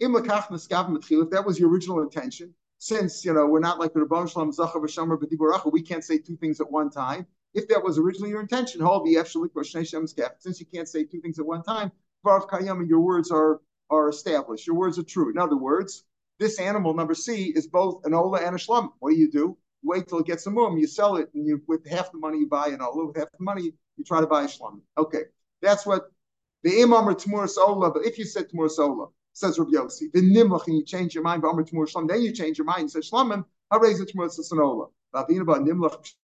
if 0.00 1.30
that 1.30 1.44
was 1.46 1.58
your 1.60 1.70
original 1.70 2.00
intention, 2.02 2.54
since 2.78 3.24
you 3.24 3.32
know 3.32 3.46
we're 3.46 3.60
not 3.60 3.78
like 3.78 3.92
the 3.92 4.00
Rabban 4.00 4.30
Shalom 4.30 4.50
Zachav 4.50 4.82
V'Shamar 4.82 5.18
B'Diburacha, 5.18 5.70
we 5.72 5.82
can't 5.82 6.02
say 6.02 6.18
two 6.18 6.36
things 6.36 6.60
at 6.60 6.70
one 6.70 6.90
time. 6.90 7.26
If 7.52 7.68
that 7.68 7.84
was 7.84 7.98
originally 7.98 8.30
your 8.30 8.40
intention, 8.40 8.80
since 8.80 10.60
you 10.60 10.66
can't 10.66 10.88
say 10.88 11.04
two 11.04 11.20
things 11.20 11.38
at 11.38 11.46
one 11.46 11.62
time, 11.62 11.92
Varv 12.24 12.48
Kayam, 12.48 12.88
your 12.88 13.00
words 13.00 13.30
are 13.30 13.60
are 13.90 14.08
established. 14.08 14.66
Your 14.66 14.76
words 14.76 14.98
are 14.98 15.02
true. 15.02 15.30
In 15.30 15.38
other 15.38 15.56
words, 15.56 16.04
this 16.38 16.58
animal 16.58 16.94
number 16.94 17.14
C 17.14 17.52
is 17.54 17.66
both 17.66 18.04
an 18.04 18.14
Ola 18.14 18.40
and 18.40 18.54
a 18.54 18.58
Shlum. 18.58 18.90
What 19.00 19.10
do 19.10 19.16
you 19.16 19.30
do? 19.30 19.58
Wait 19.82 20.08
till 20.08 20.18
it 20.18 20.26
gets 20.26 20.46
a 20.46 20.50
mum, 20.50 20.78
you 20.78 20.86
sell 20.86 21.16
it, 21.16 21.30
and 21.34 21.46
you 21.46 21.62
with 21.66 21.86
half 21.88 22.12
the 22.12 22.18
money 22.18 22.38
you 22.38 22.46
buy 22.46 22.68
an 22.68 22.80
Ola, 22.80 23.06
with 23.06 23.16
half 23.16 23.30
the 23.36 23.44
money 23.44 23.72
you 23.96 24.04
try 24.04 24.20
to 24.20 24.26
buy 24.26 24.44
a. 24.44 24.48
Okay, 24.96 25.22
that's 25.60 25.84
what 25.86 26.10
the 26.62 26.82
Imam 26.82 27.08
or 27.08 27.14
Tmuras 27.14 27.56
Ola. 27.56 27.90
But 27.90 28.04
if 28.04 28.18
you 28.18 28.24
said 28.24 28.50
Tmuras 28.50 28.78
Ola, 28.78 29.08
says 29.32 29.58
Rabbi 29.58 29.72
Yossi. 29.72 30.12
The 30.12 30.20
nimlach, 30.20 30.66
and 30.66 30.76
you 30.76 30.84
change 30.84 31.14
your 31.14 31.24
mind, 31.24 31.42
Ba'amr 31.42 31.68
Tamur 31.68 31.90
Shlam, 31.90 32.08
then 32.08 32.22
you 32.22 32.32
change 32.32 32.58
your 32.58 32.64
mind 32.66 32.80
and 32.80 32.90
say 32.90 33.00
Shlamim, 33.00 33.44
raise 33.80 34.00
it 34.00 34.12
Tamur 34.14 34.28
Sanola. 34.28 34.88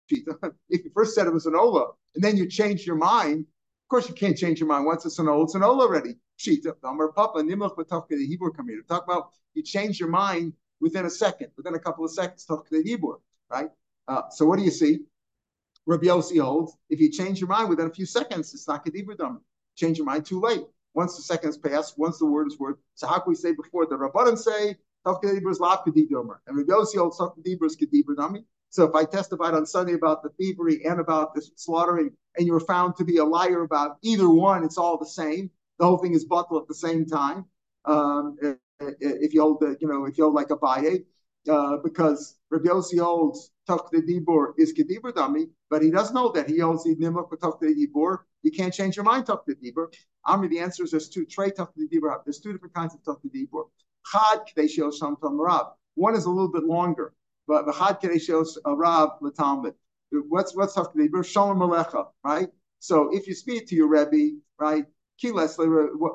If 0.08 0.84
you 0.84 0.90
first 0.94 1.14
said 1.14 1.26
it 1.26 1.32
was 1.32 1.46
an 1.46 1.54
Ola, 1.54 1.92
and 2.14 2.22
then 2.22 2.36
you 2.36 2.46
change 2.46 2.86
your 2.86 2.96
mind, 2.96 3.40
of 3.40 3.88
course 3.88 4.08
you 4.08 4.14
can't 4.14 4.36
change 4.36 4.60
your 4.60 4.68
mind. 4.68 4.86
Once 4.86 5.04
it's 5.06 5.18
an 5.18 5.28
Ola, 5.28 5.44
it's 5.44 5.54
an 5.54 5.62
Ola 5.62 5.84
already. 5.84 6.16
Shita, 6.38 6.74
Ba'amr 6.82 7.14
Papa, 7.14 7.38
Nimlach 7.40 7.76
B'tach 7.76 8.08
the 8.08 8.26
Hebrew 8.26 8.50
here. 8.66 8.82
Talk 8.88 9.04
about 9.04 9.30
you 9.54 9.62
change 9.62 10.00
your 10.00 10.08
mind 10.08 10.54
within 10.80 11.06
a 11.06 11.10
second, 11.10 11.48
within 11.56 11.74
a 11.74 11.78
couple 11.78 12.04
of 12.04 12.10
seconds, 12.10 12.44
talk 12.44 12.68
to 12.68 12.76
the 12.76 12.82
Hebrew, 12.82 13.16
right? 13.50 13.70
Uh, 14.08 14.22
so 14.30 14.44
what 14.44 14.58
do 14.58 14.64
you 14.64 14.70
see? 14.70 15.00
Rabbi 15.86 16.06
Yossi 16.06 16.40
holds, 16.40 16.76
if 16.90 17.00
you 17.00 17.10
change 17.10 17.40
your 17.40 17.48
mind 17.48 17.68
within 17.68 17.86
a 17.86 17.90
few 17.90 18.06
seconds, 18.06 18.52
it's 18.54 18.68
not 18.68 18.84
Kedibur 18.84 19.16
Dam. 19.16 19.40
Change 19.76 19.98
your 19.98 20.06
mind 20.06 20.26
too 20.26 20.40
late. 20.40 20.64
Once 20.94 21.16
the 21.16 21.22
seconds 21.22 21.56
pass, 21.56 21.96
once 21.96 22.18
the 22.18 22.26
word 22.26 22.46
is 22.46 22.58
word. 22.58 22.76
So 22.94 23.06
how 23.06 23.18
can 23.18 23.30
we 23.30 23.34
say 23.34 23.52
before 23.52 23.86
the 23.86 23.96
Rabbanan 23.96 24.38
say 24.38 24.76
Tafkedibur 25.06 25.50
is 25.50 25.58
lav 25.60 25.84
kedidomer, 25.84 26.38
and 26.46 26.56
Rabbi 26.56 26.72
Yossi 26.72 26.96
holds 26.98 27.18
Tafkedibur 27.18 27.66
is 27.66 27.76
kedibur 27.76 28.16
nami. 28.16 28.44
So 28.70 28.84
if 28.84 28.94
I 28.94 29.04
testified 29.04 29.54
on 29.54 29.66
Sunday 29.66 29.94
about 29.94 30.22
the 30.22 30.30
thievery 30.30 30.84
and 30.84 31.00
about 31.00 31.34
the 31.34 31.42
slaughtering, 31.56 32.12
and 32.36 32.46
you 32.46 32.52
were 32.52 32.60
found 32.60 32.96
to 32.96 33.04
be 33.04 33.18
a 33.18 33.24
liar 33.24 33.62
about 33.62 33.98
either 34.02 34.28
one, 34.28 34.64
it's 34.64 34.78
all 34.78 34.98
the 34.98 35.06
same. 35.06 35.50
The 35.78 35.84
whole 35.84 35.98
thing 35.98 36.14
is 36.14 36.24
bottled 36.24 36.62
at 36.62 36.68
the 36.68 36.74
same 36.74 37.04
time. 37.04 37.44
Um, 37.84 38.38
if 38.80 39.34
you 39.34 39.42
hold, 39.42 39.60
the, 39.60 39.76
you 39.80 39.88
know, 39.88 40.06
if 40.06 40.16
you 40.16 40.24
hold 40.24 40.34
like 40.34 40.48
Abaye, 40.48 41.04
uh, 41.50 41.78
because 41.78 42.38
Rabbi 42.50 42.68
Yossi 42.68 42.98
holds 42.98 43.50
Tuch 43.68 43.90
the 43.90 44.00
Dibur 44.02 44.52
is 44.56 44.72
Kedibur 44.72 45.12
Dami, 45.12 45.50
but 45.68 45.82
he 45.82 45.90
doesn't 45.90 46.14
know 46.14 46.30
that 46.32 46.48
he 46.48 46.58
holds 46.58 46.84
the 46.84 46.94
Nimuk 46.96 47.30
with 47.30 47.40
Tuch 47.40 47.58
the 47.60 47.74
Dibur. 47.74 48.18
You 48.42 48.50
can't 48.50 48.74
change 48.74 48.96
your 48.96 49.04
mind, 49.04 49.26
the 49.26 49.54
Dibur. 49.54 49.92
Amri, 50.26 50.48
the 50.50 50.58
answer 50.58 50.84
is 50.84 50.90
there's 50.90 51.08
two, 51.08 51.24
Trey 51.24 51.50
the 51.50 51.88
Dibur. 51.92 52.22
There's 52.24 52.40
two 52.40 52.52
different 52.52 52.74
kinds 52.74 52.94
of 52.94 53.16
the 53.22 53.28
Dibur. 53.28 53.64
Chad 54.10 54.40
Kadeshio 54.46 54.92
Sham 54.96 55.16
Tam 55.22 55.40
Rav. 55.40 55.72
One 55.94 56.14
is 56.14 56.24
a 56.24 56.30
little 56.30 56.50
bit 56.50 56.64
longer, 56.64 57.14
but 57.46 57.66
the 57.66 57.72
Chad 57.72 58.00
Kadeshio 58.00 58.46
Rav 58.66 59.20
Latalmud. 59.20 59.74
What's 60.28 60.54
what's 60.54 60.74
the 60.74 60.82
Dibur? 60.82 61.24
Shalom 61.24 61.58
Alecha, 61.58 62.08
right? 62.24 62.48
So 62.80 63.10
if 63.12 63.26
you 63.26 63.34
speak 63.34 63.68
to 63.68 63.76
your 63.76 63.88
Rebbe, 63.88 64.38
right? 64.58 64.86
Kiles, 65.20 65.56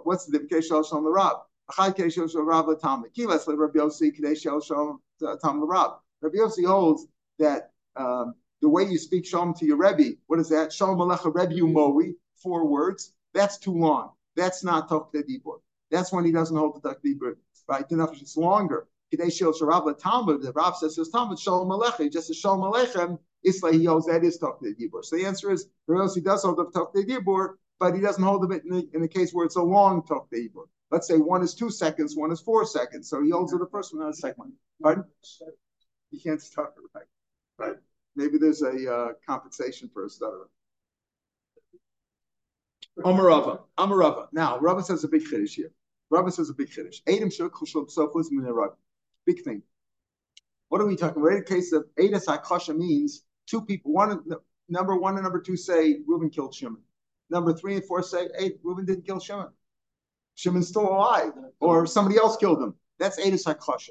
what's 0.03 0.25
the 0.25 0.39
Kadeshio 0.39 0.87
Shalom 0.87 1.05
Rav? 1.05 1.37
Chad 1.75 1.95
Kadeshio 1.95 2.29
Rav 2.35 2.65
Latalmud. 2.65 3.13
Kiles, 3.15 3.47
Rabbi 3.47 3.79
Yossi 3.79 4.11
Kadeshio 4.17 4.63
Shalom 4.63 4.99
Tam 5.41 5.67
Rav. 5.67 5.99
Rabbi 6.21 6.37
Yossi 6.37 6.65
holds 6.65 7.07
that 7.39 7.71
um, 7.95 8.35
the 8.61 8.69
way 8.69 8.83
you 8.83 8.97
speak 8.97 9.25
Shalom 9.25 9.53
to 9.55 9.65
your 9.65 9.77
Rebbe, 9.77 10.17
what 10.27 10.39
is 10.39 10.49
that? 10.49 10.73
Shalom 10.73 10.97
Alecha 10.97 11.33
Rebbe 11.33 11.61
Umori, 11.61 12.09
mm-hmm. 12.09 12.11
four 12.41 12.67
words. 12.67 13.13
That's 13.33 13.57
too 13.57 13.73
long. 13.73 14.11
That's 14.35 14.63
not 14.63 14.89
Tok 14.89 15.13
Dibur. 15.13 15.59
That's 15.91 16.11
when 16.11 16.25
he 16.25 16.31
doesn't 16.31 16.55
hold 16.55 16.81
the 16.81 16.89
Tok 16.89 17.01
Dibur, 17.03 17.35
right? 17.67 17.89
Enough 17.91 18.19
it's 18.21 18.37
longer. 18.37 18.87
Kadei 19.13 19.27
Shil 19.27 19.57
Sharav 19.57 19.97
Talmud, 19.99 20.41
the 20.41 20.51
Rav 20.51 20.75
says 20.75 20.95
his 20.95 21.09
Talmud 21.09 21.39
Shalom 21.39 21.69
Alecha, 21.69 22.11
just 22.11 22.29
as 22.29 22.37
Shalom 22.37 22.61
Alechem, 22.61 23.19
Isla 23.45 23.73
he 23.73 23.85
holds 23.85 24.07
that 24.07 24.23
is 24.23 24.37
Tok 24.37 24.61
Dibur. 24.61 25.03
So 25.03 25.15
the 25.15 25.25
answer 25.25 25.51
is, 25.51 25.69
else 25.89 26.15
he 26.15 26.21
does 26.21 26.43
hold 26.43 26.57
the 26.57 26.65
Tok 26.65 26.93
Dibur, 26.93 27.55
but 27.79 27.93
he 27.93 28.01
doesn't 28.01 28.23
hold 28.23 28.51
it 28.51 28.63
in 28.65 28.69
the, 28.69 28.89
in 28.93 29.01
the 29.01 29.07
case 29.07 29.31
where 29.33 29.45
it's 29.45 29.55
a 29.55 29.61
long 29.61 30.03
Tok 30.05 30.29
Dibur. 30.31 30.65
Let's 30.91 31.07
say 31.07 31.17
one 31.17 31.43
is 31.43 31.53
two 31.53 31.69
seconds, 31.69 32.15
one 32.15 32.31
is 32.31 32.41
four 32.41 32.65
seconds. 32.65 33.09
So 33.09 33.21
he 33.21 33.29
holds 33.29 33.53
it 33.53 33.59
the 33.59 33.67
first 33.67 33.93
one, 33.93 34.03
not 34.03 34.11
the 34.11 34.17
second 34.17 34.37
one. 34.37 34.53
Pardon? 34.81 35.05
You 36.11 36.19
can't 36.21 36.41
stutter, 36.41 36.71
right? 36.93 37.05
Right. 37.57 37.75
Maybe 38.17 38.39
there's 38.39 38.63
a 38.63 38.91
uh, 38.91 39.09
compensation 39.25 39.89
for 39.93 40.05
a 40.05 40.09
stutterer. 40.09 40.49
Amarava. 43.05 43.61
Amarava. 43.77 44.27
Now, 44.33 44.57
Rava 44.57 44.81
says 44.81 45.03
a 45.03 45.07
big 45.07 45.21
chiddush 45.21 45.51
here. 45.51 45.71
Rava 46.09 46.31
says 46.31 46.49
a 46.49 46.53
big 46.53 46.69
chiddush. 46.69 47.01
Adam 47.07 47.29
psofus 47.29 48.25
minarag. 48.33 48.73
Big 49.27 49.43
thing. 49.43 49.61
What 50.69 50.81
are 50.81 50.87
we 50.87 50.95
talking 50.95 51.21
about? 51.21 51.33
In 51.33 51.39
the 51.39 51.45
case 51.45 51.71
of 51.73 51.85
Ada 51.99 52.19
Sakasha 52.19 52.75
means 52.75 53.21
two 53.45 53.61
people. 53.61 53.93
One 53.93 54.23
number 54.67 54.97
one 54.97 55.13
and 55.13 55.23
number 55.23 55.39
two 55.39 55.55
say 55.55 55.99
Reuben 56.07 56.31
killed 56.31 56.55
Shimon. 56.55 56.81
Number 57.29 57.53
three 57.53 57.75
and 57.75 57.85
four 57.85 58.01
say, 58.01 58.29
hey, 58.39 58.53
Reuben 58.63 58.85
didn't 58.85 59.05
kill 59.05 59.19
Shimon. 59.19 59.49
Shimon's 60.33 60.69
still 60.69 60.87
alive, 60.87 61.33
or 61.59 61.85
somebody 61.85 62.17
else 62.17 62.35
killed 62.37 62.61
him. 62.61 62.73
That's 62.99 63.19
Edis 63.19 63.45
HaKosha. 63.45 63.89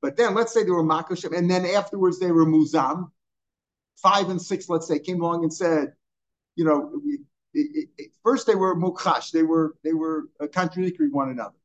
But 0.00 0.16
then 0.16 0.34
let's 0.34 0.52
say 0.54 0.62
they 0.62 0.70
were 0.70 0.84
Makoshim, 0.84 1.36
and 1.36 1.50
then 1.50 1.66
afterwards 1.66 2.20
they 2.20 2.30
were 2.30 2.46
Muzam. 2.46 3.10
Five 4.02 4.30
and 4.30 4.40
six, 4.40 4.68
let's 4.68 4.86
say, 4.86 4.98
came 4.98 5.20
along 5.20 5.42
and 5.42 5.52
said, 5.52 5.92
you 6.54 6.64
know, 6.64 6.92
it, 7.54 7.88
it, 7.98 8.10
first 8.22 8.46
they 8.46 8.54
were 8.54 8.76
Mukhash, 8.76 9.30
they 9.30 9.42
were 9.42 9.74
they 9.82 9.92
were 9.92 10.28
contradictory 10.52 11.08
one 11.08 11.30
another. 11.30 11.56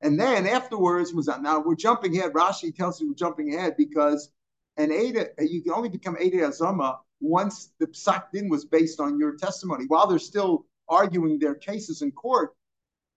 And 0.00 0.18
then 0.18 0.46
afterwards 0.46 1.12
was 1.12 1.28
now 1.28 1.60
we're 1.60 1.74
jumping 1.74 2.16
ahead. 2.16 2.32
Rashi 2.32 2.74
tells 2.74 3.00
you 3.00 3.08
we're 3.08 3.14
jumping 3.14 3.54
ahead 3.54 3.76
because 3.76 4.30
an 4.76 4.92
Ada, 4.92 5.30
you 5.40 5.62
can 5.62 5.72
only 5.72 5.88
become 5.88 6.16
Ada 6.18 6.38
Azama 6.38 6.98
once 7.20 7.72
the 7.80 7.86
psak 7.86 8.30
din 8.32 8.48
was 8.48 8.64
based 8.64 9.00
on 9.00 9.18
your 9.18 9.36
testimony. 9.36 9.84
While 9.88 10.06
they're 10.06 10.18
still 10.18 10.66
arguing 10.88 11.38
their 11.38 11.54
cases 11.54 12.02
in 12.02 12.12
court, 12.12 12.54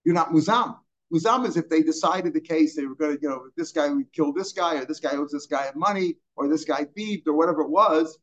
you're 0.03 0.15
not 0.15 0.31
muzam. 0.31 0.77
Muzam 1.13 1.45
is 1.45 1.57
if 1.57 1.69
they 1.69 1.83
decided 1.83 2.33
the 2.33 2.41
case, 2.41 2.75
they 2.75 2.85
were 2.85 2.95
going 2.95 3.15
to, 3.15 3.21
you 3.21 3.29
know, 3.29 3.43
this 3.57 3.71
guy 3.71 3.89
would 3.89 4.11
kill 4.13 4.33
this 4.33 4.53
guy, 4.53 4.75
or 4.75 4.85
this 4.85 4.99
guy 4.99 5.15
owes 5.15 5.31
this 5.31 5.45
guy 5.45 5.69
money, 5.75 6.15
or 6.35 6.47
this 6.47 6.65
guy 6.65 6.85
thieved, 6.95 7.27
or 7.27 7.33
whatever 7.33 7.61
it 7.61 7.69
was, 7.69 8.17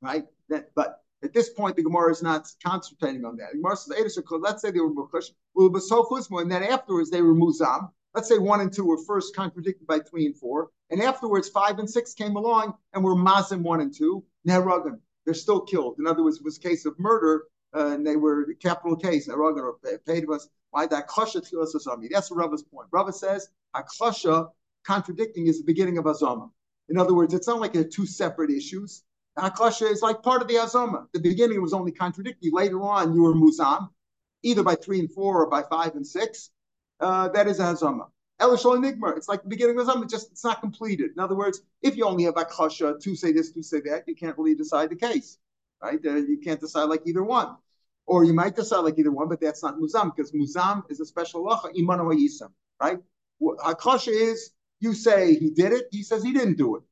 right? 0.00 0.24
That, 0.48 0.70
but 0.74 1.02
at 1.22 1.32
this 1.32 1.50
point, 1.50 1.76
the 1.76 1.82
Gemara 1.82 2.12
is 2.12 2.22
not 2.22 2.48
concentrating 2.64 3.24
on 3.24 3.36
that. 3.36 3.48
The 3.52 3.58
Gemara 3.58 3.76
says, 3.76 4.18
let's 4.40 4.62
say 4.62 4.70
they 4.70 4.80
were 4.80 4.94
Mukush, 4.94 5.30
and 5.56 6.50
then 6.50 6.62
afterwards 6.62 7.10
they 7.10 7.22
were 7.22 7.34
Muzam. 7.34 7.90
Let's 8.14 8.28
say 8.28 8.38
one 8.38 8.60
and 8.60 8.72
two 8.72 8.84
were 8.84 8.98
first 8.98 9.34
contradicted 9.36 9.86
by 9.86 9.98
three 9.98 10.26
and 10.26 10.36
four, 10.36 10.70
and 10.90 11.02
afterwards 11.02 11.48
five 11.48 11.78
and 11.78 11.88
six 11.88 12.14
came 12.14 12.36
along 12.36 12.74
and 12.92 13.04
were 13.04 13.14
Mazim 13.14 13.62
one 13.62 13.80
and 13.80 13.94
two, 13.94 14.24
Nehragan. 14.46 14.98
They're 15.24 15.34
still 15.34 15.60
killed. 15.60 15.96
In 15.98 16.06
other 16.06 16.22
words, 16.22 16.38
it 16.38 16.44
was 16.44 16.56
a 16.56 16.60
case 16.60 16.86
of 16.86 16.98
murder, 16.98 17.44
uh, 17.76 17.88
and 17.88 18.06
they 18.06 18.16
were 18.16 18.54
capital 18.62 18.96
case. 18.96 19.28
Nehragan 19.28 19.62
or 19.62 19.78
paid 20.06 20.28
us. 20.30 20.48
Why 20.70 20.86
that 20.86 21.08
Klasha 21.08 21.42
Tchilas 21.42 21.74
Azami? 21.74 22.08
That's 22.10 22.30
Rava's 22.30 22.62
point. 22.62 22.88
Rava 22.90 23.12
says 23.12 23.48
a 23.74 23.82
Klasha 23.82 24.50
contradicting 24.84 25.46
is 25.46 25.58
the 25.58 25.64
beginning 25.64 25.98
of 25.98 26.04
Azama. 26.04 26.50
In 26.88 26.98
other 26.98 27.14
words, 27.14 27.34
it's 27.34 27.46
not 27.46 27.60
like 27.60 27.72
they're 27.72 27.84
two 27.84 28.06
separate 28.06 28.50
issues. 28.50 29.02
Hakasha 29.38 29.90
is 29.90 30.02
like 30.02 30.22
part 30.22 30.42
of 30.42 30.48
the 30.48 30.54
Azoma. 30.54 31.06
The 31.12 31.20
beginning 31.20 31.62
was 31.62 31.72
only 31.72 31.92
contradictory. 31.92 32.50
Later 32.52 32.82
on, 32.82 33.14
you 33.14 33.22
were 33.22 33.34
Muzam, 33.34 33.88
either 34.42 34.62
by 34.62 34.74
three 34.74 34.98
and 35.00 35.10
four 35.10 35.42
or 35.42 35.48
by 35.48 35.62
five 35.62 35.94
and 35.94 36.06
six. 36.06 36.50
Uh, 37.00 37.28
that 37.28 37.46
is 37.46 37.60
a 37.60 37.64
Hazoma. 37.64 38.08
Elishol 38.40 38.76
Enigma. 38.76 39.08
It's 39.16 39.28
like 39.28 39.42
the 39.42 39.48
beginning 39.48 39.78
of 39.78 39.86
Hazoma, 39.86 40.08
just 40.08 40.30
it's 40.32 40.44
not 40.44 40.60
completed. 40.60 41.10
In 41.16 41.20
other 41.20 41.34
words, 41.34 41.62
if 41.82 41.96
you 41.96 42.04
only 42.04 42.24
have 42.24 42.36
Akasha, 42.36 42.96
two 43.00 43.14
say 43.14 43.32
this, 43.32 43.52
two 43.52 43.62
say 43.62 43.80
that, 43.80 44.04
you 44.06 44.14
can't 44.14 44.36
really 44.38 44.54
decide 44.54 44.90
the 44.90 44.96
case, 44.96 45.38
right? 45.82 46.00
Uh, 46.04 46.16
you 46.16 46.38
can't 46.42 46.60
decide 46.60 46.84
like 46.84 47.02
either 47.06 47.22
one. 47.22 47.56
Or 48.06 48.24
you 48.24 48.32
might 48.32 48.56
decide 48.56 48.80
like 48.80 48.98
either 48.98 49.10
one, 49.10 49.28
but 49.28 49.40
that's 49.40 49.62
not 49.62 49.78
Muzam, 49.78 50.14
because 50.14 50.32
Muzam 50.32 50.84
is 50.90 50.98
a 51.00 51.06
special 51.06 51.44
lacha, 51.44 51.74
Imanu 51.76 52.14
Yisam, 52.14 52.50
right? 52.80 52.98
Akasha 53.64 54.10
is, 54.10 54.50
you 54.80 54.94
say 54.94 55.34
he 55.34 55.50
did 55.50 55.72
it, 55.72 55.88
he 55.90 56.02
says 56.02 56.22
he 56.22 56.32
didn't 56.32 56.56
do 56.56 56.76
it. 56.76 56.82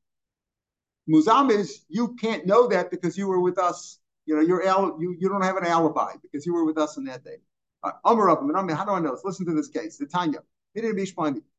Muzam 1.09 1.51
is 1.51 1.85
you 1.89 2.17
can't 2.17 2.47
know 2.47 2.67
that 2.69 2.91
because 2.91 3.17
you 3.17 3.29
were 3.29 3.41
with 3.41 3.59
us. 3.59 3.99
You 4.27 4.35
know, 4.37 4.43
you're 4.43 4.67
al- 4.67 4.97
you 5.01 5.17
you 5.19 5.29
don't 5.29 5.43
have 5.43 5.57
an 5.57 5.65
alibi 5.65 6.13
because 6.23 6.45
you 6.45 6.53
were 6.53 6.65
with 6.65 6.79
us 6.79 6.99
on 6.99 7.05
that 7.05 7.25
day. 7.25 7.37
Uh, 7.83 7.93
Amar 8.05 8.31
uh, 8.31 8.41
and 8.41 8.71
how 8.73 8.85
do 8.85 8.93
I 8.93 8.99
know 8.99 9.13
this? 9.13 9.25
Listen 9.25 9.47
to 9.47 9.55
this 9.55 9.69
case. 9.69 9.99
The 9.99 10.07
Tanya. 10.07 10.41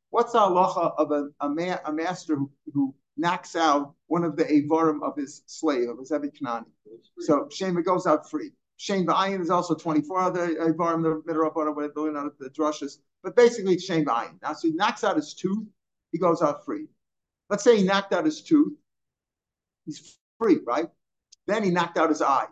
What's 0.09 0.31
the 0.31 0.39
halacha 0.39 0.93
of 0.97 1.11
a, 1.11 1.29
a, 1.41 1.49
ma- 1.49 1.79
a 1.85 1.91
master 1.91 2.35
who, 2.35 2.51
who 2.73 2.93
knocks 3.17 3.55
out 3.55 3.93
one 4.07 4.23
of 4.23 4.35
the 4.35 4.43
avarim 4.43 5.01
of 5.01 5.17
his 5.17 5.41
slave, 5.47 5.89
of 5.89 5.97
his 5.97 6.11
Evid 6.11 6.37
Kanani? 6.39 6.65
So 7.19 7.47
Shema 7.51 7.81
goes 7.81 8.05
out 8.05 8.29
free. 8.29 8.51
Shane 8.77 9.07
V'ayin 9.07 9.41
is 9.41 9.49
also 9.49 9.73
24 9.73 10.19
other 10.19 10.47
avarim, 10.55 11.03
the 11.03 11.71
where 11.73 11.89
they're 11.89 12.17
out 12.17 12.27
of 12.27 12.37
the 12.39 12.49
drushes. 12.49 12.99
But 13.23 13.35
basically, 13.35 13.73
it's 13.73 13.85
Shane 13.85 14.05
V'ayin. 14.05 14.39
Now, 14.41 14.53
so 14.53 14.67
he 14.67 14.73
knocks 14.73 15.03
out 15.03 15.15
his 15.15 15.33
tooth, 15.33 15.65
he 16.11 16.19
goes 16.19 16.41
out 16.41 16.63
free. 16.63 16.87
Let's 17.49 17.63
say 17.63 17.77
he 17.77 17.83
knocked 17.83 18.13
out 18.13 18.25
his 18.25 18.41
tooth 18.41 18.73
he's 19.87 20.19
free, 20.37 20.59
right? 20.67 20.87
Then 21.47 21.63
he 21.63 21.71
knocked 21.71 21.97
out 21.97 22.09
his 22.09 22.21
eye. 22.21 22.45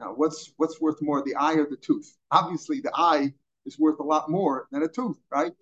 Now, 0.00 0.14
what's 0.14 0.52
what's 0.56 0.80
worth 0.80 1.02
more, 1.02 1.22
the 1.22 1.34
eye 1.34 1.54
or 1.54 1.68
the 1.68 1.76
tooth? 1.76 2.16
Obviously, 2.30 2.80
the 2.80 2.92
eye 2.94 3.34
is 3.66 3.78
worth 3.78 3.98
a 3.98 4.04
lot 4.04 4.30
more 4.30 4.68
than 4.70 4.82
a 4.82 4.88
tooth, 4.88 5.18
right? 5.30 5.52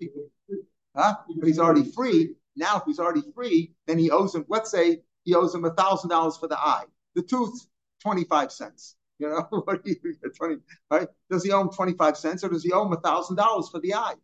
Huh? 0.97 1.15
But 1.39 1.47
he's 1.47 1.59
already 1.59 1.91
free. 1.91 2.35
Now, 2.57 2.77
if 2.77 2.83
he's 2.87 3.01
already 3.01 3.23
free, 3.35 3.75
then 3.87 3.99
he 3.99 4.11
owes 4.11 4.35
him. 4.35 4.45
Let's 4.49 4.71
say 4.71 5.03
he 5.25 5.35
owes 5.35 5.55
him 5.55 5.65
a 5.65 5.71
thousand 5.71 6.11
dollars 6.11 6.37
for 6.37 6.49
the 6.49 6.59
eye. 6.59 6.85
The 7.15 7.23
tooth, 7.23 7.67
twenty 8.01 8.25
five 8.25 8.53
cents. 8.53 8.97
You 9.19 9.29
know, 9.29 9.47
what 9.65 9.85
do 9.85 9.91
you 9.91 10.31
twenty? 10.37 10.57
Right? 10.91 11.09
Does 11.31 11.45
he 11.45 11.53
owe 11.53 11.61
him 11.61 11.71
twenty 11.71 11.95
five 11.95 12.17
cents, 12.17 12.45
or 12.45 12.49
does 12.49 12.65
he 12.65 12.73
owe 12.73 12.87
him 12.87 12.93
a 12.93 13.01
thousand 13.01 13.37
dollars 13.37 13.69
for 13.69 13.81
the 13.81 13.95
eye? 13.95 14.15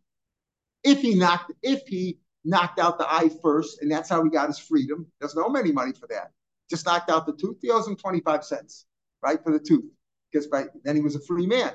If 0.82 1.00
he 1.00 1.14
knocked, 1.14 1.52
if 1.62 1.86
he 1.86 2.18
knocked 2.44 2.80
out 2.80 2.98
the 2.98 3.10
eye 3.10 3.30
first, 3.42 3.80
and 3.80 3.90
that's 3.90 4.08
how 4.08 4.24
he 4.24 4.30
got 4.30 4.48
his 4.48 4.58
freedom, 4.58 5.06
doesn't 5.20 5.40
owe 5.40 5.48
him 5.48 5.56
any 5.56 5.72
money 5.72 5.92
for 5.92 6.08
that 6.08 6.32
just 6.70 6.86
knocked 6.86 7.10
out 7.10 7.26
the 7.26 7.32
tooth, 7.32 7.58
he 7.60 7.70
owes 7.70 7.86
him 7.86 7.96
25 7.96 8.44
cents, 8.44 8.86
right, 9.22 9.42
for 9.42 9.52
the 9.52 9.58
tooth, 9.58 9.84
because 10.30 10.46
by 10.46 10.66
then 10.84 10.96
he 10.96 11.02
was 11.02 11.16
a 11.16 11.20
free 11.20 11.46
man. 11.46 11.72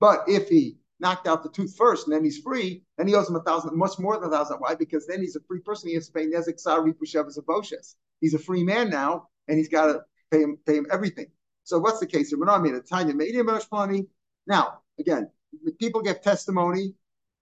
But 0.00 0.24
if 0.28 0.48
he 0.48 0.78
knocked 1.00 1.26
out 1.26 1.42
the 1.42 1.50
tooth 1.50 1.76
first 1.76 2.06
and 2.06 2.14
then 2.14 2.24
he's 2.24 2.38
free, 2.38 2.82
then 2.96 3.08
he 3.08 3.14
owes 3.14 3.28
him 3.28 3.36
a 3.36 3.42
thousand, 3.42 3.76
much 3.76 3.98
more 3.98 4.14
than 4.18 4.28
a 4.28 4.32
thousand. 4.32 4.58
Why? 4.58 4.74
Because 4.74 5.06
then 5.06 5.20
he's 5.20 5.36
a 5.36 5.40
free 5.40 5.60
person. 5.60 5.88
He 5.88 5.94
has 5.94 6.06
to 6.06 6.12
pay 6.12 6.26
Nezek 6.26 6.58
Sari 6.58 6.92
Pushevas 6.92 7.38
Aboshes. 7.38 7.94
He's 8.20 8.34
a 8.34 8.38
free 8.38 8.64
man 8.64 8.90
now, 8.90 9.28
and 9.48 9.58
he's 9.58 9.68
got 9.68 9.86
to 9.86 10.00
pay 10.30 10.42
him 10.42 10.58
pay 10.66 10.76
him 10.76 10.86
everything. 10.90 11.26
So 11.64 11.78
what's 11.78 12.00
the 12.00 12.06
case 12.06 12.32
not 12.36 12.62
made 12.62 12.74
a 12.74 13.14
medium 13.14 13.48
money. 13.70 14.06
Now, 14.46 14.80
again, 14.98 15.30
people 15.78 16.00
get 16.00 16.22
testimony 16.22 16.94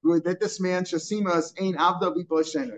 that 0.03 0.41
this 0.41 0.61
man 0.61 0.85
Shasimas 0.85 1.53
ain't 1.59 1.77
Avda 1.77 2.15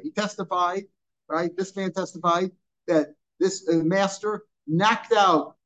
He 0.03 0.11
testified, 0.11 0.85
right? 1.29 1.51
This 1.57 1.75
man 1.77 1.93
testified 1.93 2.53
that 2.87 3.14
this 3.39 3.68
uh, 3.68 3.76
master 3.76 4.45
knocked 4.66 5.12
out 5.12 5.57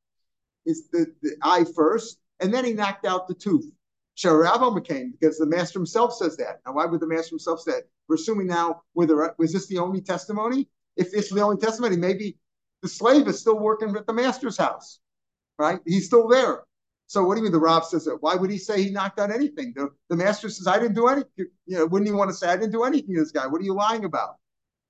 his, 0.65 0.89
the, 0.91 1.07
the 1.23 1.37
eye 1.43 1.65
first, 1.75 2.19
and 2.41 2.53
then 2.53 2.65
he 2.65 2.73
knocked 2.73 3.07
out 3.07 3.29
the 3.29 3.35
tooth. 3.35 3.71
Sharabo 4.17 4.77
McCain, 4.77 5.13
because 5.13 5.39
the 5.39 5.47
master 5.47 5.79
himself 5.79 6.15
says 6.15 6.37
that. 6.37 6.61
Now, 6.67 6.75
why 6.75 6.87
would 6.87 7.01
the 7.01 7.07
master 7.07 7.31
himself 7.31 7.61
say 7.61 7.73
that? 7.73 7.89
We're 8.09 8.17
assuming 8.17 8.47
now, 8.47 8.83
whether 8.93 9.35
was 9.39 9.53
this 9.53 9.67
the 9.69 9.79
only 9.79 10.01
testimony? 10.01 10.69
If 10.97 11.13
this 11.13 11.27
is 11.27 11.31
the 11.31 11.41
only 11.41 11.57
testimony, 11.57 11.97
maybe 11.97 12.37
the 12.83 12.89
slave 12.89 13.27
is 13.29 13.41
still 13.41 13.59
working 13.59 13.97
at 13.97 14.07
the 14.07 14.13
master's 14.13 14.59
house, 14.59 15.01
right? 15.59 15.81
He's 15.87 16.07
still 16.07 16.29
there. 16.29 16.65
So 17.07 17.25
what 17.25 17.35
do 17.35 17.41
you 17.41 17.45
mean 17.45 17.53
the 17.53 17.59
Rav 17.59 17.85
says 17.85 18.05
that? 18.05 18.19
Why 18.21 18.35
would 18.35 18.51
he 18.51 18.59
say 18.59 18.83
he 18.83 18.91
knocked 18.91 19.19
out 19.19 19.31
anything? 19.31 19.73
The, 19.77 19.91
the 20.09 20.17
master 20.17 20.49
says, 20.49 20.67
I 20.67 20.79
didn't 20.79 20.95
do 20.95 21.09
anything. 21.09 21.47
You 21.67 21.79
know, 21.79 21.87
wouldn't 21.87 22.09
you 22.09 22.17
want 22.17 22.31
to 22.31 22.37
say, 22.37 22.49
I 22.49 22.57
didn't 22.57 22.73
do 22.73 22.85
anything 22.85 23.15
to 23.15 23.21
this 23.21 23.33
guy? 23.33 23.47
What 23.47 23.61
are 23.61 23.65
you 23.65 23.75
lying 23.75 24.05
about? 24.05 24.37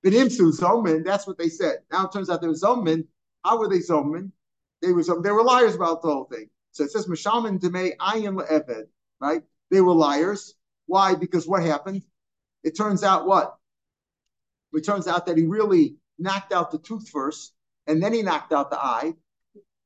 But 0.02 0.12
Imsu 0.12 0.52
Zoman, 0.52 1.04
that's 1.04 1.26
what 1.26 1.38
they 1.38 1.48
said. 1.48 1.78
Now 1.90 2.06
it 2.06 2.12
turns 2.12 2.28
out 2.28 2.40
they 2.40 2.48
were 2.48 2.54
Zoman. 2.54 3.06
How 3.44 3.58
were 3.58 3.68
they 3.68 3.78
Zoman? 3.78 4.32
They 4.80 4.92
were 4.92 5.04
they 5.22 5.30
were 5.30 5.44
liars 5.44 5.74
about 5.74 6.02
the 6.02 6.08
whole 6.08 6.24
thing. 6.24 6.48
So 6.72 6.84
it 6.84 6.90
says 6.90 7.06
Mishaman 7.06 7.60
Demei 7.60 7.96
Ayin 7.98 8.40
Le'eved, 8.40 8.86
right? 9.20 9.42
They 9.70 9.80
were 9.80 9.94
liars. 9.94 10.54
Why? 10.86 11.14
Because 11.14 11.46
what 11.46 11.62
happened? 11.62 12.02
It 12.64 12.76
turns 12.76 13.04
out 13.04 13.26
what? 13.26 13.56
It 14.72 14.84
turns 14.84 15.06
out 15.06 15.26
that 15.26 15.36
he 15.36 15.44
really 15.44 15.96
knocked 16.18 16.52
out 16.52 16.70
the 16.70 16.78
tooth 16.78 17.08
first, 17.08 17.52
and 17.86 18.02
then 18.02 18.12
he 18.12 18.22
knocked 18.22 18.52
out 18.52 18.70
the 18.70 18.82
eye. 18.82 19.14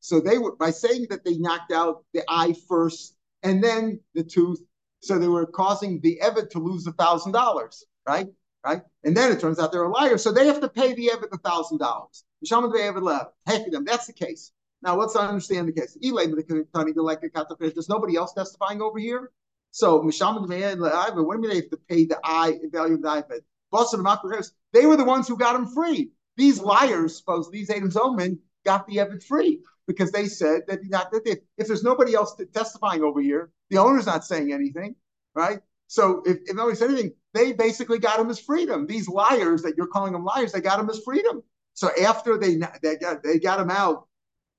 So 0.01 0.21
they 0.21 0.39
were 0.39 0.55
by 0.57 0.71
saying 0.71 1.09
that 1.11 1.25
they 1.25 1.37
knocked 1.37 1.73
out 1.73 2.05
the 2.15 2.23
eye 2.29 2.55
first 2.69 3.17
and 3.43 3.63
then 3.63 4.01
the 4.15 4.23
tooth. 4.23 4.61
So 5.01 5.19
they 5.19 5.29
were 5.29 5.47
causing 5.47 6.01
the 6.01 6.21
Evid 6.23 6.51
to 6.51 6.59
lose 6.59 6.87
a 6.87 6.93
thousand 6.93 7.33
dollars, 7.33 7.85
right? 8.07 8.29
Right? 8.67 8.83
And 9.05 9.17
then 9.17 9.31
it 9.31 9.41
turns 9.41 9.61
out 9.61 9.71
they're 9.71 9.85
a 9.85 9.89
liar, 9.89 10.19
so 10.19 10.33
they 10.33 10.47
have 10.47 10.61
to 10.61 10.69
pay 10.69 10.93
the 10.93 11.13
Evid 11.15 11.41
thousand 11.43 11.79
dollars. 11.79 12.25
Mishamad 12.45 12.73
Evid 12.73 13.03
Lev, 13.03 13.29
heck 13.47 13.65
of 13.65 13.73
them. 13.73 13.85
That's 13.85 14.09
the 14.09 14.13
case. 14.13 14.51
Now 14.83 14.97
let's 14.97 15.15
understand 15.15 15.69
the 15.69 15.73
case. 15.73 15.97
Elaine 16.03 16.35
There's 16.35 17.89
nobody 17.89 18.17
else 18.17 18.33
testifying 18.33 18.83
over 18.83 18.99
here. 18.99 19.31
So 19.71 19.99
what 19.99 20.13
do 20.13 20.17
you 20.17 20.49
mean 20.49 21.49
they 21.49 21.57
have 21.57 21.71
to 21.71 21.81
pay 21.89 22.07
the 22.07 22.19
I 22.25 22.59
value 22.73 22.95
of 22.95 23.03
the 23.03 23.09
Evid? 23.09 24.51
They 24.73 24.87
were 24.87 24.97
the 24.97 25.05
ones 25.05 25.29
who 25.29 25.37
got 25.37 25.55
him 25.55 25.69
free. 25.69 26.11
These 26.37 26.61
liars, 26.61 27.17
suppose 27.17 27.51
these 27.51 27.71
Adam 27.71 27.91
Zoman 27.91 28.39
got 28.65 28.87
the 28.87 28.97
Evid 28.97 29.23
free 29.23 29.61
because 29.87 30.11
they 30.11 30.27
said 30.27 30.63
that 30.67 30.81
not 30.85 31.13
that 31.13 31.25
they, 31.25 31.37
if 31.57 31.69
there's 31.69 31.85
nobody 31.85 32.15
else 32.15 32.35
testifying 32.53 33.03
over 33.03 33.21
here, 33.21 33.51
the 33.71 33.79
owner's 33.79 34.07
not 34.07 34.25
saying 34.25 34.53
anything, 34.53 34.97
right? 35.35 35.61
So 35.87 36.23
if, 36.27 36.39
if 36.47 36.57
nobody 36.57 36.77
said 36.77 36.91
anything, 36.91 37.13
they 37.37 37.53
basically 37.53 37.99
got 37.99 38.21
him 38.21 38.31
as 38.31 38.41
freedom. 38.41 38.87
These 38.87 39.09
liars 39.09 39.63
that 39.63 39.77
you're 39.77 39.87
calling 39.87 40.13
them 40.13 40.25
liars, 40.25 40.53
they 40.53 40.61
got 40.61 40.81
him 40.81 40.91
as 40.91 41.01
freedom. 41.05 41.43
So 41.75 41.91
after 42.03 42.39
they 42.39 42.57
they 42.83 42.97
got 42.97 43.23
they 43.23 43.39
got 43.39 43.61
him 43.61 43.71
out 43.71 44.09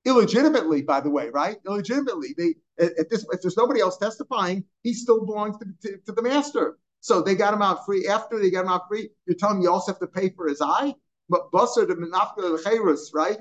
illegitimately, 0.06 0.84
by 0.84 1.00
the 1.02 1.10
way, 1.10 1.30
right? 1.30 1.58
Illegitimately, 1.66 2.36
they 2.38 2.56
at 2.80 3.10
this 3.10 3.26
if 3.32 3.42
there's 3.42 3.58
nobody 3.58 3.82
else 3.82 3.98
testifying, 3.98 4.64
he 4.84 4.94
still 4.94 5.26
belongs 5.26 5.58
to, 5.58 5.66
to, 5.82 5.98
to 6.06 6.12
the 6.12 6.22
master. 6.22 6.78
So 7.02 7.22
they 7.22 7.36
got 7.36 7.54
him 7.54 7.62
out 7.62 7.86
free. 7.86 8.08
After 8.08 8.40
they 8.40 8.50
got 8.50 8.66
him 8.66 8.72
out 8.72 8.88
free, 8.88 9.10
you're 9.26 9.36
telling 9.36 9.60
me 9.60 9.64
you 9.64 9.72
also 9.72 9.92
have 9.92 10.00
to 10.00 10.08
pay 10.08 10.30
for 10.30 10.48
his 10.48 10.62
eye. 10.62 10.94
But 11.30 11.52
busser 11.52 11.88
the 11.88 11.96
menafka 11.96 13.14
right? 13.14 13.40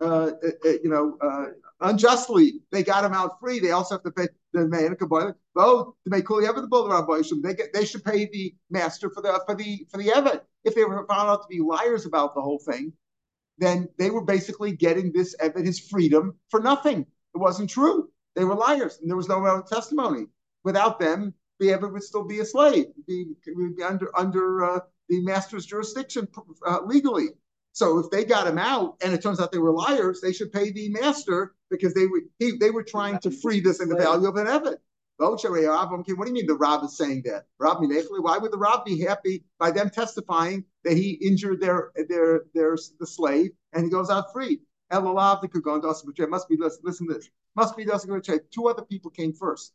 uh, 0.00 0.04
uh, 0.04 0.30
uh, 0.64 0.68
you 0.82 0.90
know, 0.90 1.16
uh, 1.20 1.46
unjustly 1.80 2.60
they 2.70 2.82
got 2.82 3.04
him 3.04 3.12
out 3.12 3.38
free. 3.40 3.58
They 3.58 3.72
also 3.72 3.94
have 3.96 4.04
to 4.04 4.10
pay 4.10 4.28
the 4.52 4.66
man 4.66 4.96
to 4.96 5.94
make 6.06 6.26
Kuli 6.26 6.46
Evan 6.46 6.62
the 6.62 6.68
Boulder 6.68 7.42
They 7.42 7.54
get 7.54 7.72
they 7.72 7.84
should 7.84 8.04
pay 8.04 8.26
the 8.26 8.54
master 8.70 9.10
for 9.10 9.20
the 9.20 9.42
for 9.46 9.54
the 9.54 9.86
for 9.90 9.98
the 9.98 10.12
Evan. 10.12 10.40
If 10.64 10.74
they 10.74 10.84
were 10.84 11.06
found 11.06 11.28
out 11.28 11.42
to 11.42 11.48
be 11.48 11.60
liars 11.60 12.06
about 12.06 12.34
the 12.34 12.40
whole 12.40 12.58
thing, 12.58 12.92
then 13.58 13.88
they 13.98 14.10
were 14.10 14.24
basically 14.24 14.72
getting 14.72 15.12
this 15.12 15.34
Evan 15.40 15.64
his 15.64 15.78
freedom 15.78 16.36
for 16.50 16.60
nothing. 16.60 17.06
It 17.34 17.38
wasn't 17.38 17.70
true. 17.70 18.08
They 18.34 18.44
were 18.44 18.54
liars, 18.54 18.98
and 19.00 19.10
there 19.10 19.16
was 19.16 19.28
no 19.28 19.62
testimony. 19.68 20.26
Without 20.64 20.98
them, 20.98 21.34
the 21.60 21.72
Evan 21.72 21.92
would 21.92 22.02
still 22.02 22.24
be 22.24 22.40
a 22.40 22.44
slave, 22.44 22.86
be, 23.06 23.26
be 23.44 23.82
under 23.82 24.16
under 24.16 24.64
uh, 24.64 24.80
the 25.08 25.20
master's 25.22 25.66
jurisdiction 25.66 26.26
uh, 26.66 26.80
legally. 26.84 27.28
So 27.72 27.98
if 27.98 28.10
they 28.10 28.24
got 28.24 28.46
him 28.46 28.58
out 28.58 28.96
and 29.02 29.12
it 29.12 29.20
turns 29.20 29.40
out 29.40 29.50
they 29.50 29.58
were 29.58 29.72
liars, 29.72 30.20
they 30.20 30.32
should 30.32 30.52
pay 30.52 30.70
the 30.70 30.88
master 30.90 31.54
because 31.76 31.94
they 31.94 32.06
were 32.06 32.20
he, 32.38 32.56
they 32.58 32.70
were 32.70 32.82
trying 32.82 33.18
to 33.20 33.30
free 33.30 33.60
this 33.60 33.80
in 33.80 33.88
the 33.88 33.96
value 33.96 34.28
of 34.28 34.36
an 34.36 34.46
Evid. 34.46 34.76
What 35.16 35.40
do 35.40 35.48
you 35.48 36.32
mean 36.32 36.46
the 36.46 36.56
Rab 36.58 36.82
is 36.82 36.96
saying 36.96 37.22
that? 37.26 37.46
Rab 37.58 37.78
why 37.78 38.38
would 38.38 38.50
the 38.50 38.58
Rab 38.58 38.84
be 38.84 39.00
happy 39.00 39.44
by 39.60 39.70
them 39.70 39.88
testifying 39.90 40.64
that 40.82 40.96
he 40.96 41.12
injured 41.12 41.60
their 41.60 41.92
their 42.08 42.44
their 42.52 42.76
the 42.98 43.06
slave 43.06 43.50
and 43.72 43.84
he 43.84 43.90
goes 43.90 44.10
out 44.10 44.32
free? 44.32 44.60
Elalav 44.92 45.40
the 45.40 45.48
Kugon 45.48 45.82
must 46.28 46.48
be 46.48 46.56
listen, 46.58 46.80
listen 46.84 47.08
to 47.08 47.14
this. 47.14 47.30
Must 47.56 47.76
be 47.76 47.86
two 48.52 48.68
other 48.68 48.82
people 48.82 49.10
came 49.10 49.32
first. 49.32 49.72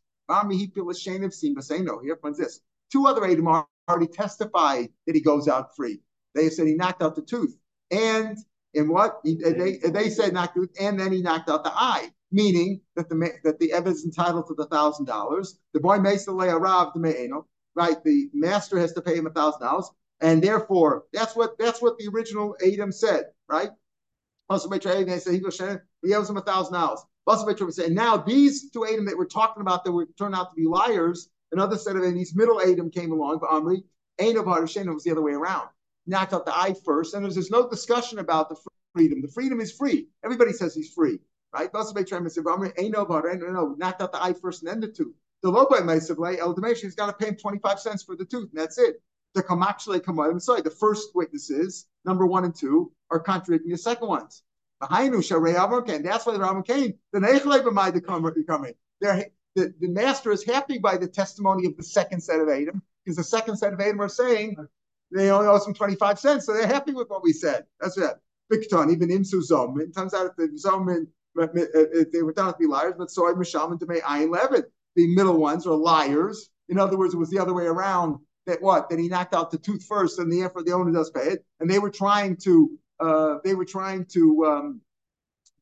He 0.50 0.66
feel 0.68 0.90
ashamed 0.90 1.24
of 1.24 1.34
seeing, 1.34 1.54
but 1.54 1.64
say 1.64 1.80
no. 1.80 1.98
Here 1.98 2.16
comes 2.16 2.38
this. 2.38 2.60
Two 2.92 3.06
other 3.06 3.24
Adam 3.24 3.64
already 3.88 4.06
testified 4.06 4.90
that 5.06 5.14
he 5.14 5.20
goes 5.20 5.48
out 5.48 5.74
free. 5.74 6.00
They 6.34 6.50
said 6.50 6.66
he 6.66 6.74
knocked 6.74 7.02
out 7.02 7.16
the 7.16 7.22
tooth. 7.22 7.56
And 7.90 8.38
in 8.74 8.88
what 8.88 9.20
he, 9.24 9.36
they 9.36 9.78
they 9.78 10.10
said 10.10 10.32
knocked 10.32 10.58
and 10.80 10.98
then 10.98 11.12
he 11.12 11.22
knocked 11.22 11.48
out 11.48 11.64
the 11.64 11.72
eye, 11.72 12.10
meaning 12.30 12.80
that 12.96 13.08
the 13.08 13.32
that 13.44 13.58
the 13.58 13.72
is 13.88 14.04
entitled 14.04 14.46
to 14.46 14.54
the 14.54 14.66
thousand 14.66 15.06
dollars. 15.06 15.58
The 15.74 15.80
boy 15.80 15.98
makes 15.98 16.24
the 16.24 16.32
lay 16.32 16.48
rav 16.48 16.92
the 16.94 17.00
me'eno, 17.00 17.46
right? 17.74 18.02
The 18.04 18.30
master 18.32 18.78
has 18.78 18.92
to 18.92 19.02
pay 19.02 19.16
him 19.16 19.26
a 19.26 19.30
thousand 19.30 19.62
dollars, 19.62 19.90
and 20.20 20.42
therefore 20.42 21.04
that's 21.12 21.34
what 21.34 21.58
that's 21.58 21.82
what 21.82 21.98
the 21.98 22.08
original 22.08 22.56
Adam 22.64 22.92
said, 22.92 23.26
right? 23.48 23.70
Also, 24.48 24.68
they 24.68 24.80
said 25.18 25.32
he 25.32 25.40
goes 25.40 25.60
he 26.02 26.14
owes 26.14 26.30
him 26.30 26.36
a 26.36 26.42
thousand 26.42 26.74
dollars. 26.74 27.04
And 27.78 27.94
now 27.94 28.16
these 28.16 28.70
two 28.70 28.84
Adam 28.84 29.04
that 29.04 29.16
we're 29.16 29.26
talking 29.26 29.60
about 29.60 29.84
that 29.84 29.92
were 29.92 30.08
turned 30.18 30.34
out 30.34 30.50
to 30.50 30.56
be 30.56 30.66
liars, 30.66 31.30
another 31.52 31.76
set 31.76 31.94
of 31.94 32.02
these 32.02 32.34
middle 32.34 32.60
Adam 32.60 32.90
came 32.90 33.12
along, 33.12 33.38
but 33.40 33.50
Amri, 33.50 33.84
Ain 34.18 34.36
of 34.36 34.46
Harishena 34.46 34.92
was 34.92 35.04
the 35.04 35.12
other 35.12 35.22
way 35.22 35.32
around 35.32 35.68
knocked 36.06 36.32
out 36.32 36.46
the 36.46 36.56
eye 36.56 36.74
first, 36.84 37.14
and 37.14 37.24
there's, 37.24 37.34
there's 37.34 37.50
no 37.50 37.68
discussion 37.68 38.18
about 38.18 38.48
the 38.48 38.56
freedom. 38.94 39.22
The 39.22 39.28
freedom 39.28 39.60
is 39.60 39.72
free. 39.72 40.08
Everybody 40.24 40.52
says 40.52 40.74
he's 40.74 40.92
free, 40.92 41.18
right? 41.52 41.70
No, 41.72 41.84
knocked 43.78 44.02
out 44.02 44.12
the 44.12 44.22
eye 44.22 44.34
first 44.40 44.62
and 44.62 44.70
then 44.70 44.80
the 44.80 44.88
tooth. 44.88 45.14
The 45.42 45.50
low 45.50 45.66
by 45.66 45.78
Mesavle, 45.78 46.38
El 46.38 46.54
he's 46.74 46.94
got 46.94 47.06
to 47.06 47.12
pay 47.12 47.28
him 47.30 47.36
25 47.36 47.80
cents 47.80 48.02
for 48.02 48.14
the 48.16 48.24
tooth, 48.24 48.50
and 48.50 48.60
that's 48.60 48.78
it. 48.78 49.02
The 49.34 49.42
Kamachale 49.42 50.00
Kamayim 50.00 50.40
sorry, 50.42 50.60
the 50.60 50.70
first 50.70 51.10
witnesses, 51.14 51.86
number 52.04 52.26
one 52.26 52.44
and 52.44 52.54
two, 52.54 52.92
are 53.10 53.20
contradicting 53.20 53.70
the 53.70 53.78
second 53.78 54.08
ones. 54.08 54.42
And 54.82 54.90
that's 54.90 56.26
why 56.26 56.32
the 56.32 56.38
Rambam 56.38 56.66
came. 56.66 56.94
The 57.12 57.20
Nechle 57.20 58.46
coming. 58.46 58.74
The, 59.00 59.74
the 59.80 59.88
master 59.88 60.30
is 60.30 60.44
happy 60.44 60.78
by 60.78 60.96
the 60.96 61.08
testimony 61.08 61.66
of 61.66 61.76
the 61.76 61.82
second 61.82 62.22
set 62.22 62.40
of 62.40 62.48
Adam, 62.48 62.82
because 63.04 63.16
the 63.16 63.24
second 63.24 63.56
set 63.56 63.72
of 63.72 63.80
Adam 63.80 64.00
are 64.00 64.08
saying 64.08 64.56
they 65.12 65.30
only 65.30 65.48
owe 65.48 65.58
some 65.58 65.74
25 65.74 66.18
cents, 66.18 66.46
so 66.46 66.52
they're 66.52 66.66
happy 66.66 66.92
with 66.92 67.08
what 67.08 67.22
we 67.22 67.32
said. 67.32 67.64
That's 67.80 67.96
it. 67.96 68.14
Bikton, 68.52 68.92
even 68.92 69.08
Imsu. 69.08 69.80
It 69.80 69.94
turns 69.94 70.14
out 70.14 70.26
if 70.26 70.36
the 70.36 70.48
Zomin, 70.48 71.06
they 72.12 72.22
were 72.22 72.32
found 72.34 72.54
to 72.54 72.58
be 72.58 72.66
liars, 72.66 72.94
but 72.98 73.10
soy 73.10 73.30
and 73.30 73.40
Demay 73.44 74.00
Ayin 74.02 74.30
Levin. 74.30 74.64
The 74.96 75.06
middle 75.14 75.38
ones 75.38 75.66
are 75.66 75.74
liars. 75.74 76.50
In 76.68 76.78
other 76.78 76.98
words, 76.98 77.14
it 77.14 77.18
was 77.18 77.30
the 77.30 77.38
other 77.38 77.54
way 77.54 77.66
around. 77.66 78.18
That 78.46 78.60
what? 78.62 78.88
That 78.88 78.98
he 78.98 79.08
knocked 79.08 79.34
out 79.34 79.50
the 79.50 79.58
tooth 79.58 79.84
first, 79.84 80.18
and 80.18 80.32
the 80.32 80.42
effort 80.42 80.66
the 80.66 80.72
owner 80.72 80.92
does 80.92 81.10
pay 81.10 81.28
it. 81.28 81.44
And 81.60 81.70
they 81.70 81.78
were 81.78 81.90
trying 81.90 82.36
to, 82.38 82.70
uh, 82.98 83.36
they 83.44 83.54
were 83.54 83.64
trying 83.64 84.06
to 84.06 84.44
um, 84.46 84.80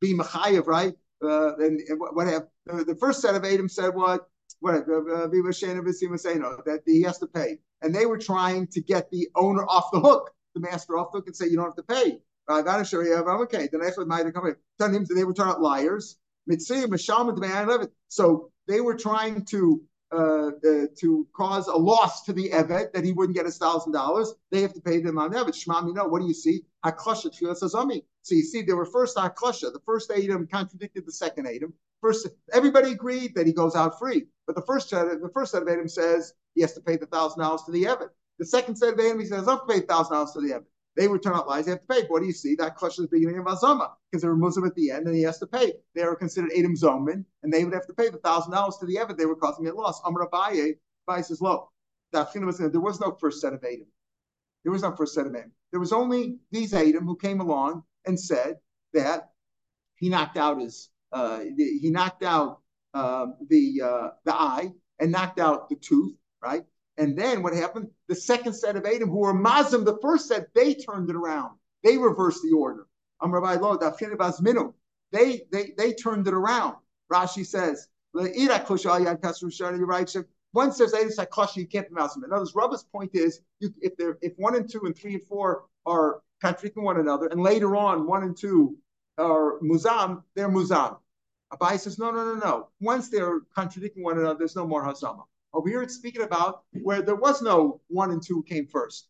be 0.01 0.14
Machayev, 0.14 0.66
right? 0.66 0.94
Uh, 1.22 1.57
and, 1.57 1.80
and, 1.80 2.01
what, 2.01 2.14
what 2.14 2.26
have 2.28 2.46
the, 2.66 2.84
the, 2.84 2.94
first 2.94 3.20
set 3.20 3.34
of 3.34 3.44
Adam 3.44 3.68
said 3.68 3.94
what? 3.94 4.28
What 4.61 4.88
uh, 4.88 5.24
uh, 5.24 5.26
that 5.26 6.82
he 6.86 7.03
has 7.03 7.18
to 7.18 7.26
pay 7.26 7.59
and 7.82 7.94
they 7.94 8.06
were 8.06 8.18
trying 8.18 8.66
to 8.68 8.80
get 8.80 9.10
the 9.10 9.28
owner 9.36 9.64
off 9.64 9.90
the 9.92 10.00
hook, 10.00 10.30
the 10.54 10.60
master 10.60 10.98
off 10.98 11.12
the 11.12 11.18
hook, 11.18 11.26
and 11.26 11.36
say 11.36 11.46
you 11.46 11.56
don't 11.56 11.66
have 11.66 11.76
to 11.76 11.82
pay. 11.82 12.20
I 12.48 12.62
gotta 12.62 12.84
show 12.84 13.00
you, 13.00 13.14
I'm 13.14 13.40
okay, 13.42 13.68
then 13.70 13.82
after 13.82 14.04
might 14.06 14.32
come 14.32 14.54
tell 14.78 14.90
him 14.90 15.06
they 15.14 15.24
were 15.24 15.34
turn 15.34 15.48
out 15.48 15.60
liars. 15.60 16.16
So 18.08 18.50
they 18.66 18.80
were 18.80 18.94
trying 18.94 19.44
to 19.46 19.82
uh, 20.12 20.48
uh, 20.48 20.86
to 20.98 21.26
cause 21.34 21.68
a 21.68 21.76
loss 21.76 22.22
to 22.24 22.32
the 22.32 22.48
Evet 22.50 22.92
that 22.92 23.04
he 23.04 23.12
wouldn't 23.12 23.36
get 23.36 23.46
his 23.46 23.59
thousand 23.59 23.92
dollars. 23.92 24.34
They 24.50 24.62
have 24.62 24.74
to 24.74 24.80
pay 24.80 25.00
them 25.00 25.18
on 25.18 25.32
Evet. 25.32 25.54
Shmam, 25.54 25.86
you 25.86 25.94
know 25.94 26.06
what 26.06 26.20
do 26.20 26.26
you 26.26 26.34
see? 26.34 26.62
Haklasha 26.84 27.30
tfilas 27.30 28.02
So 28.22 28.34
you 28.34 28.42
see, 28.42 28.62
there 28.62 28.76
were 28.76 28.86
first 28.86 29.16
Haklasha. 29.16 29.72
The 29.72 29.82
first 29.84 30.11
item 30.11 30.46
contradicted 30.46 31.06
the 31.06 31.12
second 31.12 31.46
item. 31.46 31.74
First, 32.00 32.28
everybody 32.52 32.92
agreed 32.92 33.34
that 33.34 33.46
he 33.46 33.52
goes 33.52 33.74
out 33.74 33.98
free, 33.98 34.26
but 34.46 34.54
the 34.54 34.62
first 34.62 34.90
the 34.90 35.30
first 35.34 35.52
set 35.52 35.62
of 35.62 35.68
Adam 35.68 35.88
says 35.88 36.32
he 36.54 36.61
has 36.62 36.72
to 36.74 36.80
pay 36.80 36.96
the 36.96 37.06
thousand 37.06 37.40
dollars 37.42 37.62
to 37.64 37.72
the 37.72 37.84
Evid. 37.84 38.09
The 38.38 38.46
second 38.46 38.76
set 38.76 38.94
of 38.94 39.00
enemies 39.00 39.30
says, 39.30 39.48
I 39.48 39.52
have 39.52 39.68
pay 39.68 39.80
thousand 39.80 40.14
dollars 40.14 40.32
to 40.32 40.40
the 40.40 40.50
Evid. 40.50 40.64
They 40.99 41.07
return 41.07 41.34
out 41.34 41.46
lies, 41.46 41.66
they 41.66 41.70
have 41.70 41.80
to 41.80 41.86
pay. 41.86 42.03
What 42.09 42.20
do 42.20 42.26
you 42.26 42.32
see? 42.32 42.57
That 42.57 42.74
clutches 42.74 43.05
the 43.05 43.09
beginning 43.09 43.38
of 43.38 43.44
Azama, 43.46 43.92
because 44.11 44.20
they 44.20 44.28
were 44.28 44.36
Muslim 44.36 44.66
at 44.66 44.74
the 44.74 44.90
end 44.90 45.07
and 45.07 45.14
he 45.14 45.22
has 45.22 45.38
to 45.38 45.46
pay. 45.46 45.72
They 45.94 46.03
are 46.03 46.16
considered 46.16 46.51
Adam 46.59 46.74
Zoman, 46.74 47.24
and 47.44 47.53
they 47.53 47.64
would 47.64 47.72
have 47.72 47.86
to 47.86 47.94
pay 47.94 48.09
the 48.09 48.18
thousand 48.18 48.53
dollars 48.53 48.76
to 48.78 48.86
the 48.86 48.96
Evid. 48.96 49.16
They 49.16 49.26
were 49.26 49.36
causing 49.36 49.68
a 49.68 49.72
loss. 49.72 50.03
Amr 50.05 50.26
Abaye, 50.26 50.72
Abaye 51.09 51.24
says, 51.24 51.40
low. 51.40 51.70
There 52.12 52.26
was 52.80 53.01
no 53.01 53.16
first 53.20 53.40
set 53.40 53.53
of 53.53 53.62
Adam. 53.62 53.86
There 54.64 54.72
was 54.72 54.82
no 54.82 54.96
first 54.96 55.14
set 55.14 55.26
of 55.26 55.34
Adam. 55.36 55.53
There 55.70 55.78
was 55.78 55.92
only 55.92 56.38
these 56.51 56.74
Adam 56.74 57.07
who 57.07 57.16
came 57.16 57.40
along 57.40 57.84
and 58.05 58.18
said 58.18 58.57
that 58.92 59.30
he 59.96 60.09
knocked 60.09 60.36
out 60.36 60.61
his 60.61 60.88
uh, 61.12 61.40
he 61.57 61.90
knocked 61.90 62.24
out 62.24 62.61
uh, 62.94 63.26
the 63.49 63.82
uh, 63.84 64.09
the 64.24 64.34
eye 64.34 64.72
and 64.99 65.12
knocked 65.12 65.38
out 65.38 65.68
the 65.68 65.76
tooth 65.76 66.14
right? 66.42 66.64
And 66.99 67.16
then 67.16 67.42
what 67.42 67.55
happened? 67.55 67.88
The 68.09 68.14
second 68.14 68.53
set 68.55 68.76
of 68.76 68.84
Adam, 68.84 69.09
who 69.09 69.18
were 69.18 69.32
Muslim, 69.32 69.84
the 69.84 69.99
first 70.03 70.28
set, 70.28 70.53
they 70.55 70.74
turned 70.74 71.09
it 71.09 71.16
around. 71.16 71.57
They 71.84 71.96
reversed 71.96 72.42
the 72.42 72.53
order. 72.53 72.86
They 75.12 75.42
they 75.51 75.72
they 75.76 75.92
turned 75.94 76.26
it 76.28 76.34
around. 76.34 76.76
Rashi 77.11 77.46
says, 77.46 77.88
once 78.14 78.36
there's 80.78 80.94
Adam 80.94 81.09
Sakosha, 81.09 81.57
you 81.57 81.66
can't 81.66 81.88
be 81.88 81.94
Muslim. 81.94 82.24
In 82.24 82.32
other 82.32 82.46
words, 82.55 82.84
point 82.84 83.11
is 83.14 83.40
you, 83.61 83.72
if 83.80 83.96
they're 83.96 84.18
if 84.20 84.34
one 84.36 84.57
and 84.57 84.68
two 84.70 84.80
and 84.84 84.96
three 84.96 85.14
and 85.14 85.26
four 85.26 85.64
are 85.86 86.20
contradicting 86.42 86.82
one 86.84 86.99
another, 87.01 87.26
and 87.28 87.42
later 87.42 87.76
on 87.76 88.07
one 88.07 88.22
and 88.24 88.36
two 88.36 88.76
are 89.18 89.59
Muzam, 89.61 90.22
they're 90.34 90.49
Muzam. 90.49 90.99
Abaye 91.53 91.78
says, 91.78 91.99
no, 91.99 92.11
no, 92.11 92.34
no, 92.34 92.40
no. 92.40 92.68
Once 92.80 93.09
they're 93.09 93.40
contradicting 93.55 94.03
one 94.03 94.18
another, 94.18 94.38
there's 94.38 94.55
no 94.55 94.66
more 94.66 94.84
Hazama. 94.84 95.24
Over 95.55 95.68
here, 95.68 95.82
it's 95.82 95.94
speaking 95.94 96.22
about 96.22 96.62
where 96.82 97.03
there 97.03 97.16
was 97.16 97.42
no 97.42 97.80
one 97.88 98.11
and 98.11 98.22
two 98.22 98.42
came 98.42 98.66
first. 98.66 99.09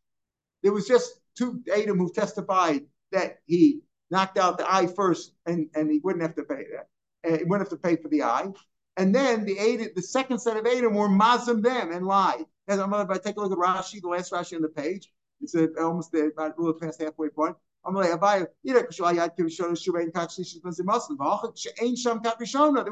There 0.62 0.72
was 0.72 0.86
just 0.86 1.20
two 1.36 1.62
Adam 1.72 1.98
who 1.98 2.12
testified 2.12 2.82
that 3.12 3.38
he 3.46 3.80
knocked 4.10 4.38
out 4.38 4.58
the 4.58 4.72
eye 4.72 4.86
first, 4.86 5.32
and, 5.46 5.68
and 5.74 5.90
he 5.90 6.00
wouldn't 6.02 6.22
have 6.22 6.34
to 6.36 6.44
pay 6.44 6.64
that. 6.72 6.88
And 7.24 7.38
he 7.38 7.44
wouldn't 7.44 7.68
have 7.68 7.78
to 7.78 7.88
pay 7.88 8.00
for 8.00 8.08
the 8.08 8.22
eye. 8.22 8.48
And 8.96 9.14
then 9.14 9.44
the 9.44 9.58
Adam, 9.58 9.88
the 9.94 10.02
second 10.02 10.40
set 10.40 10.56
of 10.56 10.66
Adam 10.66 10.94
were 10.94 11.08
mazim 11.08 11.62
them 11.62 11.92
and 11.92 12.06
lied. 12.06 12.44
As 12.66 12.78
I'm 12.78 12.92
if 12.92 13.10
I 13.10 13.18
take 13.18 13.36
a 13.36 13.40
look 13.40 13.52
at 13.52 13.58
Rashi, 13.58 14.00
the 14.00 14.08
last 14.08 14.32
Rashi 14.32 14.56
on 14.56 14.62
the 14.62 14.68
page, 14.68 15.10
it's 15.40 15.54
a, 15.54 15.68
almost 15.80 16.12
a, 16.14 16.26
about 16.26 16.58
a 16.58 16.60
little 16.60 16.78
past 16.78 17.00
halfway 17.00 17.28
point. 17.28 17.56
I'm 17.84 17.94
there 17.94 18.16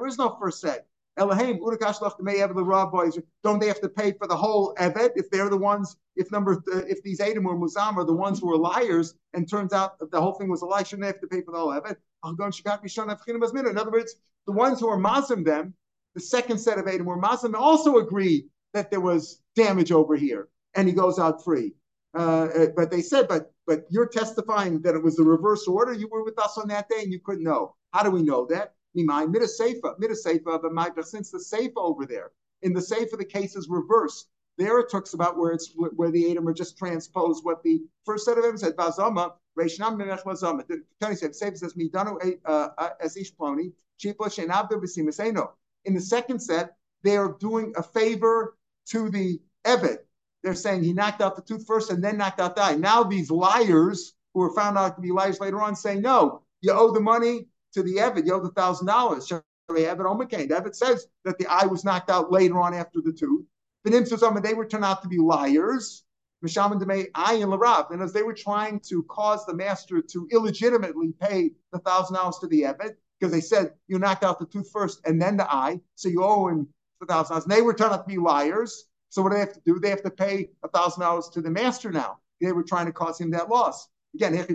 was 0.01 0.19
no 0.19 0.37
first 0.41 0.61
set. 0.61 0.87
Elohim. 1.17 1.59
Don't 3.43 3.59
they 3.59 3.67
have 3.69 3.81
to 3.81 3.89
pay 3.89 4.13
for 4.13 4.27
the 4.27 4.37
whole 4.37 4.75
Evet 4.79 5.11
if 5.17 5.31
they're 5.31 5.49
the 5.49 5.57
ones? 5.57 5.97
If 6.15 6.31
number 6.31 6.61
th- 6.61 6.85
if 6.89 7.03
these 7.03 7.21
Adam 7.21 7.47
or 7.47 7.57
Muzam 7.57 7.97
are 7.97 8.05
the 8.05 8.13
ones 8.13 8.41
who 8.41 8.51
are 8.53 8.57
liars, 8.57 9.15
and 9.33 9.49
turns 9.49 9.73
out 9.73 9.99
the 9.99 10.21
whole 10.21 10.35
thing 10.35 10.49
was 10.49 10.63
a 10.63 10.67
lie, 10.67 10.83
shouldn't 10.83 11.03
they 11.03 11.07
have 11.09 11.21
to 11.21 11.27
pay 11.27 11.43
for 11.43 11.53
the 11.53 11.59
whole 11.59 11.73
Evet? 11.73 11.97
In 13.71 13.79
other 13.79 13.91
words, 13.91 14.17
the 14.47 14.53
ones 14.53 14.81
who 14.81 14.89
are 14.89 14.99
Muslim 14.99 15.45
them, 15.45 15.75
the 16.15 16.21
second 16.21 16.59
set 16.59 16.79
of 16.79 16.87
Adam 16.89 17.07
were 17.07 17.17
Muslim, 17.17 17.55
also 17.55 17.99
agreed 17.99 18.49
that 18.73 18.91
there 18.91 19.01
was 19.01 19.43
damage 19.55 19.93
over 19.93 20.17
here, 20.17 20.49
and 20.75 20.89
he 20.89 20.95
goes 20.95 21.19
out 21.19 21.43
free. 21.45 21.75
Uh, 22.15 22.49
uh, 22.57 22.67
but 22.75 22.91
they 22.91 23.03
said, 23.03 23.29
but 23.29 23.53
but 23.67 23.85
you're 23.91 24.07
testifying 24.07 24.81
that 24.83 24.95
it 24.95 25.03
was 25.03 25.17
the 25.17 25.25
reverse 25.25 25.67
order. 25.67 25.93
You 25.93 26.09
were 26.09 26.25
with 26.25 26.39
us 26.39 26.57
on 26.57 26.69
that 26.69 26.89
day, 26.89 27.03
and 27.03 27.13
you 27.13 27.21
couldn't 27.21 27.43
know. 27.45 27.75
How 27.93 28.03
do 28.03 28.11
we 28.11 28.23
know 28.23 28.47
that? 28.47 28.76
Mimai, 28.97 29.31
mida 29.31 29.47
seifa, 29.47 29.99
mida 29.99 30.15
seifa, 30.15 30.95
but 30.95 31.07
since 31.07 31.31
the 31.31 31.39
seifa 31.39 31.77
over 31.77 32.07
there, 32.07 32.33
in 32.63 32.73
the 32.73 32.81
seifa, 32.81 33.19
the 33.19 33.25
case 33.25 33.57
is 33.57 33.69
reversed. 33.69 34.29
There 34.59 34.79
it 34.79 34.91
talks 34.91 35.13
about 35.13 35.37
where 35.37 35.53
it's 35.53 35.73
where 35.75 36.11
the 36.11 36.31
Adam 36.31 36.49
are 36.49 36.55
just 36.55 36.79
transposed 36.79 37.45
what 37.45 37.63
the 37.63 37.83
first 38.05 38.25
set 38.25 38.39
of 38.39 38.45
them 38.45 38.57
said, 38.57 38.75
Bazama, 38.75 39.35
Reishnam 39.59 39.97
Memech 39.97 40.23
Lazama. 40.25 40.67
The 40.67 40.83
Tony 41.01 41.15
said, 41.15 41.35
Save 41.35 41.59
says, 41.59 41.75
Midanu 41.75 42.17
eh, 42.25 42.37
uh, 42.47 42.69
uh, 42.79 42.91
as 43.01 43.17
Ish 43.19 43.35
Ploni, 43.35 43.73
Chipla 44.03 44.29
Shenabda 44.29 44.73
Bisimaseno. 44.73 45.51
In 45.85 45.95
the 45.95 46.01
second 46.01 46.41
set, 46.41 46.77
they 47.03 47.19
are 47.19 47.37
doing 47.39 47.75
a 47.77 47.83
favor 47.83 48.57
to 48.87 49.11
the 49.11 49.41
Evid. 49.67 49.99
They're 50.43 50.55
saying 50.55 50.85
he 50.85 50.93
knocked 50.93 51.21
out 51.21 51.37
the 51.37 51.43
tooth 51.43 51.67
first 51.67 51.91
and 51.91 52.03
then 52.03 52.17
knocked 52.17 52.41
out 52.41 52.57
the. 52.57 52.77
Now 52.77 53.03
these 53.03 53.31
liars 53.31 54.15
who 54.33 54.41
were 54.41 54.55
found 54.55 54.79
out 54.79 54.97
to 54.97 55.03
be 55.03 55.11
liars 55.11 55.41
later 55.41 55.61
on 55.61 55.77
say, 55.77 55.97
no, 55.97 56.43
you 56.61 56.73
owe 56.73 56.93
the 56.93 57.01
money 57.01 57.49
to 57.77 57.83
the 57.83 57.97
Evid, 57.97 58.27
you 58.27 58.33
owe 58.33 58.41
the 58.41 58.51
thousand 58.51 58.87
dollars. 58.87 59.29
So 59.29 59.43
the 59.69 59.89
oh 59.89 60.17
Evid 60.17 60.75
says 60.75 61.07
that 61.25 61.39
the 61.39 61.47
eye 61.47 61.67
was 61.67 61.85
knocked 61.85 62.11
out 62.11 62.33
later 62.33 62.59
on 62.61 62.75
after 62.75 63.01
the 63.01 63.13
tooth. 63.13 63.45
But 63.85 63.95
in 63.95 64.05
Susama, 64.05 64.43
they 64.43 64.55
were 64.55 64.67
turned 64.67 64.85
out 64.85 65.03
to 65.03 65.09
be 65.09 65.19
liars. 65.19 66.05
Mishaman 66.45 66.81
Demei 66.81 67.11
Ayin 67.13 67.57
Larav. 67.57 67.91
And 67.91 68.03
as 68.03 68.13
they 68.13 68.23
were 68.23 68.35
trying 68.35 68.81
to 68.81 69.03
cause 69.05 69.45
the 69.47 69.55
master 69.55 70.01
to 70.01 70.29
illegitimately 70.33 71.13
pay 71.21 71.53
the 71.73 71.79
thousand 71.81 72.17
dollars 72.17 72.39
to 72.39 72.47
the 72.47 72.63
Evid, 72.63 72.95
because 73.19 73.33
they 73.33 73.41
said 73.41 73.73
you 73.89 73.99
knocked 73.99 74.25
out 74.25 74.39
the 74.39 74.47
tooth 74.47 74.71
first 74.73 75.01
and 75.07 75.21
then 75.21 75.37
the 75.37 75.53
eye, 75.53 75.81
so 75.95 76.09
you 76.09 76.23
owe 76.23 76.49
him 76.49 76.69
the 77.01 77.07
thousand 77.07 77.35
dollars. 77.35 77.45
And 77.45 77.53
they 77.53 77.63
were 77.63 77.75
turned 77.75 77.93
out 77.93 78.09
to 78.09 78.15
be 78.15 78.19
liars. 78.19 78.87
So 79.11 79.23
what 79.23 79.31
do 79.31 79.35
they 79.35 79.41
have 79.41 79.53
to 79.55 79.61
do? 79.65 79.79
They 79.79 79.91
have 79.91 80.03
to 80.03 80.11
pay 80.11 80.51
a 80.63 80.69
thousand 80.69 81.03
dollars 81.03 81.29
to 81.31 81.41
the 81.43 81.51
master 81.51 81.91
now. 81.91 82.19
They 82.41 82.53
were 82.53 82.63
trying 82.63 82.87
to 82.87 82.93
cause 82.93 83.21
him 83.21 83.31
that 83.31 83.49
loss. 83.49 83.89
Again, 84.17 84.35
if 84.35 84.49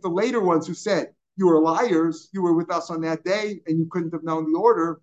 the 0.00 0.08
later 0.08 0.40
ones 0.40 0.66
who 0.66 0.72
said 0.72 1.14
you 1.36 1.46
were 1.46 1.60
liars, 1.60 2.30
you 2.32 2.40
were 2.40 2.54
with 2.54 2.72
us 2.72 2.90
on 2.90 3.02
that 3.02 3.22
day, 3.22 3.60
and 3.66 3.78
you 3.78 3.86
couldn't 3.90 4.14
have 4.14 4.24
known 4.24 4.50
the 4.50 4.58
order, 4.58 5.02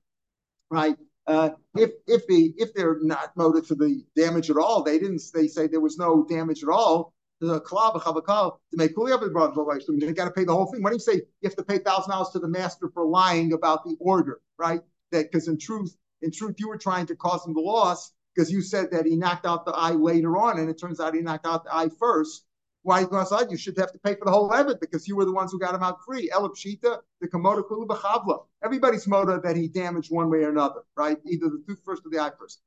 right? 0.72 0.97
Uh, 1.28 1.51
if 1.76 1.91
if 2.07 2.26
the 2.26 2.51
if 2.57 2.74
they're 2.74 2.97
not 3.01 3.38
motive 3.38 3.68
for 3.68 3.76
the 3.76 4.03
damage 4.16 4.49
at 4.49 4.57
all, 4.57 4.82
they 4.82 4.97
didn't. 4.97 5.22
They 5.36 5.47
say 5.47 5.68
there 5.68 5.82
was 5.82 5.99
no 5.99 6.26
damage 6.28 6.64
at 6.64 6.70
all. 6.70 7.14
The 7.41 7.60
club 7.62 7.95
to 7.95 8.78
make 8.78 8.95
They 8.95 10.14
got 10.14 10.26
to 10.26 10.32
pay 10.32 10.45
the 10.45 10.53
whole 10.53 10.66
thing. 10.66 10.82
Why 10.82 10.89
do 10.89 10.95
you 10.95 10.99
say 10.99 11.14
you 11.14 11.24
have 11.43 11.55
to 11.57 11.64
pay 11.64 11.78
thousand 11.78 12.10
dollars 12.10 12.30
to 12.30 12.39
the 12.39 12.47
master 12.47 12.89
for 12.91 13.05
lying 13.05 13.53
about 13.53 13.84
the 13.84 13.95
order, 13.99 14.41
right? 14.57 14.82
That 15.12 15.32
because 15.32 15.47
in 15.47 15.60
truth, 15.60 15.95
in 16.24 16.32
truth, 16.32 16.55
you 16.57 16.70
were 16.70 16.80
trying 16.80 17.05
to 17.05 17.16
cause 17.16 17.45
him 17.45 17.53
the 17.53 17.62
loss 17.62 18.14
because 18.40 18.52
you 18.54 18.62
said 18.62 18.92
that 18.92 19.06
he 19.06 19.18
knocked 19.18 19.46
out 19.46 19.66
the 19.66 19.74
eye 19.74 19.92
later 19.92 20.38
on, 20.38 20.60
and 20.60 20.70
it 20.70 20.80
turns 20.80 21.02
out 21.02 21.14
he 21.14 21.20
knocked 21.20 21.46
out 21.46 21.66
the 21.66 21.76
eye 21.76 21.90
first. 22.00 22.46
Why 22.84 23.02
you 23.02 23.58
should 23.58 23.78
have 23.78 23.92
to 23.92 24.00
pay 24.00 24.16
for 24.16 24.24
the 24.24 24.32
whole 24.32 24.50
Evid 24.52 24.80
because 24.80 25.10
you 25.10 25.18
were 25.18 25.26
the 25.26 25.34
ones 25.34 25.52
who 25.52 25.60
got 25.60 25.76
him 25.76 25.84
out 25.84 25.98
free. 26.06 26.32
Elab 26.34 26.56
Shita, 26.56 27.00
the 27.20 27.28
Komodo 27.28 27.68
Kulu 27.68 27.86
B'chavla. 27.86 28.46
Everybody's 28.64 29.06
motive 29.08 29.44
that 29.44 29.58
he 29.58 29.68
damaged 29.68 30.10
one 30.10 30.30
way 30.30 30.38
or 30.38 30.52
another, 30.52 30.84
right? 30.96 31.18
Either 31.26 31.50
the 31.50 31.62
tooth 31.68 31.82
first 31.84 32.04
or 32.06 32.12
the 32.12 32.20
eye 32.20 32.32
first. 32.40 32.62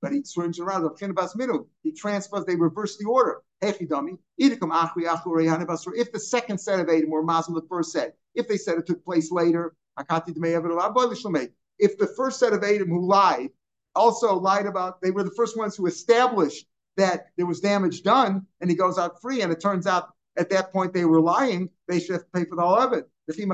But 0.00 0.12
he 0.12 0.24
swings 0.24 0.58
around. 0.58 0.88
He 1.82 1.92
transfers, 1.92 2.46
they 2.46 2.56
reverse 2.56 2.96
the 2.96 3.04
order. 3.04 3.42
If 3.60 3.78
the 3.78 4.16
second 6.18 6.58
set 6.58 6.80
of 6.80 6.88
Adam 6.88 7.10
were 7.10 7.22
Muslim, 7.22 7.54
the 7.54 7.68
first 7.68 7.92
set, 7.92 8.16
if 8.34 8.48
they 8.48 8.56
said 8.56 8.78
it 8.78 8.86
took 8.86 9.04
place 9.04 9.30
later, 9.30 9.74
if 11.78 11.98
the 11.98 12.06
first 12.16 12.40
set 12.40 12.54
of 12.54 12.64
Adam 12.64 12.88
who 12.88 13.06
lied 13.06 13.50
also 13.94 14.34
lied 14.34 14.66
about, 14.66 15.00
they 15.00 15.10
were 15.10 15.24
the 15.24 15.34
first 15.36 15.56
ones 15.56 15.76
who 15.76 15.86
established 15.86 16.66
that 16.96 17.26
there 17.36 17.46
was 17.46 17.60
damage 17.60 18.02
done 18.02 18.46
and 18.60 18.70
he 18.70 18.76
goes 18.76 18.98
out 18.98 19.20
free. 19.20 19.42
And 19.42 19.52
it 19.52 19.60
turns 19.60 19.86
out 19.86 20.10
at 20.36 20.50
that 20.50 20.72
point 20.72 20.92
they 20.92 21.04
were 21.04 21.20
lying, 21.20 21.70
they 21.88 22.00
should 22.00 22.12
have 22.12 22.22
to 22.22 22.30
pay 22.34 22.44
for 22.44 22.56
the 22.56 22.62
whole 22.62 22.78
of 22.78 22.92
it. 22.92 23.08
When 23.26 23.48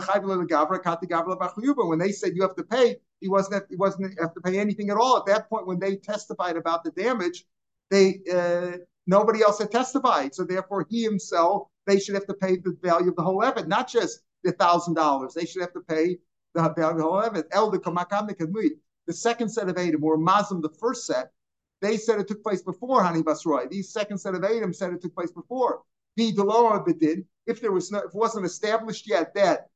they 1.99 2.13
said 2.13 2.35
you 2.35 2.43
have 2.43 2.57
to 2.57 2.65
pay, 2.65 2.97
he 3.21 3.29
wasn't 3.29 3.65
he 3.69 3.77
wasn't 3.77 4.19
have 4.21 4.35
to 4.35 4.41
pay 4.41 4.59
anything 4.59 4.91
at 4.91 4.97
all. 4.97 5.19
At 5.19 5.27
that 5.27 5.49
point, 5.49 5.67
when 5.67 5.79
they 5.79 5.97
testified 5.97 6.57
about 6.57 6.85
the 6.85 6.91
damage, 6.93 7.45
they 7.91 8.21
uh, 8.33 8.79
nobody 9.07 9.43
else 9.43 9.59
had 9.59 9.71
testified. 9.71 10.35
So 10.35 10.45
therefore, 10.45 10.87
he 10.89 11.03
himself 11.03 11.69
they 11.87 11.99
should 11.99 12.15
have 12.15 12.27
to 12.27 12.35
pay 12.35 12.57
the 12.57 12.77
value 12.83 13.11
of 13.11 13.17
the 13.17 13.23
whole 13.23 13.43
Evid, 13.43 13.67
not 13.67 13.89
just 13.89 14.21
the 14.43 14.53
thousand 14.53 14.95
dollars. 14.95 15.35
They 15.35 15.45
should 15.45 15.63
have 15.63 15.73
to 15.75 15.81
pay 15.81 16.19
the 16.55 16.63
value 16.63 16.91
of 16.91 16.97
the 16.97 17.03
whole 17.03 17.23
Evid. 17.23 17.45
The 19.09 19.15
second 19.15 19.49
set 19.49 19.71
of 19.71 19.79
Adam, 19.79 20.05
or 20.05 20.19
Muslim, 20.19 20.61
the 20.61 20.69
first 20.69 21.07
set, 21.07 21.33
they 21.81 21.97
said 21.97 22.21
it 22.21 22.29
took 22.29 22.43
place 22.43 22.61
before 22.61 23.03
Hani 23.03 23.23
Basroi. 23.23 23.69
These 23.71 23.91
second 23.91 24.19
set 24.19 24.35
of 24.35 24.45
Adam 24.45 24.75
said 24.75 24.93
it 24.93 25.01
took 25.01 25.15
place 25.15 25.33
before. 25.33 25.81
The 26.17 26.33
Deloa 26.33 26.87
Bedin, 26.87 27.25
if 27.47 27.61
there 27.63 27.73
was 27.73 27.91
no, 27.91 28.01
if 28.01 28.07
it 28.07 28.15
wasn't 28.15 28.45
established 28.45 29.09
yet 29.09 29.35
that 29.35 29.69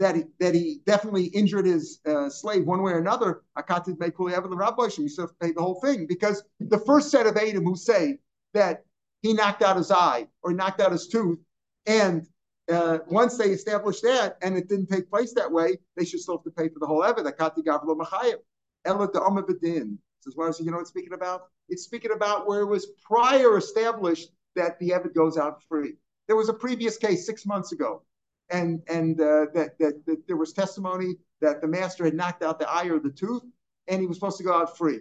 that 0.00 0.16
he, 0.16 0.24
that 0.40 0.54
he 0.56 0.80
definitely 0.86 1.26
injured 1.26 1.66
his 1.66 2.00
uh, 2.04 2.28
slave 2.28 2.66
one 2.66 2.82
way 2.82 2.90
or 2.90 2.98
another, 2.98 3.42
Akatid 3.56 3.96
Mekuli 3.98 4.32
Evan 4.32 4.50
the 4.50 4.56
Rabbi, 4.56 4.88
you 4.98 5.08
still 5.08 5.28
have 5.28 5.38
pay 5.38 5.52
the 5.52 5.62
whole 5.62 5.80
thing. 5.80 6.08
Because 6.08 6.42
the 6.58 6.80
first 6.80 7.12
set 7.12 7.26
of 7.26 7.36
Adam 7.36 7.62
who 7.62 7.76
say 7.76 8.18
that 8.54 8.84
he 9.22 9.34
knocked 9.34 9.62
out 9.62 9.76
his 9.76 9.92
eye 9.92 10.26
or 10.42 10.52
knocked 10.52 10.80
out 10.80 10.90
his 10.90 11.06
tooth, 11.06 11.38
and 11.86 12.26
uh, 12.72 12.98
once 13.06 13.38
they 13.38 13.50
established 13.50 14.02
that 14.02 14.36
and 14.42 14.56
it 14.56 14.68
didn't 14.68 14.88
take 14.88 15.08
place 15.08 15.32
that 15.34 15.52
way, 15.52 15.78
they 15.96 16.04
should 16.04 16.18
still 16.18 16.38
have 16.38 16.44
to 16.44 16.50
pay 16.50 16.68
for 16.68 16.80
the 16.80 16.86
whole 16.86 17.04
Evan. 17.04 17.24
Akati 17.26 17.62
Gavlo 17.62 17.96
Machayim. 17.96 18.38
Ella 18.84 19.10
the 19.10 19.20
Bedin. 19.20 19.98
As 20.26 20.36
well 20.36 20.48
as 20.48 20.58
you 20.58 20.70
know 20.70 20.78
it's 20.78 20.90
speaking 20.90 21.12
about? 21.12 21.48
It's 21.68 21.84
speaking 21.84 22.12
about 22.12 22.46
where 22.46 22.60
it 22.60 22.66
was 22.66 22.86
prior 23.06 23.58
established 23.58 24.30
that 24.56 24.78
the 24.78 24.90
Evid 24.90 25.14
goes 25.14 25.36
out 25.36 25.62
free. 25.68 25.94
There 26.26 26.36
was 26.36 26.48
a 26.48 26.54
previous 26.54 26.96
case 26.96 27.26
six 27.26 27.44
months 27.44 27.72
ago, 27.72 28.02
and 28.48 28.82
and 28.88 29.20
uh, 29.20 29.46
that, 29.54 29.78
that, 29.78 30.06
that 30.06 30.26
there 30.26 30.36
was 30.36 30.52
testimony 30.52 31.16
that 31.40 31.60
the 31.60 31.68
master 31.68 32.04
had 32.04 32.14
knocked 32.14 32.42
out 32.42 32.58
the 32.58 32.70
eye 32.70 32.86
or 32.86 32.98
the 32.98 33.10
tooth, 33.10 33.42
and 33.88 34.00
he 34.00 34.06
was 34.06 34.16
supposed 34.16 34.38
to 34.38 34.44
go 34.44 34.54
out 34.54 34.78
free. 34.78 35.00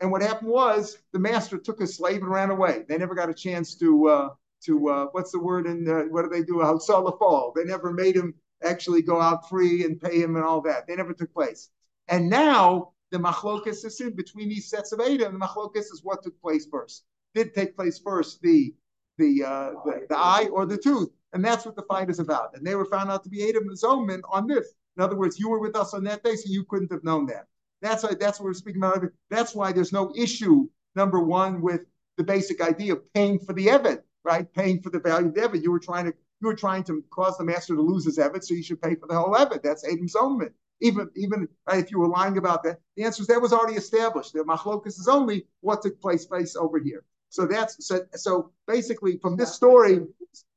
And 0.00 0.10
what 0.10 0.22
happened 0.22 0.50
was 0.50 0.98
the 1.12 1.18
master 1.18 1.58
took 1.58 1.80
his 1.80 1.96
slave 1.96 2.22
and 2.22 2.30
ran 2.30 2.50
away. 2.50 2.84
They 2.88 2.98
never 2.98 3.14
got 3.14 3.30
a 3.30 3.34
chance 3.34 3.76
to 3.76 4.08
uh, 4.08 4.28
to 4.64 4.88
uh, 4.88 5.06
what's 5.12 5.30
the 5.30 5.38
word 5.38 5.66
in 5.66 5.88
uh, 5.88 6.02
what 6.10 6.22
do 6.22 6.28
they 6.28 6.42
do? 6.42 6.56
Outsell 6.56 7.04
the 7.04 7.16
fall. 7.18 7.52
They 7.54 7.64
never 7.64 7.92
made 7.92 8.16
him 8.16 8.34
actually 8.62 9.02
go 9.02 9.20
out 9.20 9.48
free 9.48 9.84
and 9.84 10.00
pay 10.00 10.20
him 10.20 10.36
and 10.36 10.44
all 10.44 10.60
that. 10.62 10.86
They 10.86 10.96
never 10.96 11.12
took 11.12 11.32
place. 11.32 11.68
And 12.08 12.28
now 12.28 12.92
the 13.10 13.18
machlokas 13.18 13.84
is 13.84 14.00
in 14.00 14.14
between 14.14 14.48
these 14.48 14.68
sets 14.68 14.92
of 14.92 15.00
Adam. 15.00 15.38
The 15.38 15.46
machlokas 15.46 15.92
is 15.92 16.00
what 16.02 16.22
took 16.22 16.40
place 16.40 16.66
first. 16.66 17.04
Did 17.34 17.54
take 17.54 17.76
place 17.76 17.98
first 17.98 18.40
the 18.42 18.74
the, 19.18 19.44
uh, 19.44 19.70
the 19.84 20.06
the 20.10 20.16
eye 20.16 20.48
or 20.52 20.66
the 20.66 20.76
tooth, 20.76 21.08
and 21.32 21.44
that's 21.44 21.64
what 21.64 21.76
the 21.76 21.82
fight 21.82 22.10
is 22.10 22.18
about. 22.18 22.56
And 22.56 22.66
they 22.66 22.74
were 22.74 22.84
found 22.84 23.10
out 23.10 23.24
to 23.24 23.30
be 23.30 23.48
Adam 23.48 23.68
and 23.68 23.78
Zoman 23.78 24.20
on 24.30 24.46
this. 24.46 24.74
In 24.96 25.02
other 25.02 25.16
words, 25.16 25.38
you 25.38 25.48
were 25.48 25.60
with 25.60 25.76
us 25.76 25.94
on 25.94 26.04
that 26.04 26.22
day, 26.22 26.36
so 26.36 26.44
you 26.46 26.64
couldn't 26.64 26.92
have 26.92 27.04
known 27.04 27.26
that. 27.26 27.46
That's 27.80 28.02
why 28.02 28.14
that's 28.18 28.40
what 28.40 28.46
we're 28.46 28.54
speaking 28.54 28.82
about. 28.82 29.04
That's 29.30 29.54
why 29.54 29.72
there's 29.72 29.92
no 29.92 30.12
issue. 30.16 30.68
Number 30.94 31.20
one, 31.20 31.60
with 31.60 31.82
the 32.16 32.24
basic 32.24 32.60
idea 32.60 32.94
of 32.94 33.12
paying 33.14 33.38
for 33.38 33.52
the 33.52 33.66
Evid, 33.66 34.02
right? 34.24 34.52
Paying 34.52 34.80
for 34.82 34.90
the 34.90 35.00
value 35.00 35.28
of 35.28 35.34
the 35.34 35.40
Evid. 35.42 35.62
You 35.62 35.70
were 35.70 35.78
trying 35.78 36.06
to 36.06 36.14
you 36.40 36.48
were 36.48 36.54
trying 36.54 36.84
to 36.84 37.02
cause 37.10 37.38
the 37.38 37.44
master 37.44 37.74
to 37.74 37.80
lose 37.80 38.04
his 38.04 38.18
Evid, 38.18 38.44
so 38.44 38.54
you 38.54 38.62
should 38.62 38.82
pay 38.82 38.94
for 38.94 39.06
the 39.06 39.14
whole 39.14 39.34
Evid. 39.34 39.62
That's 39.62 39.86
Adam's 39.86 40.14
Zoman 40.14 40.52
even 40.80 41.10
even 41.16 41.48
uh, 41.70 41.76
if 41.76 41.90
you 41.90 41.98
were 41.98 42.08
lying 42.08 42.38
about 42.38 42.62
that, 42.64 42.80
the 42.96 43.04
answer 43.04 43.22
is 43.22 43.28
that 43.28 43.40
was 43.40 43.52
already 43.52 43.76
established. 43.76 44.32
The 44.32 44.40
machlokus 44.40 44.98
is 44.98 45.08
only 45.08 45.46
what 45.60 45.82
took 45.82 46.00
place 46.00 46.26
place 46.26 46.56
over 46.56 46.78
here. 46.78 47.04
So 47.28 47.46
that's 47.46 47.86
so, 47.86 48.00
so 48.14 48.52
basically 48.66 49.18
from 49.18 49.36
this 49.36 49.54
story, 49.54 50.00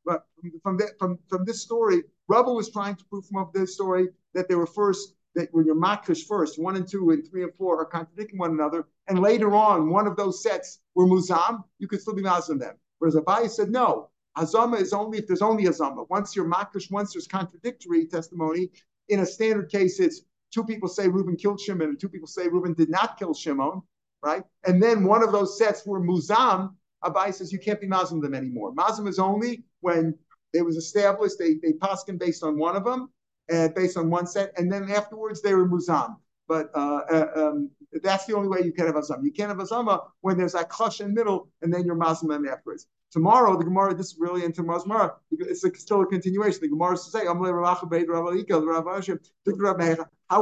but 0.05 0.26
from 0.63 0.78
that 0.78 0.97
from 0.99 1.20
from 1.28 1.45
this 1.45 1.61
story, 1.61 2.03
Rava 2.28 2.51
was 2.51 2.72
trying 2.72 2.95
to 2.95 3.05
prove 3.05 3.26
from 3.26 3.49
this 3.53 3.74
story 3.74 4.09
that 4.34 4.47
they 4.47 4.55
were 4.55 4.67
first 4.67 5.15
that 5.36 5.49
when 5.51 5.65
you're 5.65 5.76
makish 5.76 6.26
first, 6.28 6.59
one 6.59 6.76
and 6.76 6.88
two 6.88 7.11
and 7.11 7.28
three 7.30 7.43
and 7.43 7.53
four 7.55 7.80
are 7.80 7.86
contradicting 7.86 8.39
one 8.39 8.51
another, 8.51 8.88
and 9.07 9.20
later 9.20 9.55
on 9.55 9.89
one 9.89 10.07
of 10.07 10.15
those 10.15 10.43
sets 10.43 10.80
were 10.95 11.05
muzam, 11.05 11.63
you 11.78 11.88
could 11.88 12.01
still 12.01 12.15
be 12.15 12.22
mazam 12.22 12.59
them. 12.59 12.76
Whereas 12.97 13.15
Abaye 13.15 13.49
said 13.49 13.70
no, 13.70 14.09
Azama 14.38 14.80
is 14.80 14.93
only 14.93 15.17
if 15.20 15.28
there's 15.28 15.41
only 15.41 15.65
Azama. 15.65 16.07
Once 16.09 16.36
you're 16.36 16.45
makish, 16.45 16.89
once 16.91 17.13
there's 17.13 17.28
contradictory 17.28 18.05
testimony, 18.05 18.70
in 19.10 19.20
a 19.20 19.26
standard 19.26 19.70
case, 19.70 19.99
it's 19.99 20.22
two 20.51 20.64
people 20.64 20.88
say 20.88 21.07
Reuben 21.07 21.36
killed 21.36 21.60
Shimon, 21.60 21.89
and 21.89 21.99
two 21.99 22.10
people 22.10 22.28
say 22.28 22.47
Reuben 22.47 22.74
did 22.74 22.89
not 22.89 23.18
kill 23.18 23.34
Shimon, 23.34 23.82
right? 24.24 24.43
And 24.66 24.82
then 24.82 25.03
one 25.03 25.24
of 25.24 25.32
those 25.32 25.57
sets 25.57 25.86
were 25.86 26.01
Muzam. 26.01 26.76
Abaye 27.03 27.34
says 27.34 27.51
you 27.51 27.60
can't 27.60 27.80
be 27.80 27.88
Muslim 27.88 28.22
them 28.22 28.36
anymore. 28.36 28.74
Muslim 28.74 29.07
is 29.07 29.20
only 29.20 29.64
when 29.82 30.16
it 30.53 30.64
was 30.64 30.78
established, 30.78 31.36
they, 31.39 31.55
they 31.55 31.74
paskin 31.74 32.18
based 32.18 32.43
on 32.43 32.57
one 32.57 32.76
of 32.76 32.84
them, 32.84 33.10
and 33.49 33.74
based 33.74 33.97
on 33.97 34.10
one 34.10 34.28
set, 34.28 34.51
and 34.57 34.72
then 34.72 34.89
afterwards 34.89 35.41
they 35.41 35.53
were 35.53 35.68
Muzam. 35.68 36.16
But 36.47 36.72
uh, 36.74 37.01
uh, 37.12 37.28
um, 37.36 37.70
that's 38.01 38.26
the 38.26 38.36
only 38.36 38.49
way 38.49 38.62
you 38.66 38.74
can 38.74 38.88
have 38.88 38.95
Azama. 38.95 39.24
You 39.24 39.32
can't 39.32 39.49
have 39.49 39.60
Azama 39.60 40.07
when 40.22 40.38
there's 40.38 40.53
that 40.53 40.70
clutch 40.70 40.99
in 40.99 41.07
the 41.07 41.14
middle, 41.14 41.49
and 41.62 41.72
then 41.74 41.86
you're 41.86 41.95
Muslim 41.95 42.47
afterwards. 42.47 42.88
Tomorrow, 43.12 43.57
the 43.57 43.64
Gemara, 43.64 43.95
this 43.95 44.07
is 44.07 44.18
really 44.20 44.43
into 44.45 44.57
tomorrow's 44.57 44.84
Gemara, 44.84 45.16
it's 45.32 45.64
a, 45.64 45.74
still 45.76 46.01
a 46.01 46.05
continuation. 46.05 46.60
The 46.62 46.70
Gemara 46.70 46.93
is 46.93 47.05
to 47.05 47.10
say, 47.10 47.26
how 47.26 47.34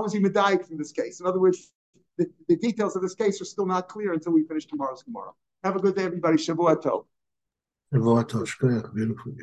was 0.01 0.13
he 0.13 0.19
medayik 0.19 0.67
from 0.67 0.77
this 0.77 0.91
case? 0.91 1.21
In 1.21 1.25
other 1.25 1.39
words, 1.39 1.71
the, 2.17 2.29
the, 2.49 2.57
details 2.57 2.95
of 2.95 3.01
this 3.01 3.15
case 3.15 3.41
are 3.41 3.45
still 3.45 3.65
not 3.65 3.87
clear 3.87 4.11
until 4.11 4.33
we 4.33 4.43
finish 4.43 4.65
tomorrow's 4.65 5.03
Gemara. 5.03 5.31
Have 5.63 5.75
a 5.75 5.79
good 5.79 5.95
day, 5.95 6.03
everybody. 6.03 6.35
Shavua 6.35 6.75
Tov. 6.81 7.05
Shavua 7.93 8.25
Tov. 8.25 8.93
Beautiful. 8.93 9.33